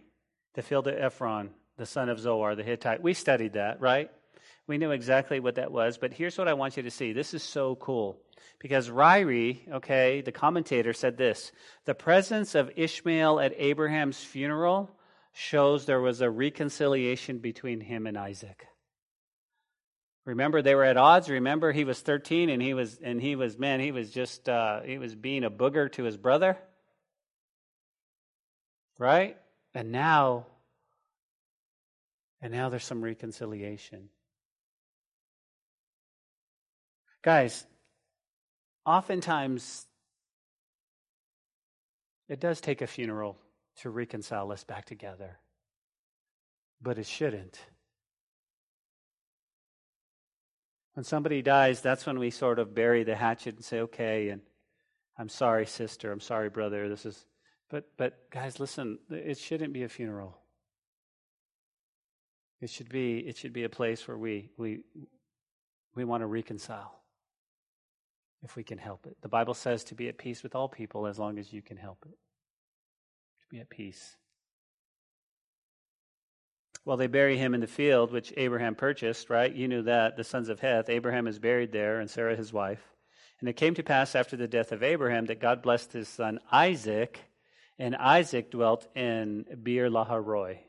the 0.54 0.62
field 0.62 0.88
of 0.88 0.96
Ephron, 0.96 1.50
the 1.78 1.86
son 1.86 2.10
of 2.10 2.20
Zohar 2.20 2.56
the 2.56 2.64
Hittite. 2.64 3.02
We 3.02 3.14
studied 3.14 3.54
that, 3.54 3.82
right? 3.82 4.12
We 4.68 4.78
knew 4.78 4.92
exactly 4.92 5.40
what 5.40 5.56
that 5.56 5.72
was, 5.72 5.98
but 5.98 6.14
here's 6.14 6.38
what 6.38 6.48
I 6.48 6.54
want 6.54 6.78
you 6.78 6.84
to 6.84 6.92
see. 6.92 7.12
This 7.12 7.34
is 7.34 7.42
so 7.42 7.76
cool. 7.76 8.22
Because 8.60 8.90
Ryrie, 8.90 9.68
okay, 9.72 10.22
the 10.22 10.32
commentator 10.32 10.94
said 10.94 11.18
this 11.18 11.52
The 11.86 11.96
presence 11.96 12.54
of 12.54 12.72
Ishmael 12.76 13.40
at 13.40 13.54
Abraham's 13.58 14.20
funeral 14.24 14.92
shows 15.34 15.86
there 15.86 16.02
was 16.02 16.22
a 16.22 16.30
reconciliation 16.30 17.40
between 17.40 17.82
him 17.82 18.08
and 18.08 18.18
Isaac. 18.18 18.68
Remember 20.26 20.62
they 20.62 20.76
were 20.76 20.84
at 20.84 20.98
odds. 20.98 21.30
Remember 21.30 21.72
he 21.72 21.84
was 21.84 22.00
13 22.02 22.50
and 22.50 22.62
he 22.62 22.74
was 22.74 23.00
and 23.02 23.22
he 23.22 23.36
was 23.36 23.58
man, 23.58 23.80
he 23.80 23.92
was 23.92 24.12
just 24.12 24.48
uh, 24.48 24.82
he 24.82 24.98
was 24.98 25.16
being 25.16 25.44
a 25.44 25.50
booger 25.50 25.92
to 25.94 26.04
his 26.04 26.18
brother. 26.18 26.58
Right? 28.98 29.38
And 29.74 29.92
now 29.92 30.46
and 32.42 32.54
now 32.54 32.70
there's 32.70 32.84
some 32.84 33.04
reconciliation. 33.04 34.10
Guys, 37.22 37.66
oftentimes 38.86 39.86
it 42.30 42.40
does 42.40 42.62
take 42.62 42.82
a 42.82 42.88
funeral 42.88 43.38
to 43.82 43.90
reconcile 43.90 44.52
us 44.52 44.64
back 44.64 44.86
together, 44.86 45.40
but 46.82 46.98
it 46.98 47.06
shouldn't. 47.06 47.60
When 50.94 51.04
somebody 51.04 51.42
dies, 51.42 51.82
that's 51.82 52.06
when 52.06 52.20
we 52.20 52.30
sort 52.30 52.60
of 52.60 52.76
bury 52.76 53.04
the 53.04 53.16
hatchet 53.16 53.56
and 53.56 53.64
say, 53.64 53.82
okay, 53.82 54.30
and 54.30 54.42
I'm 55.18 55.30
sorry, 55.30 55.66
sister, 55.66 56.12
I'm 56.12 56.20
sorry, 56.20 56.50
brother, 56.50 56.90
this 56.90 57.06
is. 57.06 57.26
But, 57.70 57.86
but 57.98 58.30
guys, 58.32 58.60
listen, 58.60 59.00
it 59.10 59.38
shouldn't 59.38 59.74
be 59.74 59.84
a 59.84 59.90
funeral. 59.90 60.38
It 62.62 62.70
should 62.70 62.90
be, 62.90 63.20
it 63.20 63.38
should 63.38 63.54
be 63.54 63.64
a 63.64 63.70
place 63.70 64.08
where 64.08 64.18
we, 64.18 64.50
we, 64.58 64.80
we 65.96 66.04
want 66.04 66.22
to 66.22 66.28
reconcile 66.28 67.00
if 68.44 68.56
we 68.56 68.64
can 68.64 68.78
help 68.78 69.06
it. 69.06 69.18
The 69.22 69.30
Bible 69.30 69.54
says 69.54 69.84
to 69.86 69.96
be 69.96 70.10
at 70.10 70.18
peace 70.18 70.44
with 70.44 70.56
all 70.56 70.68
people 70.68 71.08
as 71.08 71.20
long 71.20 71.38
as 71.38 71.54
you 71.54 71.62
can 71.62 71.78
help 71.78 72.06
it. 72.06 72.18
Be 73.50 73.60
at 73.60 73.70
peace. 73.70 74.16
Well, 76.86 76.98
they 76.98 77.08
bury 77.08 77.38
him 77.38 77.54
in 77.54 77.62
the 77.62 77.68
field 77.68 78.12
which 78.12 78.34
Abraham 78.38 78.76
purchased, 78.76 79.30
right? 79.30 79.54
You 79.54 79.68
knew 79.68 79.84
that. 79.84 80.18
The 80.18 80.24
sons 80.24 80.50
of 80.50 80.60
Heth. 80.60 80.90
Abraham 80.90 81.28
is 81.28 81.40
buried 81.40 81.72
there, 81.72 82.00
and 82.00 82.10
Sarah 82.10 82.36
his 82.36 82.54
wife. 82.54 82.82
And 83.40 83.50
it 83.50 83.58
came 83.58 83.76
to 83.76 83.84
pass 83.84 84.16
after 84.16 84.36
the 84.36 84.48
death 84.48 84.72
of 84.72 84.84
Abraham 84.84 85.26
that 85.26 85.40
God 85.40 85.62
blessed 85.62 85.94
his 85.94 86.08
son 86.08 86.40
Isaac, 86.52 87.20
and 87.78 87.96
Isaac 87.96 88.52
dwelt 88.52 88.88
in 88.96 89.46
Beer 89.64 89.90
Laharoi. 89.90 90.60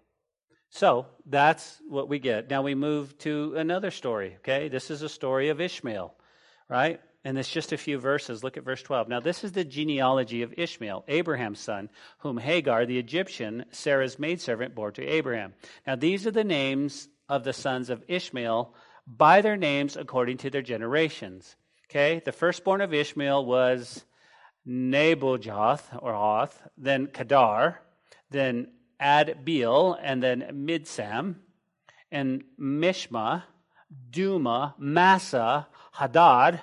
So 0.70 1.06
that's 1.26 1.80
what 1.88 2.08
we 2.08 2.18
get. 2.18 2.48
Now 2.48 2.62
we 2.62 2.74
move 2.74 3.18
to 3.18 3.54
another 3.56 3.90
story, 3.90 4.36
okay? 4.38 4.68
This 4.68 4.90
is 4.90 5.02
a 5.02 5.08
story 5.08 5.48
of 5.48 5.60
Ishmael, 5.60 6.14
right? 6.68 7.00
And 7.24 7.38
it's 7.38 7.50
just 7.50 7.72
a 7.72 7.76
few 7.76 7.98
verses. 7.98 8.42
Look 8.42 8.56
at 8.56 8.64
verse 8.64 8.82
12. 8.82 9.08
Now, 9.08 9.20
this 9.20 9.44
is 9.44 9.52
the 9.52 9.64
genealogy 9.64 10.42
of 10.42 10.54
Ishmael, 10.56 11.04
Abraham's 11.06 11.60
son, 11.60 11.90
whom 12.18 12.38
Hagar, 12.38 12.86
the 12.86 12.98
Egyptian, 12.98 13.66
Sarah's 13.72 14.18
maidservant, 14.18 14.74
bore 14.74 14.92
to 14.92 15.06
Abraham. 15.06 15.52
Now, 15.86 15.96
these 15.96 16.26
are 16.26 16.30
the 16.30 16.44
names 16.44 17.08
of 17.28 17.44
the 17.44 17.52
sons 17.52 17.90
of 17.90 18.02
Ishmael 18.08 18.74
by 19.06 19.42
their 19.42 19.56
names 19.56 19.96
according 19.96 20.38
to 20.38 20.50
their 20.50 20.62
generations. 20.62 21.56
Okay, 21.90 22.22
the 22.24 22.32
firstborn 22.32 22.80
of 22.80 22.94
Ishmael 22.94 23.44
was 23.44 24.04
Nebajoth, 24.66 25.82
or 26.00 26.12
Hoth, 26.12 26.60
then 26.78 27.08
Kedar, 27.08 27.80
then 28.30 28.68
Adbeel, 29.00 29.98
and 30.00 30.22
then 30.22 30.66
Mibsam, 30.66 31.36
and 32.12 32.44
Mishma, 32.58 33.42
Duma, 34.10 34.74
Massa, 34.78 35.66
Hadad, 35.92 36.60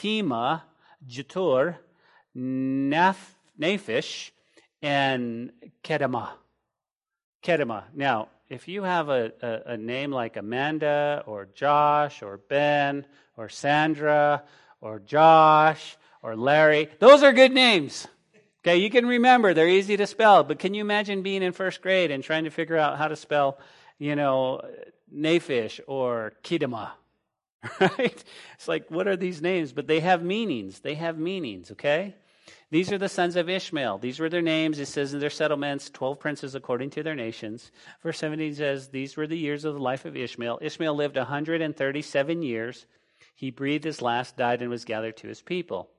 Tema, 0.00 0.62
Jetur, 1.08 1.76
Naph, 2.36 3.34
Naphish, 3.60 4.30
and 4.80 5.50
Kedema. 5.82 6.28
Kedema. 7.42 7.82
Now, 7.94 8.28
if 8.48 8.68
you 8.68 8.84
have 8.84 9.08
a, 9.08 9.32
a, 9.42 9.72
a, 9.72 9.76
name 9.76 10.12
like 10.12 10.36
Amanda 10.36 11.24
or 11.26 11.48
Josh 11.52 12.22
or 12.22 12.36
Ben 12.36 13.06
or 13.36 13.48
Sandra 13.48 14.44
or 14.80 15.00
Josh 15.00 15.96
or 16.22 16.36
Larry, 16.36 16.88
those 17.00 17.24
are 17.24 17.32
good 17.32 17.52
names. 17.52 18.06
Okay, 18.60 18.76
you 18.76 18.90
can 18.90 19.04
remember, 19.04 19.52
they're 19.52 19.68
easy 19.68 19.96
to 19.96 20.06
spell, 20.06 20.44
but 20.44 20.60
can 20.60 20.74
you 20.74 20.80
imagine 20.80 21.22
being 21.22 21.42
in 21.42 21.52
first 21.52 21.82
grade 21.82 22.12
and 22.12 22.22
trying 22.22 22.44
to 22.44 22.50
figure 22.50 22.76
out 22.76 22.98
how 22.98 23.08
to 23.08 23.16
spell, 23.16 23.58
you 23.98 24.14
know, 24.14 24.60
Naphish 25.12 25.80
or 25.88 26.34
Kedema? 26.44 26.90
right? 27.80 28.24
It's 28.54 28.68
like, 28.68 28.90
what 28.90 29.08
are 29.08 29.16
these 29.16 29.42
names? 29.42 29.72
But 29.72 29.86
they 29.86 30.00
have 30.00 30.22
meanings. 30.22 30.80
They 30.80 30.94
have 30.94 31.18
meanings, 31.18 31.72
okay? 31.72 32.14
These 32.70 32.92
are 32.92 32.98
the 32.98 33.08
sons 33.08 33.36
of 33.36 33.48
Ishmael. 33.48 33.98
These 33.98 34.20
were 34.20 34.28
their 34.28 34.42
names. 34.42 34.78
It 34.78 34.86
says 34.86 35.14
in 35.14 35.20
their 35.20 35.30
settlements, 35.30 35.90
12 35.90 36.20
princes 36.20 36.54
according 36.54 36.90
to 36.90 37.02
their 37.02 37.14
nations. 37.14 37.72
Verse 38.02 38.18
17 38.18 38.54
says, 38.54 38.88
These 38.88 39.16
were 39.16 39.26
the 39.26 39.38
years 39.38 39.64
of 39.64 39.74
the 39.74 39.80
life 39.80 40.04
of 40.04 40.16
Ishmael. 40.16 40.58
Ishmael 40.60 40.94
lived 40.94 41.16
137 41.16 42.42
years. 42.42 42.86
He 43.34 43.50
breathed 43.50 43.84
his 43.84 44.02
last, 44.02 44.36
died, 44.36 44.60
and 44.60 44.70
was 44.70 44.84
gathered 44.84 45.16
to 45.18 45.28
his 45.28 45.40
people. 45.40 45.90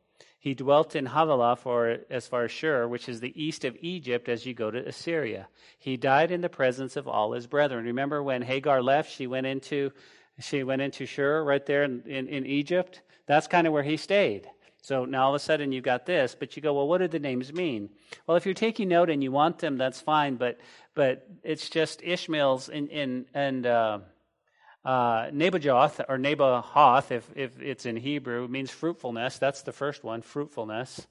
He 0.41 0.53
dwelt 0.53 0.95
in 0.95 1.07
Havilah 1.07 1.57
for 1.57 1.97
as 2.09 2.27
far 2.27 2.45
as 2.45 2.51
Shur, 2.51 2.87
which 2.87 3.09
is 3.09 3.19
the 3.19 3.41
east 3.41 3.65
of 3.65 3.75
Egypt 3.81 4.29
as 4.29 4.45
you 4.45 4.53
go 4.53 4.71
to 4.71 4.87
Assyria. 4.87 5.49
He 5.77 5.97
died 5.97 6.31
in 6.31 6.39
the 6.41 6.49
presence 6.49 6.95
of 6.95 7.09
all 7.09 7.33
his 7.33 7.47
brethren. 7.47 7.85
Remember 7.85 8.23
when 8.23 8.41
Hagar 8.41 8.81
left, 8.81 9.11
she 9.11 9.27
went 9.27 9.47
into 9.47 9.91
she 10.39 10.63
went 10.63 10.81
into 10.81 11.05
Shur 11.05 11.43
right 11.43 11.65
there 11.65 11.83
in, 11.83 12.03
in, 12.05 12.27
in 12.27 12.45
Egypt. 12.45 13.01
That's 13.27 13.47
kind 13.47 13.67
of 13.67 13.73
where 13.73 13.83
he 13.83 13.97
stayed. 13.97 14.49
So 14.81 15.05
now 15.05 15.25
all 15.25 15.29
of 15.29 15.35
a 15.35 15.39
sudden 15.39 15.71
you've 15.71 15.83
got 15.83 16.05
this, 16.05 16.35
but 16.39 16.55
you 16.55 16.61
go, 16.61 16.73
well, 16.73 16.87
what 16.87 16.99
do 16.99 17.07
the 17.07 17.19
names 17.19 17.51
mean? 17.51 17.89
Well, 18.25 18.37
if 18.37 18.45
you're 18.45 18.55
taking 18.55 18.87
note 18.87 19.09
and 19.09 19.21
you 19.23 19.31
want 19.31 19.59
them, 19.59 19.77
that's 19.77 20.01
fine, 20.01 20.35
but 20.35 20.59
but 20.95 21.27
it's 21.43 21.69
just 21.69 22.01
Ishmael's 22.01 22.69
in, 22.69 22.87
in 22.87 23.25
and 23.33 23.65
uh, 23.65 23.99
uh, 24.83 25.25
Nebajoth 25.27 26.03
or 26.07 26.17
Nebahoth, 26.17 27.11
if 27.11 27.29
if 27.35 27.61
it's 27.61 27.85
in 27.85 27.97
Hebrew, 27.97 28.47
means 28.47 28.71
fruitfulness. 28.71 29.37
That's 29.37 29.63
the 29.63 29.73
first 29.73 30.03
one, 30.03 30.21
fruitfulness. 30.21 31.05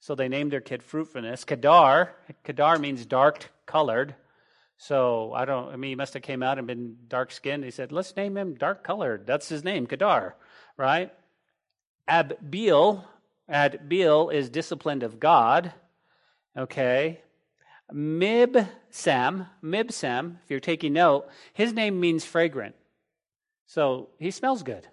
So 0.00 0.14
they 0.14 0.28
named 0.28 0.50
their 0.50 0.62
kid 0.62 0.82
fruitfulness. 0.82 1.44
Kedar, 1.44 2.14
Kedar 2.42 2.78
means 2.78 3.04
dark 3.04 3.50
colored. 3.66 4.14
So 4.82 5.34
I 5.34 5.44
don't, 5.44 5.70
I 5.70 5.76
mean, 5.76 5.90
he 5.90 5.94
must 5.94 6.14
have 6.14 6.22
came 6.22 6.42
out 6.42 6.56
and 6.56 6.66
been 6.66 6.96
dark 7.06 7.32
skinned. 7.32 7.64
He 7.64 7.70
said, 7.70 7.92
let's 7.92 8.16
name 8.16 8.34
him 8.34 8.54
dark 8.54 8.82
colored. 8.82 9.26
That's 9.26 9.46
his 9.46 9.62
name, 9.62 9.86
Kedar, 9.86 10.34
right? 10.78 11.12
Abiel, 12.08 13.04
Abiel 13.46 14.30
is 14.30 14.48
disciplined 14.48 15.02
of 15.02 15.20
God. 15.20 15.74
Okay. 16.56 17.20
Mibsam, 17.92 19.48
Mibsam, 19.62 20.36
if 20.44 20.50
you're 20.50 20.60
taking 20.60 20.94
note, 20.94 21.28
his 21.52 21.74
name 21.74 22.00
means 22.00 22.24
fragrant. 22.24 22.74
So 23.66 24.08
he 24.18 24.30
smells 24.30 24.62
good. 24.62 24.88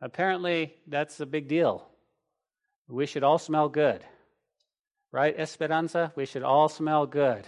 Apparently, 0.00 0.72
that's 0.86 1.20
a 1.20 1.26
big 1.26 1.46
deal. 1.46 1.86
We 2.88 3.04
should 3.04 3.22
all 3.22 3.38
smell 3.38 3.68
good. 3.68 4.02
Right, 5.12 5.38
Esperanza? 5.38 6.10
We 6.16 6.24
should 6.24 6.42
all 6.42 6.70
smell 6.70 7.06
good. 7.06 7.46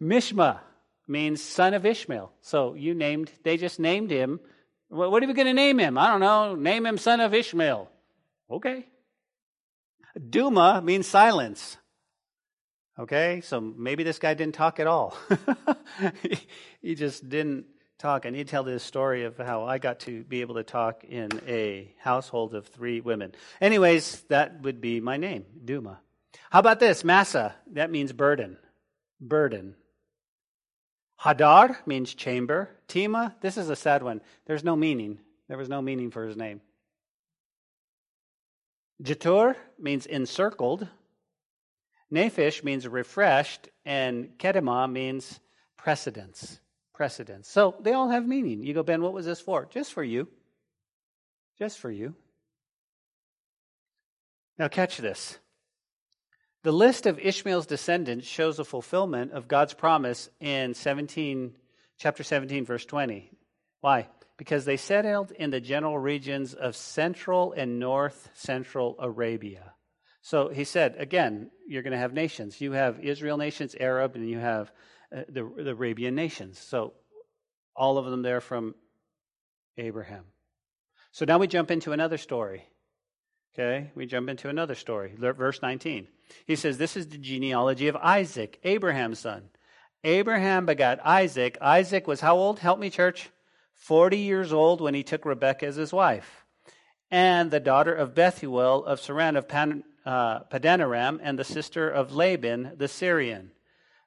Mishma 0.00 0.60
means 1.06 1.42
son 1.42 1.74
of 1.74 1.86
Ishmael. 1.86 2.32
So 2.40 2.74
you 2.74 2.94
named, 2.94 3.32
they 3.42 3.56
just 3.56 3.80
named 3.80 4.10
him. 4.10 4.40
What 4.88 5.22
are 5.22 5.26
we 5.26 5.34
going 5.34 5.46
to 5.46 5.52
name 5.52 5.78
him? 5.78 5.98
I 5.98 6.08
don't 6.08 6.20
know. 6.20 6.54
Name 6.54 6.86
him 6.86 6.98
son 6.98 7.20
of 7.20 7.34
Ishmael. 7.34 7.90
Okay. 8.50 8.86
Duma 10.30 10.80
means 10.82 11.06
silence. 11.06 11.76
Okay, 12.98 13.42
so 13.42 13.60
maybe 13.60 14.02
this 14.02 14.18
guy 14.18 14.34
didn't 14.34 14.56
talk 14.56 14.80
at 14.80 14.88
all. 14.88 15.16
he 16.82 16.96
just 16.96 17.28
didn't 17.28 17.66
talk. 17.96 18.26
I 18.26 18.30
need 18.30 18.48
to 18.48 18.50
tell 18.50 18.64
this 18.64 18.82
story 18.82 19.24
of 19.24 19.36
how 19.36 19.64
I 19.64 19.78
got 19.78 20.00
to 20.00 20.24
be 20.24 20.40
able 20.40 20.56
to 20.56 20.64
talk 20.64 21.04
in 21.04 21.28
a 21.46 21.94
household 22.00 22.54
of 22.54 22.66
three 22.66 23.00
women. 23.00 23.34
Anyways, 23.60 24.22
that 24.30 24.62
would 24.62 24.80
be 24.80 25.00
my 25.00 25.16
name, 25.16 25.44
Duma. 25.64 26.00
How 26.50 26.58
about 26.58 26.80
this? 26.80 27.04
Massa, 27.04 27.54
that 27.72 27.92
means 27.92 28.12
burden. 28.12 28.56
Burden. 29.20 29.76
Hadar 31.20 31.76
means 31.86 32.14
chamber. 32.14 32.70
Tima, 32.88 33.34
this 33.40 33.56
is 33.56 33.70
a 33.70 33.76
sad 33.76 34.02
one. 34.02 34.20
There's 34.46 34.64
no 34.64 34.76
meaning. 34.76 35.18
There 35.48 35.58
was 35.58 35.68
no 35.68 35.82
meaning 35.82 36.10
for 36.10 36.26
his 36.26 36.36
name. 36.36 36.60
Jatur 39.02 39.56
means 39.78 40.06
encircled. 40.06 40.86
Nephish 42.12 42.62
means 42.62 42.86
refreshed. 42.86 43.68
And 43.84 44.38
Kedema 44.38 44.90
means 44.90 45.40
precedence. 45.76 46.60
Precedence. 46.94 47.48
So 47.48 47.76
they 47.80 47.92
all 47.92 48.08
have 48.10 48.26
meaning. 48.26 48.62
You 48.62 48.74
go, 48.74 48.82
Ben, 48.82 49.02
what 49.02 49.12
was 49.12 49.26
this 49.26 49.40
for? 49.40 49.66
Just 49.66 49.92
for 49.92 50.04
you. 50.04 50.28
Just 51.58 51.78
for 51.78 51.90
you. 51.90 52.14
Now 54.58 54.68
catch 54.68 54.98
this. 54.98 55.38
The 56.64 56.72
list 56.72 57.06
of 57.06 57.20
Ishmael's 57.20 57.66
descendants 57.66 58.26
shows 58.26 58.58
a 58.58 58.64
fulfillment 58.64 59.32
of 59.32 59.46
God's 59.46 59.74
promise 59.74 60.28
in 60.40 60.74
17, 60.74 61.54
chapter 61.98 62.24
17, 62.24 62.64
verse 62.64 62.84
20. 62.84 63.30
Why? 63.80 64.08
Because 64.36 64.64
they 64.64 64.76
settled 64.76 65.30
in 65.30 65.50
the 65.50 65.60
general 65.60 65.96
regions 65.96 66.54
of 66.54 66.74
central 66.74 67.52
and 67.52 67.78
north 67.78 68.30
central 68.34 68.96
Arabia. 68.98 69.72
So 70.20 70.48
he 70.48 70.64
said, 70.64 70.96
again, 70.98 71.50
you're 71.68 71.82
going 71.82 71.92
to 71.92 71.98
have 71.98 72.12
nations. 72.12 72.60
You 72.60 72.72
have 72.72 73.00
Israel 73.00 73.36
nations, 73.36 73.76
Arab, 73.78 74.16
and 74.16 74.28
you 74.28 74.38
have 74.38 74.72
uh, 75.16 75.22
the, 75.28 75.48
the 75.56 75.70
Arabian 75.70 76.16
nations. 76.16 76.58
So 76.58 76.92
all 77.76 77.98
of 77.98 78.06
them 78.06 78.22
there 78.22 78.40
from 78.40 78.74
Abraham. 79.76 80.24
So 81.12 81.24
now 81.24 81.38
we 81.38 81.46
jump 81.46 81.70
into 81.70 81.92
another 81.92 82.18
story. 82.18 82.64
Okay, 83.58 83.90
we 83.96 84.06
jump 84.06 84.28
into 84.28 84.48
another 84.48 84.76
story. 84.76 85.12
Verse 85.16 85.60
19. 85.62 86.06
He 86.46 86.54
says, 86.54 86.78
This 86.78 86.96
is 86.96 87.08
the 87.08 87.18
genealogy 87.18 87.88
of 87.88 87.96
Isaac, 87.96 88.60
Abraham's 88.62 89.18
son. 89.18 89.50
Abraham 90.04 90.64
begot 90.64 91.00
Isaac. 91.04 91.58
Isaac 91.60 92.06
was 92.06 92.20
how 92.20 92.36
old? 92.36 92.60
Help 92.60 92.78
me, 92.78 92.88
church. 92.88 93.30
40 93.74 94.18
years 94.18 94.52
old 94.52 94.80
when 94.80 94.94
he 94.94 95.02
took 95.02 95.24
Rebekah 95.24 95.66
as 95.66 95.74
his 95.74 95.92
wife. 95.92 96.44
And 97.10 97.50
the 97.50 97.58
daughter 97.58 97.92
of 97.92 98.14
Bethuel 98.14 98.84
of 98.84 99.00
Saran 99.00 99.36
of 99.36 99.48
Pan, 99.48 99.82
uh, 100.06 100.44
Padanaram, 100.44 101.18
and 101.20 101.36
the 101.36 101.44
sister 101.44 101.90
of 101.90 102.14
Laban 102.14 102.74
the 102.76 102.86
Syrian. 102.86 103.50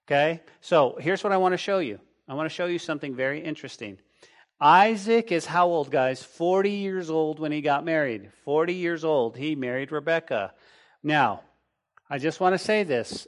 Okay, 0.07 0.41
so 0.61 0.95
here's 0.97 1.25
what 1.25 1.33
I 1.33 1.37
want 1.37 1.53
to 1.53 1.57
show 1.57 1.79
you. 1.79 1.99
I 2.25 2.35
want 2.35 2.49
to 2.49 2.55
show 2.55 2.67
you 2.67 2.79
something 2.79 3.15
very 3.15 3.43
interesting. 3.43 3.97
Isaac 4.63 5.31
is 5.31 5.47
how 5.47 5.65
old, 5.69 5.89
guys? 5.89 6.21
40 6.21 6.69
years 6.69 7.09
old 7.09 7.39
when 7.39 7.51
he 7.51 7.61
got 7.61 7.83
married. 7.83 8.29
40 8.45 8.75
years 8.75 9.03
old. 9.03 9.35
He 9.35 9.55
married 9.55 9.91
Rebecca. 9.91 10.53
Now, 11.01 11.41
I 12.07 12.19
just 12.19 12.39
want 12.39 12.53
to 12.53 12.59
say 12.59 12.83
this. 12.83 13.27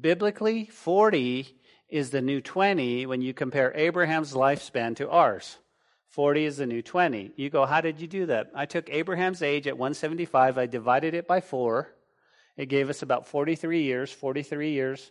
Biblically, 0.00 0.64
40 0.64 1.54
is 1.90 2.08
the 2.08 2.22
new 2.22 2.40
20 2.40 3.04
when 3.04 3.20
you 3.20 3.34
compare 3.34 3.76
Abraham's 3.76 4.32
lifespan 4.32 4.96
to 4.96 5.10
ours. 5.10 5.58
40 6.08 6.46
is 6.46 6.56
the 6.56 6.66
new 6.66 6.80
20. 6.80 7.32
You 7.36 7.50
go, 7.50 7.66
how 7.66 7.82
did 7.82 8.00
you 8.00 8.06
do 8.06 8.26
that? 8.26 8.50
I 8.54 8.64
took 8.64 8.88
Abraham's 8.88 9.42
age 9.42 9.66
at 9.66 9.76
175, 9.76 10.56
I 10.56 10.64
divided 10.64 11.12
it 11.12 11.28
by 11.28 11.42
four. 11.42 11.94
It 12.56 12.66
gave 12.66 12.88
us 12.88 13.02
about 13.02 13.26
43 13.26 13.82
years, 13.82 14.10
43 14.10 14.72
years 14.72 15.10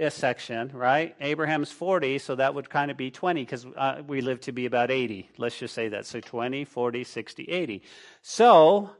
a 0.00 0.10
section, 0.10 0.70
right? 0.72 1.14
Abraham's 1.20 1.70
40, 1.70 2.18
so 2.18 2.34
that 2.34 2.54
would 2.54 2.70
kind 2.70 2.90
of 2.90 2.96
be 2.96 3.10
20 3.10 3.42
because 3.42 3.66
uh, 3.76 4.02
we 4.06 4.20
live 4.20 4.40
to 4.42 4.52
be 4.52 4.66
about 4.66 4.90
80. 4.90 5.28
Let's 5.38 5.58
just 5.58 5.74
say 5.74 5.88
that. 5.88 6.06
So 6.06 6.20
20, 6.20 6.64
40, 6.64 7.04
60, 7.04 7.44
80. 7.44 7.82
So 8.22 8.90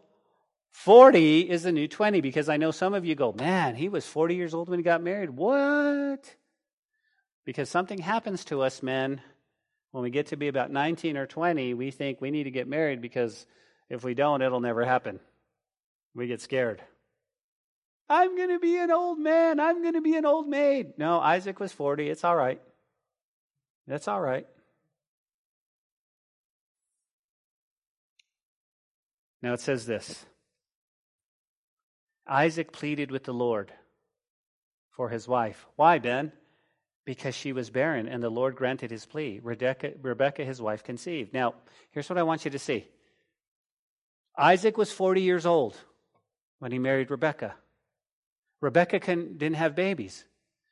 40 0.71 1.41
is 1.51 1.63
the 1.63 1.73
new 1.73 1.89
20 1.89 2.21
because 2.21 2.49
I 2.49 2.59
know 2.59 2.71
some 2.71 2.95
of 2.95 3.05
you 3.05 3.15
go, 3.15 3.33
man, 3.33 3.75
he 3.75 3.89
was 3.89 4.07
40 4.07 4.35
years 4.35 4.55
old 4.55 4.69
when 4.69 4.79
he 4.79 4.83
got 4.83 5.03
married. 5.03 5.31
What? 5.31 6.35
Because 7.45 7.71
something 7.71 7.99
happens 7.99 8.45
to 8.47 8.63
us, 8.63 8.83
men. 8.83 9.21
When 9.93 10.03
we 10.03 10.11
get 10.11 10.27
to 10.27 10.37
be 10.37 10.49
about 10.49 10.71
19 10.71 11.17
or 11.17 11.27
20, 11.27 11.75
we 11.75 11.91
think 11.91 12.21
we 12.21 12.31
need 12.31 12.45
to 12.45 12.51
get 12.51 12.69
married 12.69 13.01
because 13.01 13.47
if 13.89 14.05
we 14.05 14.15
don't, 14.15 14.43
it'll 14.43 14.61
never 14.61 14.85
happen. 14.85 15.21
We 16.15 16.27
get 16.27 16.41
scared. 16.41 16.83
I'm 18.09 18.37
going 18.37 18.51
to 18.51 18.59
be 18.59 18.77
an 18.79 18.91
old 18.91 19.19
man. 19.19 19.59
I'm 19.59 19.83
going 19.83 19.95
to 19.95 20.01
be 20.01 20.17
an 20.17 20.25
old 20.25 20.49
maid. 20.49 20.99
No, 20.99 21.19
Isaac 21.19 21.59
was 21.59 21.73
40. 21.73 22.09
It's 22.09 22.25
all 22.25 22.37
right. 22.37 22.61
That's 23.87 24.09
all 24.09 24.21
right. 24.21 24.47
Now 29.43 29.53
it 29.53 29.61
says 29.61 29.87
this 29.87 30.25
Isaac 32.27 32.73
pleaded 32.73 33.11
with 33.11 33.25
the 33.25 33.35
Lord 33.35 33.73
for 34.91 35.09
his 35.09 35.29
wife. 35.29 35.67
Why, 35.77 35.99
Ben? 35.99 36.33
Because 37.05 37.37
she 37.37 37.53
was 37.53 37.71
barren, 37.71 38.09
and 38.09 38.21
the 38.21 38.31
Lord 38.31 38.57
granted 38.57 38.91
his 38.91 39.07
plea. 39.07 39.41
Rebecca, 39.41 39.93
Rebecca, 40.03 40.45
his 40.45 40.61
wife, 40.61 40.83
conceived. 40.83 41.33
Now, 41.33 41.55
here's 41.93 42.09
what 42.09 42.19
I 42.19 42.25
want 42.25 42.45
you 42.45 42.51
to 42.51 42.59
see 42.59 42.89
Isaac 44.37 44.77
was 44.77 44.91
40 44.91 45.23
years 45.23 45.47
old 45.47 45.77
when 46.59 46.73
he 46.73 46.79
married 46.79 47.11
Rebecca. 47.11 47.55
Rebecca 48.61 49.01
can, 49.01 49.37
didn't 49.37 49.57
have 49.57 49.75
babies. 49.75 50.25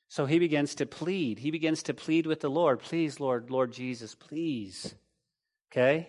So 0.08 0.26
he 0.26 0.38
begins 0.38 0.74
to 0.76 0.86
plead. 0.86 1.38
He 1.38 1.50
begins 1.50 1.82
to 1.84 1.94
plead 1.94 2.26
with 2.26 2.40
the 2.40 2.50
Lord. 2.50 2.80
Please, 2.80 3.20
Lord, 3.20 3.50
Lord 3.50 3.72
Jesus, 3.72 4.14
please. 4.14 4.94
Okay? 5.72 6.08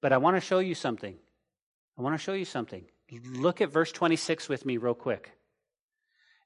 But 0.00 0.12
I 0.12 0.18
want 0.18 0.36
to 0.36 0.40
show 0.40 0.60
you 0.60 0.74
something. 0.74 1.16
I 1.98 2.02
want 2.02 2.14
to 2.14 2.22
show 2.22 2.32
you 2.32 2.44
something. 2.44 2.84
Look 3.32 3.60
at 3.60 3.70
verse 3.70 3.92
26 3.92 4.48
with 4.48 4.64
me, 4.64 4.76
real 4.76 4.94
quick. 4.94 5.32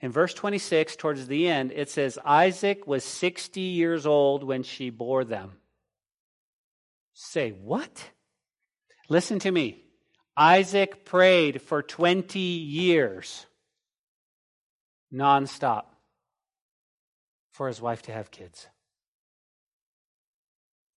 In 0.01 0.13
verse 0.13 0.35
26, 0.35 0.97
towards 0.97 1.27
the 1.27 1.49
end, 1.49 1.73
it 1.73 1.91
says, 1.91 2.19
Isaac 2.25 2.87
was 2.87 3.05
60 3.05 3.61
years 3.61 4.07
old 4.07 4.45
when 4.45 4.63
she 4.63 4.91
bore 4.91 5.25
them. 5.25 5.53
Say, 7.15 7.51
what? 7.51 8.11
Listen 9.09 9.41
to 9.41 9.51
me. 9.51 9.83
Isaac 10.37 11.05
prayed 11.05 11.63
for 11.63 11.83
20 11.83 12.39
years 12.39 13.47
nonstop 15.13 15.85
for 17.53 17.69
his 17.69 17.81
wife 17.81 18.03
to 18.03 18.13
have 18.13 18.31
kids. 18.31 18.67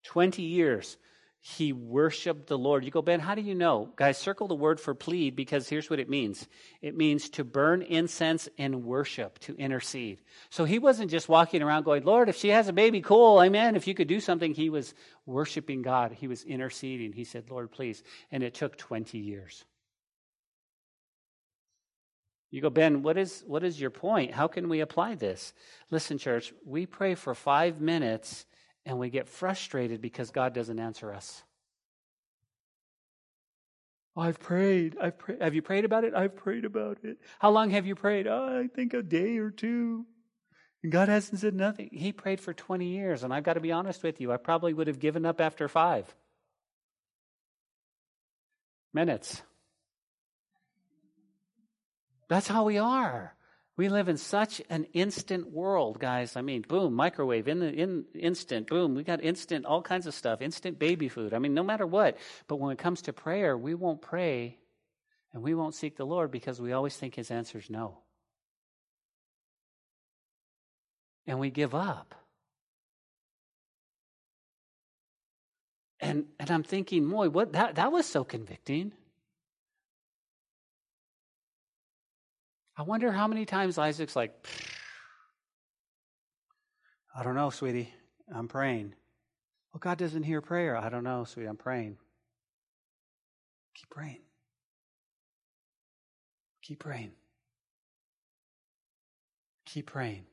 20 0.03 0.41
years 0.41 0.97
he 1.43 1.73
worshiped 1.73 2.45
the 2.45 2.57
Lord. 2.57 2.85
You 2.85 2.91
go, 2.91 3.01
Ben, 3.01 3.19
how 3.19 3.33
do 3.33 3.41
you 3.41 3.55
know? 3.55 3.89
Guys, 3.95 4.19
circle 4.19 4.47
the 4.47 4.53
word 4.53 4.79
for 4.79 4.93
plead 4.93 5.35
because 5.35 5.67
here's 5.67 5.89
what 5.89 5.99
it 5.99 6.07
means 6.07 6.47
it 6.83 6.95
means 6.95 7.31
to 7.31 7.43
burn 7.43 7.81
incense 7.81 8.47
and 8.59 8.83
worship, 8.83 9.39
to 9.39 9.55
intercede. 9.55 10.21
So 10.51 10.65
he 10.65 10.77
wasn't 10.77 11.09
just 11.09 11.27
walking 11.27 11.63
around 11.63 11.83
going, 11.83 12.03
Lord, 12.03 12.29
if 12.29 12.37
she 12.37 12.49
has 12.49 12.67
a 12.67 12.73
baby, 12.73 13.01
cool, 13.01 13.41
amen. 13.41 13.75
If 13.75 13.87
you 13.87 13.95
could 13.95 14.07
do 14.07 14.19
something, 14.19 14.53
he 14.53 14.69
was 14.69 14.93
worshiping 15.25 15.81
God. 15.81 16.11
He 16.11 16.27
was 16.27 16.43
interceding. 16.43 17.11
He 17.11 17.23
said, 17.23 17.49
Lord, 17.49 17.71
please. 17.71 18.03
And 18.31 18.43
it 18.43 18.53
took 18.53 18.77
20 18.77 19.17
years. 19.17 19.65
You 22.51 22.61
go, 22.61 22.69
Ben, 22.69 23.01
what 23.01 23.17
is, 23.17 23.43
what 23.47 23.63
is 23.63 23.79
your 23.79 23.89
point? 23.89 24.33
How 24.33 24.47
can 24.47 24.67
we 24.67 24.81
apply 24.81 25.15
this? 25.15 25.53
Listen, 25.89 26.17
church, 26.17 26.53
we 26.65 26.85
pray 26.85 27.15
for 27.15 27.33
five 27.33 27.79
minutes 27.79 28.45
and 28.85 28.99
we 28.99 29.09
get 29.09 29.29
frustrated 29.29 30.01
because 30.01 30.31
God 30.31 30.53
doesn't 30.53 30.79
answer 30.79 31.13
us. 31.13 31.43
I've 34.17 34.39
prayed. 34.39 34.97
I've 35.01 35.17
prayed. 35.17 35.41
Have 35.41 35.55
you 35.55 35.61
prayed 35.61 35.85
about 35.85 36.03
it? 36.03 36.13
I've 36.13 36.35
prayed 36.35 36.65
about 36.65 36.97
it. 37.03 37.17
How 37.39 37.51
long 37.51 37.69
have 37.69 37.85
you 37.85 37.95
prayed? 37.95 38.27
Oh, 38.27 38.61
I 38.61 38.67
think 38.67 38.93
a 38.93 39.01
day 39.01 39.37
or 39.37 39.49
two. 39.49 40.05
And 40.83 40.91
God 40.91 41.07
hasn't 41.07 41.39
said 41.39 41.53
nothing. 41.53 41.89
He 41.93 42.11
prayed 42.11 42.41
for 42.41 42.53
20 42.53 42.87
years, 42.87 43.23
and 43.23 43.33
I've 43.33 43.43
got 43.43 43.53
to 43.53 43.61
be 43.61 43.71
honest 43.71 44.03
with 44.03 44.19
you, 44.19 44.31
I 44.31 44.37
probably 44.37 44.73
would 44.73 44.87
have 44.87 44.99
given 44.99 45.25
up 45.25 45.39
after 45.39 45.69
five 45.69 46.13
minutes. 48.93 49.41
That's 52.31 52.47
how 52.47 52.63
we 52.63 52.77
are. 52.77 53.35
We 53.75 53.89
live 53.89 54.07
in 54.07 54.15
such 54.15 54.61
an 54.69 54.85
instant 54.93 55.51
world, 55.51 55.99
guys. 55.99 56.37
I 56.37 56.41
mean, 56.41 56.63
boom, 56.65 56.93
microwave 56.93 57.49
in 57.49 57.59
the 57.59 57.67
in 57.67 58.05
instant, 58.15 58.67
boom. 58.67 58.95
We 58.95 59.03
got 59.03 59.21
instant 59.21 59.65
all 59.65 59.81
kinds 59.81 60.07
of 60.07 60.13
stuff, 60.13 60.41
instant 60.41 60.79
baby 60.79 61.09
food. 61.09 61.33
I 61.33 61.39
mean, 61.39 61.53
no 61.53 61.61
matter 61.61 61.85
what. 61.85 62.15
But 62.47 62.55
when 62.55 62.71
it 62.71 62.77
comes 62.77 63.01
to 63.01 63.11
prayer, 63.11 63.57
we 63.57 63.75
won't 63.75 64.01
pray 64.01 64.59
and 65.33 65.43
we 65.43 65.53
won't 65.53 65.75
seek 65.75 65.97
the 65.97 66.05
Lord 66.05 66.31
because 66.31 66.61
we 66.61 66.71
always 66.71 66.95
think 66.95 67.15
his 67.15 67.31
answer 67.31 67.57
is 67.57 67.69
no. 67.69 67.97
And 71.27 71.37
we 71.37 71.49
give 71.49 71.75
up. 71.75 72.15
And 75.99 76.27
and 76.39 76.49
I'm 76.49 76.63
thinking, 76.63 77.09
boy, 77.09 77.27
what 77.27 77.51
that 77.51 77.75
that 77.75 77.91
was 77.91 78.05
so 78.05 78.23
convicting. 78.23 78.93
I 82.81 82.83
wonder 82.83 83.11
how 83.11 83.27
many 83.27 83.45
times 83.45 83.77
Isaac's 83.77 84.15
like, 84.15 84.33
I 87.15 87.21
don't 87.21 87.35
know, 87.35 87.51
sweetie. 87.51 87.93
I'm 88.33 88.47
praying. 88.47 88.95
Well, 89.71 89.79
God 89.79 89.99
doesn't 89.99 90.23
hear 90.23 90.41
prayer. 90.41 90.75
I 90.75 90.89
don't 90.89 91.03
know, 91.03 91.23
sweetie. 91.23 91.47
I'm 91.47 91.57
praying. 91.57 91.97
Keep 93.75 93.89
praying. 93.91 94.21
Keep 96.63 96.79
praying. 96.79 97.11
Keep 99.67 99.85
praying. 99.85 100.25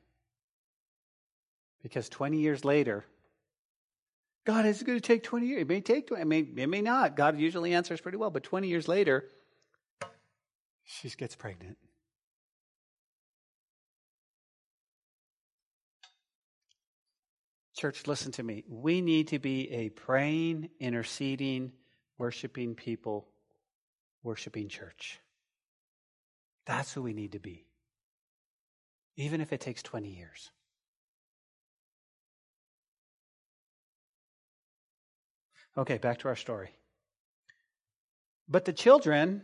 Because 1.83 2.09
20 2.09 2.39
years 2.39 2.65
later, 2.65 3.05
God, 4.47 4.65
is 4.65 4.81
going 4.81 4.97
to 4.97 5.07
take 5.07 5.21
20 5.21 5.45
years. 5.45 5.61
It 5.61 5.67
may 5.67 5.81
take 5.81 6.07
20, 6.07 6.23
it 6.23 6.25
may, 6.25 6.39
it 6.39 6.67
may 6.67 6.81
not. 6.81 7.15
God 7.15 7.37
usually 7.37 7.75
answers 7.75 8.01
pretty 8.01 8.17
well, 8.17 8.31
but 8.31 8.41
20 8.41 8.67
years 8.67 8.87
later, 8.87 9.25
she 10.83 11.11
gets 11.11 11.35
pregnant. 11.35 11.77
Church, 17.79 18.07
listen 18.07 18.33
to 18.33 18.43
me. 18.43 18.65
We 18.67 18.99
need 18.99 19.29
to 19.29 19.39
be 19.39 19.71
a 19.71 19.87
praying, 19.87 20.69
interceding, 20.81 21.71
worshiping 22.17 22.75
people, 22.75 23.25
worshiping 24.21 24.67
church. 24.67 25.17
That's 26.65 26.91
who 26.91 27.01
we 27.01 27.13
need 27.13 27.31
to 27.31 27.39
be, 27.39 27.63
even 29.15 29.39
if 29.39 29.53
it 29.53 29.61
takes 29.61 29.81
20 29.81 30.09
years. 30.09 30.51
Okay, 35.77 35.99
back 35.99 36.19
to 36.19 36.27
our 36.27 36.35
story. 36.35 36.75
But 38.49 38.65
the 38.65 38.73
children 38.73 39.43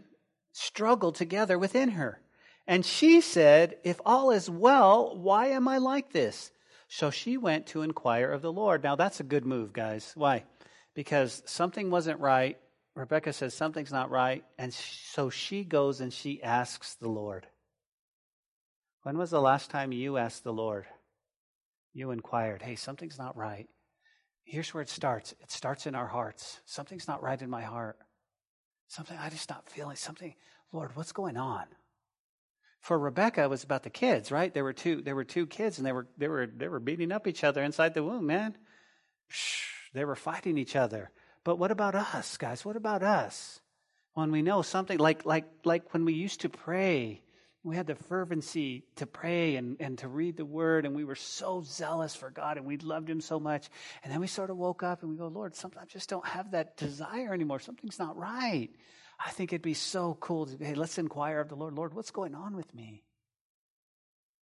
struggled 0.51 1.15
together 1.15 1.57
within 1.57 1.91
her. 1.91 2.19
And 2.67 2.85
she 2.85 3.21
said, 3.21 3.77
If 3.85 4.01
all 4.05 4.31
is 4.31 4.49
well, 4.49 5.17
why 5.17 5.51
am 5.51 5.69
I 5.69 5.77
like 5.77 6.11
this? 6.11 6.51
So 6.87 7.09
she 7.09 7.37
went 7.37 7.67
to 7.67 7.81
inquire 7.81 8.31
of 8.31 8.41
the 8.41 8.51
Lord. 8.51 8.83
Now, 8.83 8.95
that's 8.95 9.19
a 9.19 9.23
good 9.23 9.45
move, 9.45 9.73
guys. 9.73 10.11
Why? 10.15 10.43
Because 10.93 11.41
something 11.45 11.89
wasn't 11.89 12.19
right. 12.19 12.57
Rebecca 12.95 13.33
says 13.33 13.53
something's 13.53 13.91
not 13.91 14.11
right. 14.11 14.43
And 14.57 14.73
so 14.73 15.29
she 15.29 15.63
goes 15.63 15.99
and 15.99 16.13
she 16.13 16.41
asks 16.41 16.95
the 16.95 17.09
Lord. 17.09 17.47
When 19.03 19.17
was 19.17 19.29
the 19.29 19.41
last 19.41 19.69
time 19.69 19.91
you 19.91 20.17
asked 20.17 20.43
the 20.43 20.53
Lord? 20.53 20.85
You 21.93 22.11
inquired, 22.11 22.61
hey, 22.61 22.75
something's 22.75 23.17
not 23.17 23.37
right. 23.37 23.67
Here's 24.43 24.73
where 24.73 24.81
it 24.81 24.89
starts 24.89 25.33
it 25.41 25.51
starts 25.51 25.87
in 25.87 25.95
our 25.95 26.07
hearts. 26.07 26.59
Something's 26.65 27.07
not 27.07 27.23
right 27.23 27.41
in 27.41 27.49
my 27.49 27.63
heart. 27.63 27.97
Something 28.87 29.17
I 29.17 29.29
just 29.29 29.49
not 29.49 29.67
feeling. 29.69 29.95
Something, 29.95 30.35
Lord, 30.71 30.95
what's 30.95 31.11
going 31.11 31.37
on? 31.37 31.65
For 32.85 32.99
Rebecca, 32.99 33.41
it 33.41 33.49
was 33.49 33.63
about 33.63 33.81
the 33.81 33.89
kids, 33.89 34.31
right? 34.31 34.53
There 34.53 34.63
were 34.63 34.71
two, 34.71 35.01
there 35.01 35.15
were 35.15 35.23
two 35.23 35.47
kids, 35.47 35.79
and 35.79 35.87
they 35.87 35.91
were 35.91 36.07
they 36.19 36.27
were 36.27 36.45
they 36.45 36.67
were 36.67 36.79
beating 36.79 37.11
up 37.11 37.25
each 37.25 37.43
other 37.43 37.63
inside 37.63 37.95
the 37.95 38.03
womb, 38.03 38.27
man. 38.27 38.55
They 39.95 40.05
were 40.05 40.15
fighting 40.15 40.59
each 40.59 40.75
other. 40.75 41.09
But 41.43 41.57
what 41.57 41.71
about 41.71 41.95
us, 41.95 42.37
guys? 42.37 42.63
What 42.63 42.75
about 42.75 43.01
us? 43.01 43.59
When 44.13 44.31
we 44.31 44.43
know 44.43 44.61
something 44.61 44.99
like 44.99 45.25
like 45.25 45.45
like 45.63 45.95
when 45.95 46.05
we 46.05 46.13
used 46.13 46.41
to 46.41 46.49
pray, 46.49 47.23
we 47.63 47.75
had 47.75 47.87
the 47.87 47.95
fervency 47.95 48.83
to 48.97 49.07
pray 49.07 49.55
and, 49.55 49.77
and 49.79 49.97
to 49.97 50.07
read 50.07 50.37
the 50.37 50.45
word, 50.45 50.85
and 50.85 50.93
we 50.93 51.05
were 51.05 51.15
so 51.15 51.63
zealous 51.65 52.15
for 52.15 52.29
God 52.29 52.57
and 52.57 52.67
we 52.67 52.77
loved 52.77 53.09
him 53.09 53.19
so 53.19 53.39
much. 53.39 53.67
And 54.03 54.13
then 54.13 54.19
we 54.19 54.27
sort 54.27 54.51
of 54.51 54.57
woke 54.57 54.83
up 54.83 55.01
and 55.01 55.09
we 55.09 55.17
go, 55.17 55.27
Lord, 55.27 55.55
sometimes 55.55 55.87
I 55.89 55.91
just 55.91 56.07
don't 56.07 56.27
have 56.27 56.51
that 56.51 56.77
desire 56.77 57.33
anymore. 57.33 57.59
Something's 57.59 57.97
not 57.97 58.15
right. 58.15 58.69
I 59.23 59.31
think 59.31 59.53
it'd 59.53 59.61
be 59.61 59.73
so 59.73 60.17
cool 60.19 60.45
to, 60.45 60.63
hey, 60.63 60.75
let's 60.75 60.97
inquire 60.97 61.39
of 61.39 61.49
the 61.49 61.55
Lord. 61.55 61.73
Lord, 61.73 61.93
what's 61.93 62.11
going 62.11 62.35
on 62.35 62.55
with 62.55 62.73
me? 62.73 63.03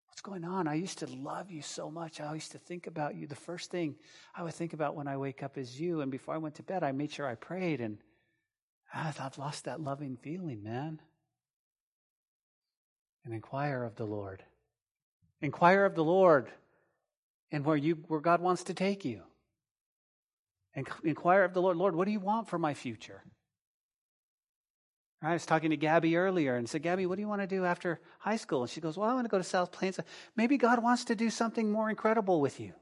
What's 0.08 0.20
going 0.20 0.44
on? 0.44 0.68
I 0.68 0.74
used 0.74 0.98
to 0.98 1.06
love 1.06 1.50
you 1.50 1.62
so 1.62 1.90
much. 1.90 2.20
I 2.20 2.32
used 2.34 2.52
to 2.52 2.58
think 2.58 2.86
about 2.86 3.14
you. 3.14 3.26
The 3.26 3.34
first 3.34 3.70
thing 3.70 3.96
I 4.34 4.42
would 4.42 4.54
think 4.54 4.72
about 4.72 4.94
when 4.94 5.08
I 5.08 5.16
wake 5.16 5.42
up 5.42 5.56
is 5.56 5.80
you. 5.80 6.00
And 6.00 6.10
before 6.10 6.34
I 6.34 6.38
went 6.38 6.56
to 6.56 6.62
bed, 6.62 6.82
I 6.82 6.92
made 6.92 7.12
sure 7.12 7.26
I 7.26 7.34
prayed. 7.34 7.80
And 7.80 7.98
I've 8.94 9.38
lost 9.38 9.64
that 9.64 9.80
loving 9.80 10.16
feeling, 10.16 10.62
man. 10.62 11.00
And 13.24 13.32
inquire 13.32 13.84
of 13.84 13.96
the 13.96 14.04
Lord. 14.04 14.42
Inquire 15.40 15.84
of 15.84 15.94
the 15.94 16.04
Lord 16.04 16.50
and 17.50 17.64
where 17.64 17.76
you 17.76 17.96
where 18.08 18.20
God 18.20 18.40
wants 18.40 18.64
to 18.64 18.74
take 18.74 19.04
you. 19.04 19.22
And 20.74 20.88
inquire 21.04 21.44
of 21.44 21.52
the 21.52 21.60
Lord, 21.60 21.76
Lord, 21.76 21.94
what 21.94 22.06
do 22.06 22.12
you 22.12 22.20
want 22.20 22.48
for 22.48 22.58
my 22.58 22.74
future? 22.74 23.22
I 25.24 25.34
was 25.34 25.46
talking 25.46 25.70
to 25.70 25.76
Gabby 25.76 26.16
earlier 26.16 26.56
and 26.56 26.68
said, 26.68 26.82
Gabby, 26.82 27.06
what 27.06 27.14
do 27.14 27.22
you 27.22 27.28
want 27.28 27.42
to 27.42 27.46
do 27.46 27.64
after 27.64 28.00
high 28.18 28.36
school? 28.36 28.62
And 28.62 28.70
she 28.70 28.80
goes, 28.80 28.96
Well, 28.96 29.08
I 29.08 29.14
want 29.14 29.24
to 29.24 29.30
go 29.30 29.38
to 29.38 29.44
South 29.44 29.70
Plains. 29.70 30.00
Maybe 30.36 30.58
God 30.58 30.82
wants 30.82 31.04
to 31.06 31.14
do 31.14 31.30
something 31.30 31.70
more 31.70 31.90
incredible 31.90 32.40
with 32.40 32.58
you. 32.58 32.72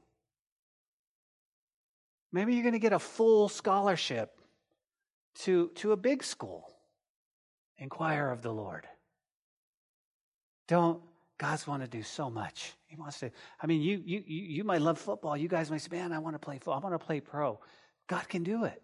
Maybe 2.31 2.53
you're 2.53 2.63
going 2.63 2.73
to 2.73 2.79
get 2.79 2.93
a 2.93 2.99
full 2.99 3.47
scholarship 3.47 4.39
to, 5.39 5.69
to 5.75 5.91
a 5.91 5.97
big 5.97 6.23
school. 6.23 6.67
Inquire 7.77 8.29
of 8.29 8.41
the 8.41 8.51
Lord. 8.51 8.87
Don't, 10.67 11.01
God's 11.37 11.67
want 11.67 11.83
to 11.83 11.89
do 11.89 12.01
so 12.01 12.29
much. 12.29 12.73
He 12.87 12.95
wants 12.95 13.19
to, 13.19 13.31
I 13.61 13.67
mean, 13.67 13.81
you, 13.81 14.01
you, 14.05 14.23
you 14.25 14.63
might 14.63 14.81
love 14.81 14.97
football. 14.97 15.35
You 15.35 15.47
guys 15.47 15.69
might 15.69 15.81
say, 15.81 15.89
man, 15.91 16.11
I 16.11 16.19
want 16.19 16.35
to 16.35 16.39
play 16.39 16.55
football. 16.55 16.75
I 16.75 16.79
want 16.79 16.99
to 16.99 17.05
play 17.05 17.19
pro. 17.19 17.59
God 18.07 18.27
can 18.29 18.43
do 18.43 18.63
it. 18.63 18.81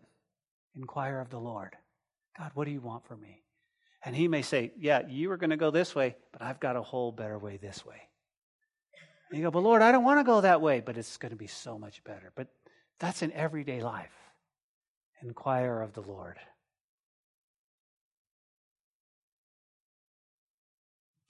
Inquire 0.75 1.19
of 1.19 1.29
the 1.29 1.39
Lord. 1.39 1.75
God, 2.37 2.51
what 2.53 2.65
do 2.65 2.71
you 2.71 2.81
want 2.81 3.05
for 3.05 3.15
me? 3.15 3.41
And 4.07 4.15
he 4.15 4.29
may 4.29 4.41
say, 4.41 4.71
Yeah, 4.79 5.01
you 5.05 5.27
were 5.27 5.35
going 5.35 5.49
to 5.49 5.57
go 5.57 5.69
this 5.69 5.93
way, 5.93 6.15
but 6.31 6.41
I've 6.41 6.61
got 6.61 6.77
a 6.77 6.81
whole 6.81 7.11
better 7.11 7.37
way 7.37 7.57
this 7.57 7.85
way. 7.85 8.07
And 9.29 9.37
you 9.37 9.43
go, 9.43 9.51
But 9.51 9.63
Lord, 9.63 9.81
I 9.81 9.91
don't 9.91 10.05
want 10.05 10.21
to 10.21 10.23
go 10.23 10.39
that 10.39 10.61
way, 10.61 10.79
but 10.79 10.97
it's 10.97 11.17
going 11.17 11.31
to 11.31 11.35
be 11.35 11.47
so 11.47 11.77
much 11.77 12.01
better. 12.05 12.31
But 12.33 12.47
that's 12.99 13.21
in 13.21 13.33
everyday 13.33 13.81
life. 13.81 14.13
Inquire 15.21 15.81
of 15.81 15.91
the 15.91 16.03
Lord. 16.03 16.37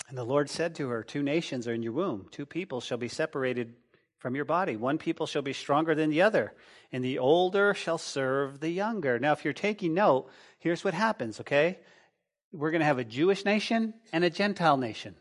And 0.07 0.15
the 0.15 0.23
Lord 0.23 0.47
said 0.47 0.75
to 0.75 0.87
her, 0.89 1.01
Two 1.01 1.23
nations 1.23 1.67
are 1.67 1.73
in 1.73 1.81
your 1.81 1.93
womb, 1.93 2.27
two 2.29 2.45
people 2.45 2.79
shall 2.79 2.99
be 2.99 3.07
separated 3.07 3.73
from 4.19 4.35
your 4.35 4.45
body. 4.45 4.75
One 4.75 4.99
people 4.99 5.25
shall 5.25 5.41
be 5.41 5.53
stronger 5.53 5.95
than 5.95 6.11
the 6.11 6.21
other, 6.21 6.53
and 6.91 7.03
the 7.03 7.17
older 7.17 7.73
shall 7.73 7.97
serve 7.97 8.59
the 8.59 8.69
younger. 8.69 9.17
Now, 9.17 9.31
if 9.31 9.43
you're 9.43 9.53
taking 9.53 9.95
note, 9.95 10.29
here's 10.59 10.83
what 10.83 10.93
happens, 10.93 11.39
okay? 11.39 11.79
We're 12.57 12.71
going 12.71 12.79
to 12.79 12.85
have 12.85 12.97
a 12.97 13.03
Jewish 13.03 13.45
nation 13.45 13.93
and 14.11 14.23
a 14.23 14.29
Gentile 14.29 14.77
nation. 14.77 15.15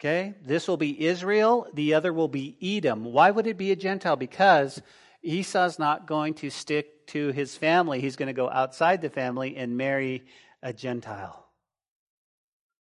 Okay? 0.00 0.34
This 0.44 0.68
will 0.68 0.76
be 0.76 1.06
Israel, 1.06 1.66
the 1.74 1.94
other 1.94 2.12
will 2.12 2.28
be 2.28 2.56
Edom. 2.62 3.04
Why 3.04 3.30
would 3.30 3.46
it 3.46 3.58
be 3.58 3.72
a 3.72 3.76
Gentile? 3.76 4.16
Because 4.16 4.80
Esau's 5.22 5.78
not 5.78 6.06
going 6.06 6.34
to 6.34 6.50
stick 6.50 7.06
to 7.08 7.28
his 7.28 7.56
family. 7.56 8.00
He's 8.00 8.16
going 8.16 8.28
to 8.28 8.32
go 8.32 8.48
outside 8.48 9.02
the 9.02 9.10
family 9.10 9.56
and 9.56 9.76
marry 9.76 10.24
a 10.62 10.72
Gentile. 10.72 11.40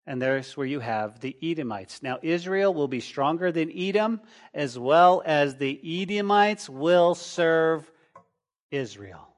And 0.07 0.21
there's 0.21 0.57
where 0.57 0.67
you 0.67 0.81
have 0.81 1.21
the 1.21 1.37
Edomites. 1.43 2.03
Now, 2.03 2.19
Israel 2.23 2.75
will 2.75 2.89
be 2.89 3.01
stronger 3.01 3.53
than 3.53 3.71
Edom, 3.71 4.21
as 4.53 4.77
well 4.77 5.23
as 5.25 5.57
the 5.57 6.03
Edomites 6.03 6.69
will 6.69 7.15
serve 7.15 7.89
Israel. 8.73 9.29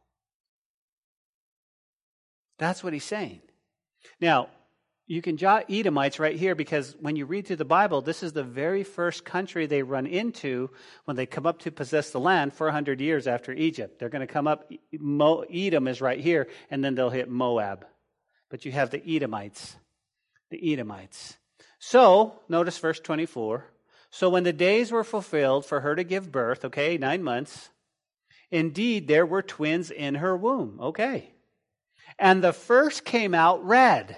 That's 2.59 2.83
what 2.83 2.95
he's 2.95 3.05
saying. 3.05 3.43
Now, 4.21 4.49
you 5.07 5.21
can 5.21 5.37
jot 5.37 5.67
Edomites 5.69 6.19
right 6.19 6.37
here 6.37 6.55
because 6.55 6.97
when 6.99 7.15
you 7.15 7.27
read 7.27 7.47
through 7.47 7.57
the 7.57 7.65
Bible, 7.67 8.01
this 8.01 8.23
is 8.23 8.33
the 8.33 8.43
very 8.43 8.85
first 8.85 9.25
country 9.25 9.67
they 9.67 9.83
run 9.83 10.07
into 10.07 10.71
when 11.05 11.17
they 11.17 11.27
come 11.27 11.45
up 11.45 11.59
to 11.61 11.71
possess 11.71 12.11
the 12.11 12.21
land 12.21 12.55
400 12.55 13.01
years 13.01 13.27
after 13.27 13.53
Egypt. 13.53 13.99
They're 13.99 14.09
going 14.09 14.27
to 14.27 14.33
come 14.33 14.47
up, 14.47 14.73
Edom 15.53 15.89
is 15.89 16.01
right 16.01 16.21
here, 16.21 16.49
and 16.71 16.83
then 16.83 16.95
they'll 16.95 17.11
hit 17.11 17.29
Moab. 17.29 17.85
But 18.49 18.65
you 18.65 18.73
have 18.73 18.91
the 18.91 19.03
Edomites. 19.07 19.77
The 20.51 20.73
Edomites. 20.73 21.37
So, 21.79 22.41
notice 22.49 22.79
verse 22.79 23.01
24. 23.01 23.67
So 24.11 24.31
when 24.31 24.45
the 24.45 24.53
days 24.53 24.91
were 24.91 25.05
fulfilled 25.05 25.67
for 25.67 25.81
her 25.81 25.97
to 25.97 26.05
give 26.05 26.33
birth, 26.33 26.65
okay, 26.65 26.97
nine 26.97 27.23
months, 27.23 27.69
indeed 28.51 29.07
there 29.07 29.27
were 29.27 29.43
twins 29.43 29.91
in 29.91 30.15
her 30.15 30.37
womb, 30.37 30.79
okay. 30.81 31.34
And 32.19 32.43
the 32.43 32.53
first 32.53 33.05
came 33.05 33.35
out 33.35 33.65
red. 33.65 34.17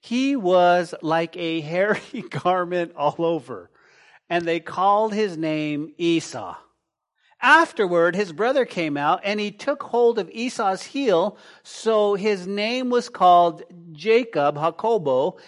He 0.00 0.36
was 0.36 0.94
like 1.02 1.36
a 1.36 1.60
hairy 1.60 2.00
garment 2.30 2.92
all 2.96 3.16
over. 3.18 3.70
And 4.28 4.46
they 4.46 4.60
called 4.60 5.12
his 5.12 5.36
name 5.36 5.92
Esau. 5.98 6.56
Afterward, 7.42 8.14
his 8.16 8.32
brother 8.32 8.66
came 8.66 8.96
out 8.96 9.20
and 9.24 9.40
he 9.40 9.50
took 9.50 9.82
hold 9.82 10.18
of 10.18 10.30
Esau's 10.30 10.82
heel. 10.82 11.38
So 11.62 12.14
his 12.14 12.46
name 12.46 12.90
was 12.90 13.08
called 13.08 13.62
Jacob, 13.92 14.56
Jacobo. 14.56 15.38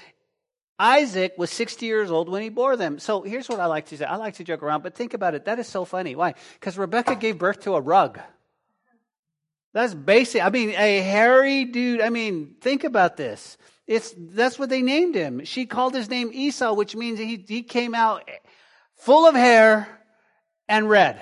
Isaac 0.78 1.34
was 1.36 1.50
60 1.50 1.86
years 1.86 2.10
old 2.10 2.28
when 2.28 2.42
he 2.42 2.48
bore 2.48 2.76
them. 2.76 2.98
So 2.98 3.22
here's 3.22 3.48
what 3.48 3.60
I 3.60 3.66
like 3.66 3.86
to 3.86 3.96
say. 3.96 4.04
I 4.04 4.16
like 4.16 4.34
to 4.36 4.44
joke 4.44 4.62
around, 4.62 4.82
but 4.82 4.94
think 4.94 5.14
about 5.14 5.34
it. 5.34 5.44
That 5.44 5.58
is 5.58 5.68
so 5.68 5.84
funny. 5.84 6.16
Why? 6.16 6.34
Because 6.54 6.78
Rebecca 6.78 7.14
gave 7.14 7.38
birth 7.38 7.60
to 7.60 7.74
a 7.74 7.80
rug. 7.80 8.18
That's 9.72 9.94
basic. 9.94 10.42
I 10.42 10.50
mean, 10.50 10.70
a 10.70 11.00
hairy 11.00 11.64
dude. 11.64 12.00
I 12.00 12.10
mean, 12.10 12.56
think 12.60 12.84
about 12.84 13.16
this. 13.16 13.56
It's, 13.86 14.14
that's 14.16 14.58
what 14.58 14.68
they 14.68 14.82
named 14.82 15.14
him. 15.14 15.44
She 15.44 15.66
called 15.66 15.94
his 15.94 16.08
name 16.08 16.30
Esau, 16.32 16.74
which 16.74 16.94
means 16.94 17.18
he, 17.18 17.44
he 17.46 17.62
came 17.62 17.94
out 17.94 18.28
full 18.96 19.26
of 19.26 19.34
hair 19.34 19.88
and 20.68 20.88
red. 20.88 21.20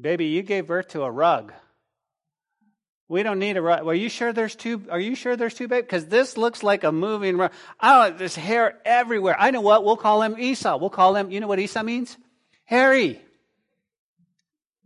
Baby, 0.00 0.26
you 0.26 0.42
gave 0.42 0.66
birth 0.66 0.88
to 0.88 1.02
a 1.02 1.10
rug. 1.10 1.52
We 3.08 3.22
don't 3.22 3.38
need 3.38 3.56
a 3.56 3.62
rug. 3.62 3.86
Are 3.86 3.94
you 3.94 4.08
sure 4.08 4.32
there's 4.32 4.56
two? 4.56 4.84
Are 4.90 4.98
you 4.98 5.14
sure 5.14 5.36
there's 5.36 5.54
two 5.54 5.68
babies? 5.68 5.84
Because 5.84 6.06
this 6.06 6.36
looks 6.36 6.62
like 6.62 6.82
a 6.82 6.90
moving 6.90 7.36
rug. 7.36 7.52
Oh, 7.80 8.10
there's 8.10 8.34
hair 8.34 8.78
everywhere. 8.84 9.36
I 9.38 9.52
know 9.52 9.60
what. 9.60 9.84
We'll 9.84 9.96
call 9.96 10.22
him 10.22 10.36
Esau. 10.38 10.76
We'll 10.78 10.90
call 10.90 11.14
him, 11.14 11.30
you 11.30 11.40
know 11.40 11.46
what 11.46 11.60
Esau 11.60 11.82
means? 11.84 12.16
Hairy. 12.64 13.22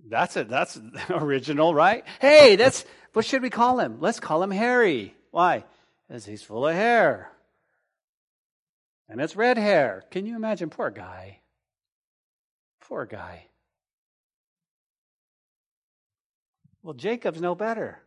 That's 0.08 0.36
it. 0.36 0.48
That's 0.48 0.78
original, 1.10 1.74
right? 1.74 2.04
Hey, 2.20 2.56
that's, 2.56 2.84
what 3.12 3.24
should 3.24 3.42
we 3.42 3.50
call 3.50 3.78
him? 3.78 3.98
Let's 4.00 4.20
call 4.20 4.42
him 4.42 4.50
Harry. 4.50 5.14
Why? 5.30 5.64
Because 6.08 6.26
he's 6.26 6.42
full 6.42 6.66
of 6.66 6.74
hair. 6.74 7.30
And 9.08 9.20
it's 9.20 9.36
red 9.36 9.58
hair. 9.58 10.04
Can 10.10 10.26
you 10.26 10.36
imagine? 10.36 10.70
Poor 10.70 10.90
guy. 10.90 11.40
Poor 12.80 13.06
guy. 13.06 13.46
Well, 16.82 16.94
Jacob's 16.94 17.40
no 17.40 17.54
better. 17.54 18.00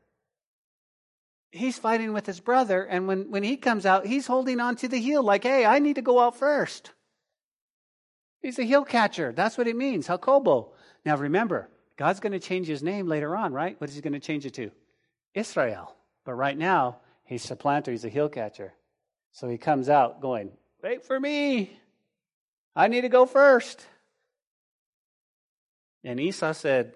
He's 1.51 1.77
fighting 1.77 2.13
with 2.13 2.25
his 2.25 2.39
brother, 2.39 2.83
and 2.83 3.07
when, 3.07 3.29
when 3.29 3.43
he 3.43 3.57
comes 3.57 3.85
out, 3.85 4.07
he's 4.07 4.25
holding 4.25 4.59
on 4.59 4.75
to 4.77 4.87
the 4.87 4.97
heel, 4.97 5.21
like, 5.21 5.43
hey, 5.43 5.65
I 5.65 5.77
need 5.77 5.95
to 5.95 6.01
go 6.01 6.19
out 6.19 6.35
first. 6.35 6.91
He's 8.41 8.57
a 8.57 8.63
heel 8.63 8.83
catcher. 8.83 9.31
That's 9.31 9.57
what 9.57 9.67
it 9.67 9.75
means, 9.75 10.07
Jacobo. 10.07 10.73
Now 11.05 11.15
remember, 11.17 11.69
God's 11.97 12.19
going 12.19 12.33
to 12.33 12.39
change 12.39 12.67
his 12.67 12.81
name 12.81 13.07
later 13.07 13.35
on, 13.35 13.53
right? 13.53 13.79
What 13.79 13.89
is 13.89 13.95
he 13.95 14.01
going 14.01 14.13
to 14.13 14.19
change 14.19 14.45
it 14.45 14.53
to? 14.55 14.71
Israel. 15.33 15.95
But 16.25 16.33
right 16.33 16.57
now, 16.57 16.97
he's 17.25 17.43
supplanter, 17.43 17.91
he's 17.91 18.05
a 18.05 18.09
heel 18.09 18.29
catcher. 18.29 18.73
So 19.31 19.47
he 19.47 19.57
comes 19.57 19.89
out 19.89 20.21
going, 20.21 20.51
Wait 20.81 21.05
for 21.05 21.19
me. 21.19 21.79
I 22.75 22.87
need 22.87 23.01
to 23.01 23.09
go 23.09 23.25
first. 23.25 23.85
And 26.03 26.19
Esau 26.19 26.51
said, 26.53 26.93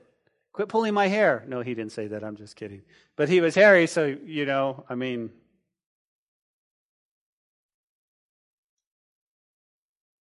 Quit 0.52 0.70
pulling 0.70 0.94
my 0.94 1.08
hair. 1.08 1.44
No, 1.48 1.62
he 1.62 1.74
didn't 1.76 1.92
say 1.92 2.08
that. 2.08 2.24
I'm 2.24 2.36
just 2.36 2.56
kidding. 2.56 2.82
But 3.16 3.30
he 3.30 3.42
was 3.42 3.56
hairy, 3.56 3.88
so, 3.88 4.06
you 4.26 4.46
know, 4.46 4.86
I 4.90 4.96
mean. 4.96 5.30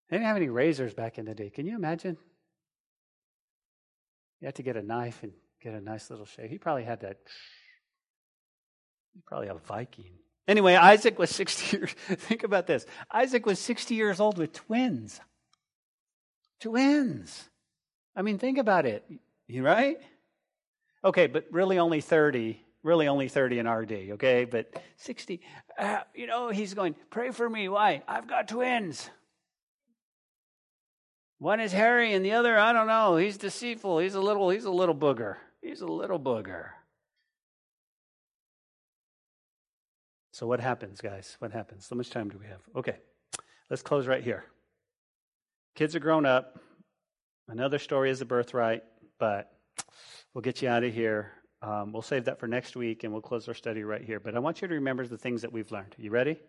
They 0.09 0.17
didn't 0.17 0.27
have 0.27 0.37
any 0.37 0.47
razors 0.47 0.93
back 0.93 1.17
in 1.17 1.25
the 1.25 1.35
day. 1.35 1.49
Can 1.49 1.65
you 1.65 1.75
imagine? 1.75 2.17
You 4.41 4.45
had 4.45 4.55
to 4.55 4.63
get 4.63 4.77
a 4.77 4.83
knife 4.83 5.23
and 5.23 5.31
get 5.61 5.73
a 5.73 5.81
nice 5.81 6.09
little 6.09 6.25
shave. 6.25 6.49
He 6.49 6.57
probably 6.57 6.83
had 6.83 7.01
that. 7.01 7.17
He's 9.13 9.23
probably 9.25 9.47
a 9.47 9.55
Viking. 9.55 10.11
Anyway, 10.47 10.75
Isaac 10.75 11.19
was 11.19 11.29
60 11.31 11.77
years. 11.77 11.91
Think 11.91 12.43
about 12.43 12.67
this. 12.67 12.85
Isaac 13.11 13.45
was 13.45 13.59
60 13.59 13.95
years 13.95 14.19
old 14.19 14.37
with 14.37 14.53
twins. 14.53 15.19
Twins. 16.61 17.49
I 18.15 18.21
mean, 18.21 18.37
think 18.37 18.57
about 18.57 18.85
it. 18.85 19.03
You 19.47 19.63
right? 19.63 19.97
Okay, 21.03 21.27
but 21.27 21.45
really 21.51 21.79
only 21.79 22.01
30. 22.01 22.61
Really 22.83 23.07
only 23.07 23.27
30 23.27 23.59
in 23.59 23.67
our 23.67 23.85
day, 23.85 24.11
okay? 24.13 24.45
But 24.45 24.81
60. 24.97 25.41
Uh, 25.77 25.99
you 26.15 26.27
know, 26.27 26.49
he's 26.49 26.73
going, 26.73 26.95
pray 27.09 27.31
for 27.31 27.49
me. 27.49 27.67
Why? 27.69 28.03
I've 28.07 28.27
got 28.27 28.47
twins. 28.47 29.09
One 31.39 31.59
is 31.59 31.71
hairy 31.71 32.13
and 32.13 32.25
the 32.25 32.33
other, 32.33 32.57
I 32.57 32.73
don't 32.73 32.87
know. 32.87 33.15
He's 33.17 33.37
deceitful. 33.37 33.99
He's 33.99 34.15
a 34.15 34.21
little, 34.21 34.49
he's 34.49 34.65
a 34.65 34.71
little 34.71 34.95
booger. 34.95 35.35
He's 35.61 35.81
a 35.81 35.87
little 35.87 36.19
booger. 36.19 36.69
So 40.31 40.47
what 40.47 40.59
happens, 40.59 41.01
guys? 41.01 41.35
What 41.39 41.51
happens? 41.51 41.87
How 41.89 41.95
much 41.95 42.09
time 42.09 42.29
do 42.29 42.37
we 42.37 42.47
have? 42.47 42.61
Okay. 42.75 42.97
Let's 43.69 43.81
close 43.81 44.07
right 44.07 44.23
here. 44.23 44.45
Kids 45.75 45.95
are 45.95 45.99
grown 45.99 46.25
up. 46.25 46.59
Another 47.47 47.79
story 47.79 48.09
is 48.09 48.19
the 48.19 48.25
birthright, 48.25 48.83
but 49.19 49.51
we'll 50.33 50.41
get 50.41 50.61
you 50.61 50.69
out 50.69 50.83
of 50.83 50.93
here. 50.93 51.33
Um, 51.61 51.91
we'll 51.91 52.01
save 52.01 52.25
that 52.25 52.39
for 52.39 52.47
next 52.47 52.75
week 52.75 53.03
and 53.03 53.11
we'll 53.11 53.21
close 53.21 53.47
our 53.47 53.53
study 53.53 53.83
right 53.83 54.03
here. 54.03 54.19
But 54.19 54.35
I 54.35 54.39
want 54.39 54.61
you 54.61 54.67
to 54.67 54.73
remember 54.75 55.05
the 55.05 55.17
things 55.17 55.41
that 55.41 55.51
we've 55.51 55.71
learned. 55.71 55.95
You 55.97 56.11
ready? 56.11 56.39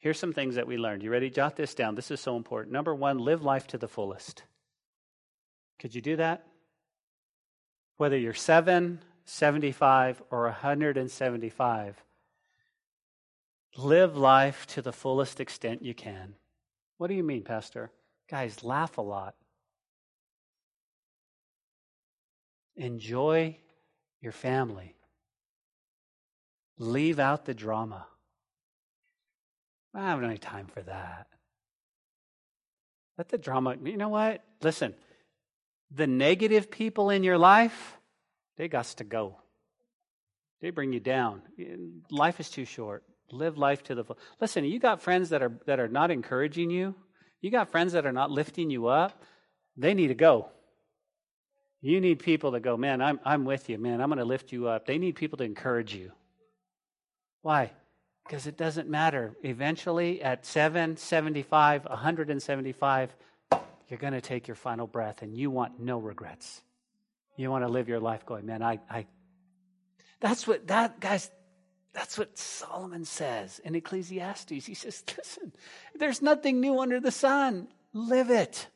Here's 0.00 0.18
some 0.18 0.32
things 0.32 0.54
that 0.54 0.66
we 0.66 0.78
learned. 0.78 1.02
You 1.02 1.10
ready? 1.10 1.28
Jot 1.28 1.56
this 1.56 1.74
down. 1.74 1.94
This 1.94 2.10
is 2.10 2.20
so 2.20 2.36
important. 2.36 2.72
Number 2.72 2.94
one, 2.94 3.18
live 3.18 3.42
life 3.42 3.66
to 3.68 3.78
the 3.78 3.88
fullest. 3.88 4.42
Could 5.78 5.94
you 5.94 6.00
do 6.00 6.16
that? 6.16 6.46
Whether 7.98 8.16
you're 8.18 8.32
7, 8.32 8.98
75, 9.26 10.22
or 10.30 10.44
175, 10.44 12.02
live 13.76 14.16
life 14.16 14.66
to 14.68 14.80
the 14.80 14.92
fullest 14.92 15.38
extent 15.38 15.82
you 15.82 15.92
can. 15.92 16.34
What 16.96 17.08
do 17.08 17.14
you 17.14 17.22
mean, 17.22 17.42
Pastor? 17.42 17.90
Guys, 18.30 18.64
laugh 18.64 18.96
a 18.96 19.02
lot. 19.02 19.34
Enjoy 22.74 23.58
your 24.22 24.32
family. 24.32 24.96
Leave 26.78 27.18
out 27.18 27.44
the 27.44 27.52
drama. 27.52 28.06
I 29.94 29.98
don't 29.98 30.08
have 30.08 30.22
any 30.22 30.38
time 30.38 30.66
for 30.66 30.82
that. 30.82 31.26
Let 33.18 33.28
the 33.28 33.38
drama, 33.38 33.76
you 33.84 33.96
know 33.96 34.08
what? 34.08 34.42
Listen, 34.62 34.94
the 35.90 36.06
negative 36.06 36.70
people 36.70 37.10
in 37.10 37.22
your 37.24 37.38
life, 37.38 37.98
they 38.56 38.68
got 38.68 38.86
to 38.86 39.04
go. 39.04 39.36
They 40.60 40.70
bring 40.70 40.92
you 40.92 41.00
down. 41.00 41.42
Life 42.10 42.40
is 42.40 42.50
too 42.50 42.64
short. 42.64 43.02
Live 43.32 43.58
life 43.58 43.82
to 43.84 43.94
the 43.94 44.04
full. 44.04 44.18
Listen, 44.40 44.64
you 44.64 44.78
got 44.78 45.02
friends 45.02 45.30
that 45.30 45.42
are 45.42 45.52
that 45.66 45.80
are 45.80 45.88
not 45.88 46.10
encouraging 46.10 46.70
you. 46.70 46.94
You 47.40 47.50
got 47.50 47.70
friends 47.70 47.92
that 47.92 48.04
are 48.04 48.12
not 48.12 48.30
lifting 48.30 48.70
you 48.70 48.88
up. 48.88 49.22
They 49.76 49.94
need 49.94 50.08
to 50.08 50.14
go. 50.14 50.48
You 51.80 52.00
need 52.00 52.18
people 52.18 52.52
to 52.52 52.60
go, 52.60 52.76
man, 52.76 53.00
I'm 53.00 53.20
I'm 53.24 53.44
with 53.44 53.70
you, 53.70 53.78
man. 53.78 54.00
I'm 54.00 54.08
going 54.08 54.18
to 54.18 54.24
lift 54.24 54.52
you 54.52 54.68
up. 54.68 54.86
They 54.86 54.98
need 54.98 55.14
people 55.14 55.38
to 55.38 55.44
encourage 55.44 55.94
you. 55.94 56.12
Why? 57.42 57.70
Because 58.30 58.46
it 58.46 58.56
doesn't 58.56 58.88
matter. 58.88 59.34
Eventually, 59.42 60.22
at 60.22 60.46
775, 60.46 61.84
175, 61.84 63.16
you're 63.88 63.98
going 63.98 64.12
to 64.12 64.20
take 64.20 64.46
your 64.46 64.54
final 64.54 64.86
breath 64.86 65.22
and 65.22 65.36
you 65.36 65.50
want 65.50 65.80
no 65.80 65.98
regrets. 65.98 66.62
You 67.36 67.50
want 67.50 67.64
to 67.64 67.68
live 67.68 67.88
your 67.88 67.98
life 67.98 68.24
going, 68.24 68.46
man, 68.46 68.62
I, 68.62 68.78
I. 68.88 69.06
That's 70.20 70.46
what, 70.46 70.68
that, 70.68 71.00
guys, 71.00 71.28
that's 71.92 72.16
what 72.16 72.38
Solomon 72.38 73.04
says 73.04 73.60
in 73.64 73.74
Ecclesiastes. 73.74 74.64
He 74.64 74.74
says, 74.74 75.02
listen, 75.18 75.52
there's 75.96 76.22
nothing 76.22 76.60
new 76.60 76.78
under 76.78 77.00
the 77.00 77.10
sun. 77.10 77.66
Live 77.92 78.30
it. 78.30 78.68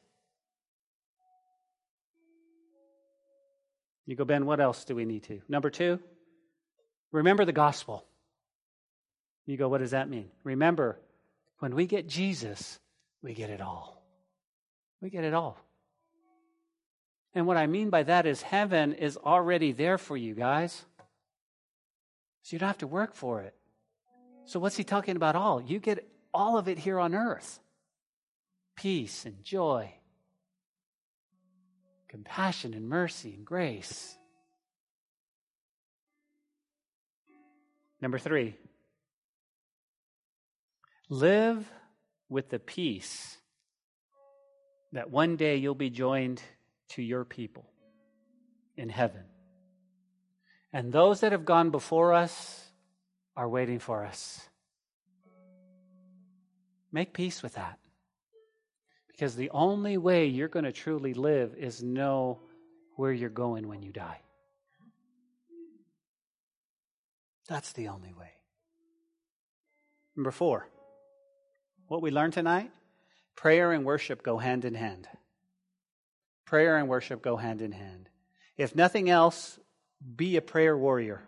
You 4.04 4.16
go, 4.16 4.24
Ben, 4.24 4.46
what 4.46 4.58
else 4.58 4.84
do 4.84 4.96
we 4.96 5.04
need 5.04 5.22
to? 5.24 5.42
Number 5.48 5.70
two, 5.70 6.00
remember 7.12 7.44
the 7.44 7.52
gospel. 7.52 8.04
You 9.46 9.56
go, 9.56 9.68
what 9.68 9.78
does 9.78 9.90
that 9.90 10.08
mean? 10.08 10.30
Remember, 10.42 10.98
when 11.58 11.74
we 11.74 11.86
get 11.86 12.08
Jesus, 12.08 12.78
we 13.22 13.34
get 13.34 13.50
it 13.50 13.60
all. 13.60 14.02
We 15.00 15.10
get 15.10 15.24
it 15.24 15.34
all. 15.34 15.58
And 17.34 17.46
what 17.46 17.56
I 17.56 17.66
mean 17.66 17.90
by 17.90 18.04
that 18.04 18.26
is 18.26 18.42
heaven 18.42 18.94
is 18.94 19.16
already 19.16 19.72
there 19.72 19.98
for 19.98 20.16
you 20.16 20.34
guys. 20.34 20.84
So 22.42 22.54
you 22.54 22.58
don't 22.58 22.68
have 22.68 22.78
to 22.78 22.86
work 22.86 23.14
for 23.14 23.40
it. 23.42 23.54
So 24.46 24.60
what's 24.60 24.76
he 24.76 24.84
talking 24.84 25.16
about 25.16 25.36
all? 25.36 25.60
You 25.60 25.78
get 25.78 26.08
all 26.32 26.58
of 26.58 26.68
it 26.68 26.78
here 26.78 26.98
on 26.98 27.14
earth 27.14 27.60
peace 28.76 29.24
and 29.24 29.42
joy, 29.44 29.92
compassion 32.08 32.74
and 32.74 32.88
mercy 32.88 33.32
and 33.34 33.44
grace. 33.44 34.16
Number 38.00 38.18
three, 38.18 38.56
Live 41.08 41.70
with 42.28 42.48
the 42.48 42.58
peace 42.58 43.36
that 44.92 45.10
one 45.10 45.36
day 45.36 45.56
you'll 45.56 45.74
be 45.74 45.90
joined 45.90 46.42
to 46.90 47.02
your 47.02 47.24
people 47.24 47.70
in 48.76 48.88
heaven. 48.88 49.24
And 50.72 50.92
those 50.92 51.20
that 51.20 51.32
have 51.32 51.44
gone 51.44 51.70
before 51.70 52.14
us 52.14 52.64
are 53.36 53.48
waiting 53.48 53.78
for 53.78 54.04
us. 54.04 54.40
Make 56.90 57.12
peace 57.12 57.42
with 57.42 57.54
that. 57.54 57.78
Because 59.08 59.36
the 59.36 59.50
only 59.50 59.96
way 59.96 60.26
you're 60.26 60.48
going 60.48 60.64
to 60.64 60.72
truly 60.72 61.14
live 61.14 61.54
is 61.56 61.82
know 61.82 62.40
where 62.96 63.12
you're 63.12 63.28
going 63.30 63.68
when 63.68 63.82
you 63.82 63.92
die. 63.92 64.20
That's 67.48 67.72
the 67.72 67.88
only 67.88 68.12
way. 68.12 68.30
Number 70.16 70.30
four, 70.30 70.68
what 71.88 72.02
we 72.02 72.10
learned 72.10 72.32
tonight 72.32 72.70
prayer 73.36 73.72
and 73.72 73.84
worship 73.84 74.22
go 74.22 74.38
hand 74.38 74.64
in 74.64 74.74
hand. 74.74 75.08
Prayer 76.46 76.76
and 76.76 76.88
worship 76.88 77.22
go 77.22 77.36
hand 77.36 77.60
in 77.62 77.72
hand. 77.72 78.08
If 78.56 78.76
nothing 78.76 79.10
else, 79.10 79.58
be 80.16 80.36
a 80.36 80.42
prayer 80.42 80.76
warrior. 80.76 81.22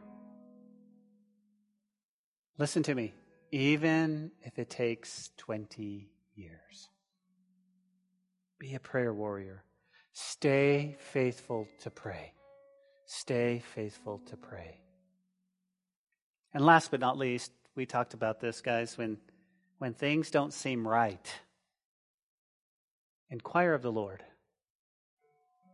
Listen 2.58 2.82
to 2.84 2.94
me, 2.94 3.12
even 3.50 4.30
if 4.42 4.58
it 4.58 4.70
takes 4.70 5.30
20 5.38 6.08
years. 6.34 6.88
Be 8.58 8.74
a 8.74 8.80
prayer 8.80 9.12
warrior. 9.12 9.64
Stay 10.12 10.96
faithful 10.98 11.68
to 11.80 11.90
pray. 11.90 12.32
Stay 13.06 13.62
faithful 13.74 14.20
to 14.26 14.36
pray. 14.36 14.80
And 16.54 16.64
last 16.64 16.90
but 16.90 17.00
not 17.00 17.18
least, 17.18 17.52
we 17.74 17.84
talked 17.84 18.14
about 18.14 18.40
this, 18.40 18.62
guys, 18.62 18.96
when, 18.96 19.18
when 19.78 19.94
things 19.94 20.30
don't 20.30 20.52
seem 20.52 20.86
right, 20.86 21.34
inquire 23.30 23.74
of 23.74 23.82
the 23.82 23.92
Lord. 23.92 24.22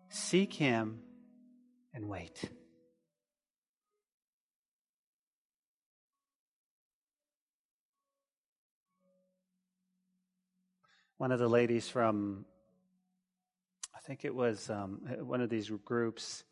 Seek 0.09 0.53
Him 0.53 1.01
and 1.95 2.09
wait. 2.09 2.45
One 11.19 11.31
of 11.31 11.39
the 11.39 11.49
ladies 11.49 11.89
from, 11.89 12.45
I 13.95 14.01
think 14.01 14.25
it 14.25 14.35
was 14.35 14.69
um, 14.69 15.03
one 15.21 15.41
of 15.41 15.49
these 15.49 15.71
groups, 15.85 16.43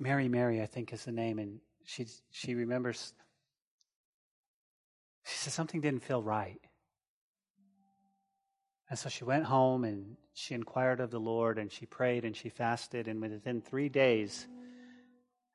Mary 0.00 0.28
Mary, 0.28 0.62
I 0.62 0.66
think 0.66 0.92
is 0.92 1.04
the 1.04 1.12
name, 1.12 1.38
and 1.38 1.60
she 1.84 2.06
she 2.30 2.54
remembers. 2.54 3.12
She 5.24 5.36
said 5.36 5.52
something 5.52 5.80
didn't 5.80 6.02
feel 6.02 6.22
right, 6.22 6.60
and 8.88 8.98
so 8.98 9.08
she 9.08 9.24
went 9.24 9.44
home 9.44 9.84
and 9.84 10.16
she 10.32 10.54
inquired 10.54 11.00
of 11.00 11.10
the 11.10 11.20
Lord 11.20 11.58
and 11.58 11.70
she 11.70 11.84
prayed 11.84 12.24
and 12.24 12.34
she 12.34 12.48
fasted, 12.48 13.06
and 13.06 13.20
within 13.20 13.60
three 13.60 13.90
days, 13.90 14.48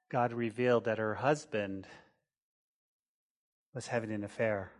God 0.09 0.31
revealed 0.31 0.85
that 0.85 0.99
her 0.99 1.15
husband 1.15 1.87
was 3.73 3.87
having 3.87 4.11
an 4.11 4.23
affair 4.23 4.71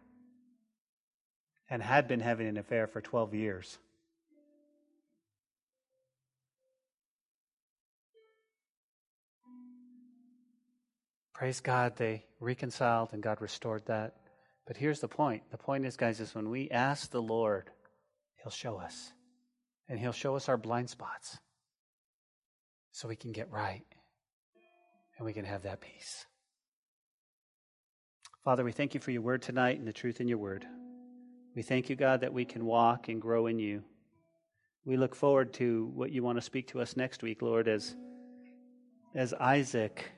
and 1.70 1.82
had 1.82 2.07
been 2.07 2.20
having 2.20 2.47
an 2.47 2.57
affair 2.57 2.88
for 2.88 3.01
12 3.01 3.34
years. 3.34 3.80
Praise 11.36 11.59
God, 11.59 11.97
they 11.97 12.23
reconciled 12.39 13.09
and 13.11 13.21
God 13.21 13.41
restored 13.41 13.86
that. 13.88 14.15
But 14.65 14.77
here's 14.77 15.01
the 15.01 15.09
point. 15.09 15.43
The 15.51 15.57
point 15.57 15.86
is, 15.86 15.97
guys, 15.97 16.21
is 16.21 16.33
when 16.33 16.49
we 16.49 16.71
ask 16.71 17.11
the 17.11 17.21
Lord, 17.21 17.69
He'll 18.41 18.51
show 18.51 18.77
us. 18.77 19.11
And 19.89 19.99
He'll 19.99 20.13
show 20.13 20.38
us 20.38 20.47
our 20.47 20.57
blind 20.57 20.89
spots 20.89 21.38
so 22.91 23.09
we 23.09 23.17
can 23.17 23.33
get 23.33 23.51
right 23.51 23.83
and 25.17 25.25
we 25.25 25.33
can 25.33 25.43
have 25.43 25.63
that 25.63 25.81
peace. 25.81 26.25
Father, 28.45 28.63
we 28.63 28.71
thank 28.71 28.93
you 28.93 29.01
for 29.01 29.11
your 29.11 29.21
word 29.21 29.41
tonight 29.41 29.77
and 29.77 29.88
the 29.88 29.93
truth 29.93 30.21
in 30.21 30.29
your 30.29 30.38
word. 30.38 30.65
We 31.53 31.63
thank 31.63 31.89
you, 31.89 31.97
God, 31.97 32.21
that 32.21 32.33
we 32.33 32.45
can 32.45 32.65
walk 32.65 33.09
and 33.09 33.21
grow 33.21 33.47
in 33.47 33.59
you. 33.59 33.83
We 34.86 34.95
look 34.95 35.15
forward 35.15 35.53
to 35.55 35.91
what 35.93 36.11
you 36.11 36.23
want 36.23 36.38
to 36.38 36.41
speak 36.41 36.69
to 36.69 36.81
us 36.81 36.95
next 36.95 37.23
week, 37.23 37.41
Lord, 37.41 37.67
as, 37.67 37.95
as 39.13 39.33
Isaac 39.33 40.11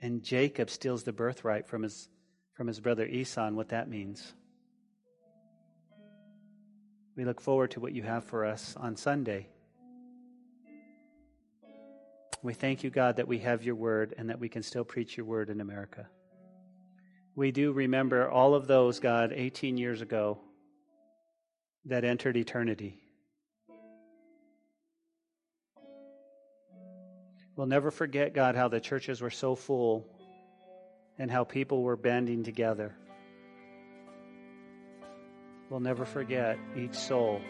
and 0.00 0.22
Jacob 0.22 0.70
steals 0.70 1.02
the 1.02 1.12
birthright 1.12 1.66
from 1.66 1.82
his, 1.82 2.08
from 2.54 2.66
his 2.66 2.80
brother 2.80 3.06
Esau 3.06 3.46
and 3.46 3.56
what 3.56 3.70
that 3.70 3.88
means. 3.88 4.32
We 7.16 7.24
look 7.24 7.40
forward 7.40 7.70
to 7.72 7.80
what 7.80 7.92
you 7.92 8.02
have 8.02 8.24
for 8.24 8.44
us 8.44 8.76
on 8.76 8.96
Sunday. 8.96 9.48
We 12.42 12.52
thank 12.52 12.84
you, 12.84 12.90
God, 12.90 13.16
that 13.16 13.26
we 13.26 13.38
have 13.38 13.64
your 13.64 13.74
word 13.74 14.14
and 14.18 14.28
that 14.28 14.38
we 14.38 14.48
can 14.48 14.62
still 14.62 14.84
preach 14.84 15.16
your 15.16 15.26
word 15.26 15.48
in 15.48 15.60
America. 15.60 16.06
We 17.34 17.50
do 17.50 17.72
remember 17.72 18.30
all 18.30 18.54
of 18.54 18.66
those, 18.66 19.00
God, 19.00 19.32
18 19.32 19.78
years 19.78 20.00
ago 20.00 20.38
that 21.86 22.04
entered 22.04 22.36
eternity. 22.36 23.00
We'll 27.56 27.66
never 27.66 27.90
forget, 27.90 28.34
God, 28.34 28.54
how 28.54 28.68
the 28.68 28.80
churches 28.80 29.22
were 29.22 29.30
so 29.30 29.54
full 29.54 30.06
and 31.18 31.30
how 31.30 31.44
people 31.44 31.82
were 31.82 31.96
banding 31.96 32.44
together. 32.44 32.94
We'll 35.70 35.80
never 35.80 36.04
forget 36.04 36.58
each 36.76 36.94
soul. 36.94 37.40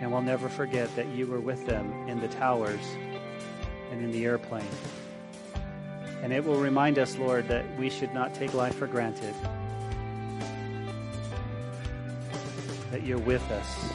And 0.00 0.10
we'll 0.10 0.22
never 0.22 0.48
forget 0.48 0.94
that 0.96 1.06
you 1.08 1.26
were 1.26 1.38
with 1.38 1.66
them 1.66 2.08
in 2.08 2.18
the 2.18 2.28
towers 2.28 2.80
and 3.90 4.02
in 4.02 4.10
the 4.10 4.24
airplane. 4.24 4.64
And 6.22 6.32
it 6.32 6.42
will 6.42 6.58
remind 6.58 6.98
us, 6.98 7.18
Lord, 7.18 7.46
that 7.48 7.64
we 7.78 7.90
should 7.90 8.14
not 8.14 8.34
take 8.34 8.54
life 8.54 8.74
for 8.74 8.86
granted. 8.86 9.34
That 12.90 13.04
you're 13.04 13.18
with 13.18 13.48
us 13.50 13.92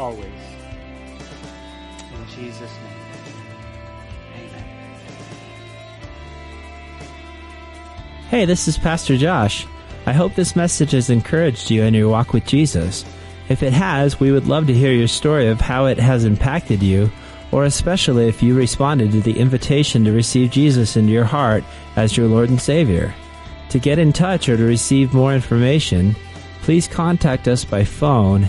always. 0.00 0.24
In 2.14 2.26
Jesus' 2.34 2.60
name. 2.60 2.96
Amen. 4.34 4.64
Hey, 8.30 8.46
this 8.46 8.66
is 8.66 8.78
Pastor 8.78 9.18
Josh. 9.18 9.66
I 10.06 10.14
hope 10.14 10.34
this 10.34 10.56
message 10.56 10.92
has 10.92 11.10
encouraged 11.10 11.70
you 11.70 11.82
in 11.82 11.92
your 11.92 12.08
walk 12.08 12.32
with 12.32 12.46
Jesus. 12.46 13.04
If 13.50 13.62
it 13.62 13.74
has, 13.74 14.18
we 14.18 14.32
would 14.32 14.46
love 14.46 14.66
to 14.68 14.74
hear 14.74 14.92
your 14.92 15.06
story 15.06 15.48
of 15.48 15.60
how 15.60 15.84
it 15.84 15.98
has 15.98 16.24
impacted 16.24 16.82
you, 16.82 17.12
or 17.52 17.64
especially 17.64 18.26
if 18.26 18.42
you 18.42 18.54
responded 18.54 19.12
to 19.12 19.20
the 19.20 19.38
invitation 19.38 20.04
to 20.04 20.12
receive 20.12 20.50
Jesus 20.50 20.96
into 20.96 21.12
your 21.12 21.24
heart 21.24 21.62
as 21.96 22.16
your 22.16 22.26
Lord 22.26 22.48
and 22.48 22.60
Savior. 22.60 23.14
To 23.68 23.78
get 23.78 23.98
in 23.98 24.14
touch 24.14 24.48
or 24.48 24.56
to 24.56 24.64
receive 24.64 25.12
more 25.12 25.34
information, 25.34 26.16
please 26.62 26.88
contact 26.88 27.48
us 27.48 27.66
by 27.66 27.84
phone 27.84 28.48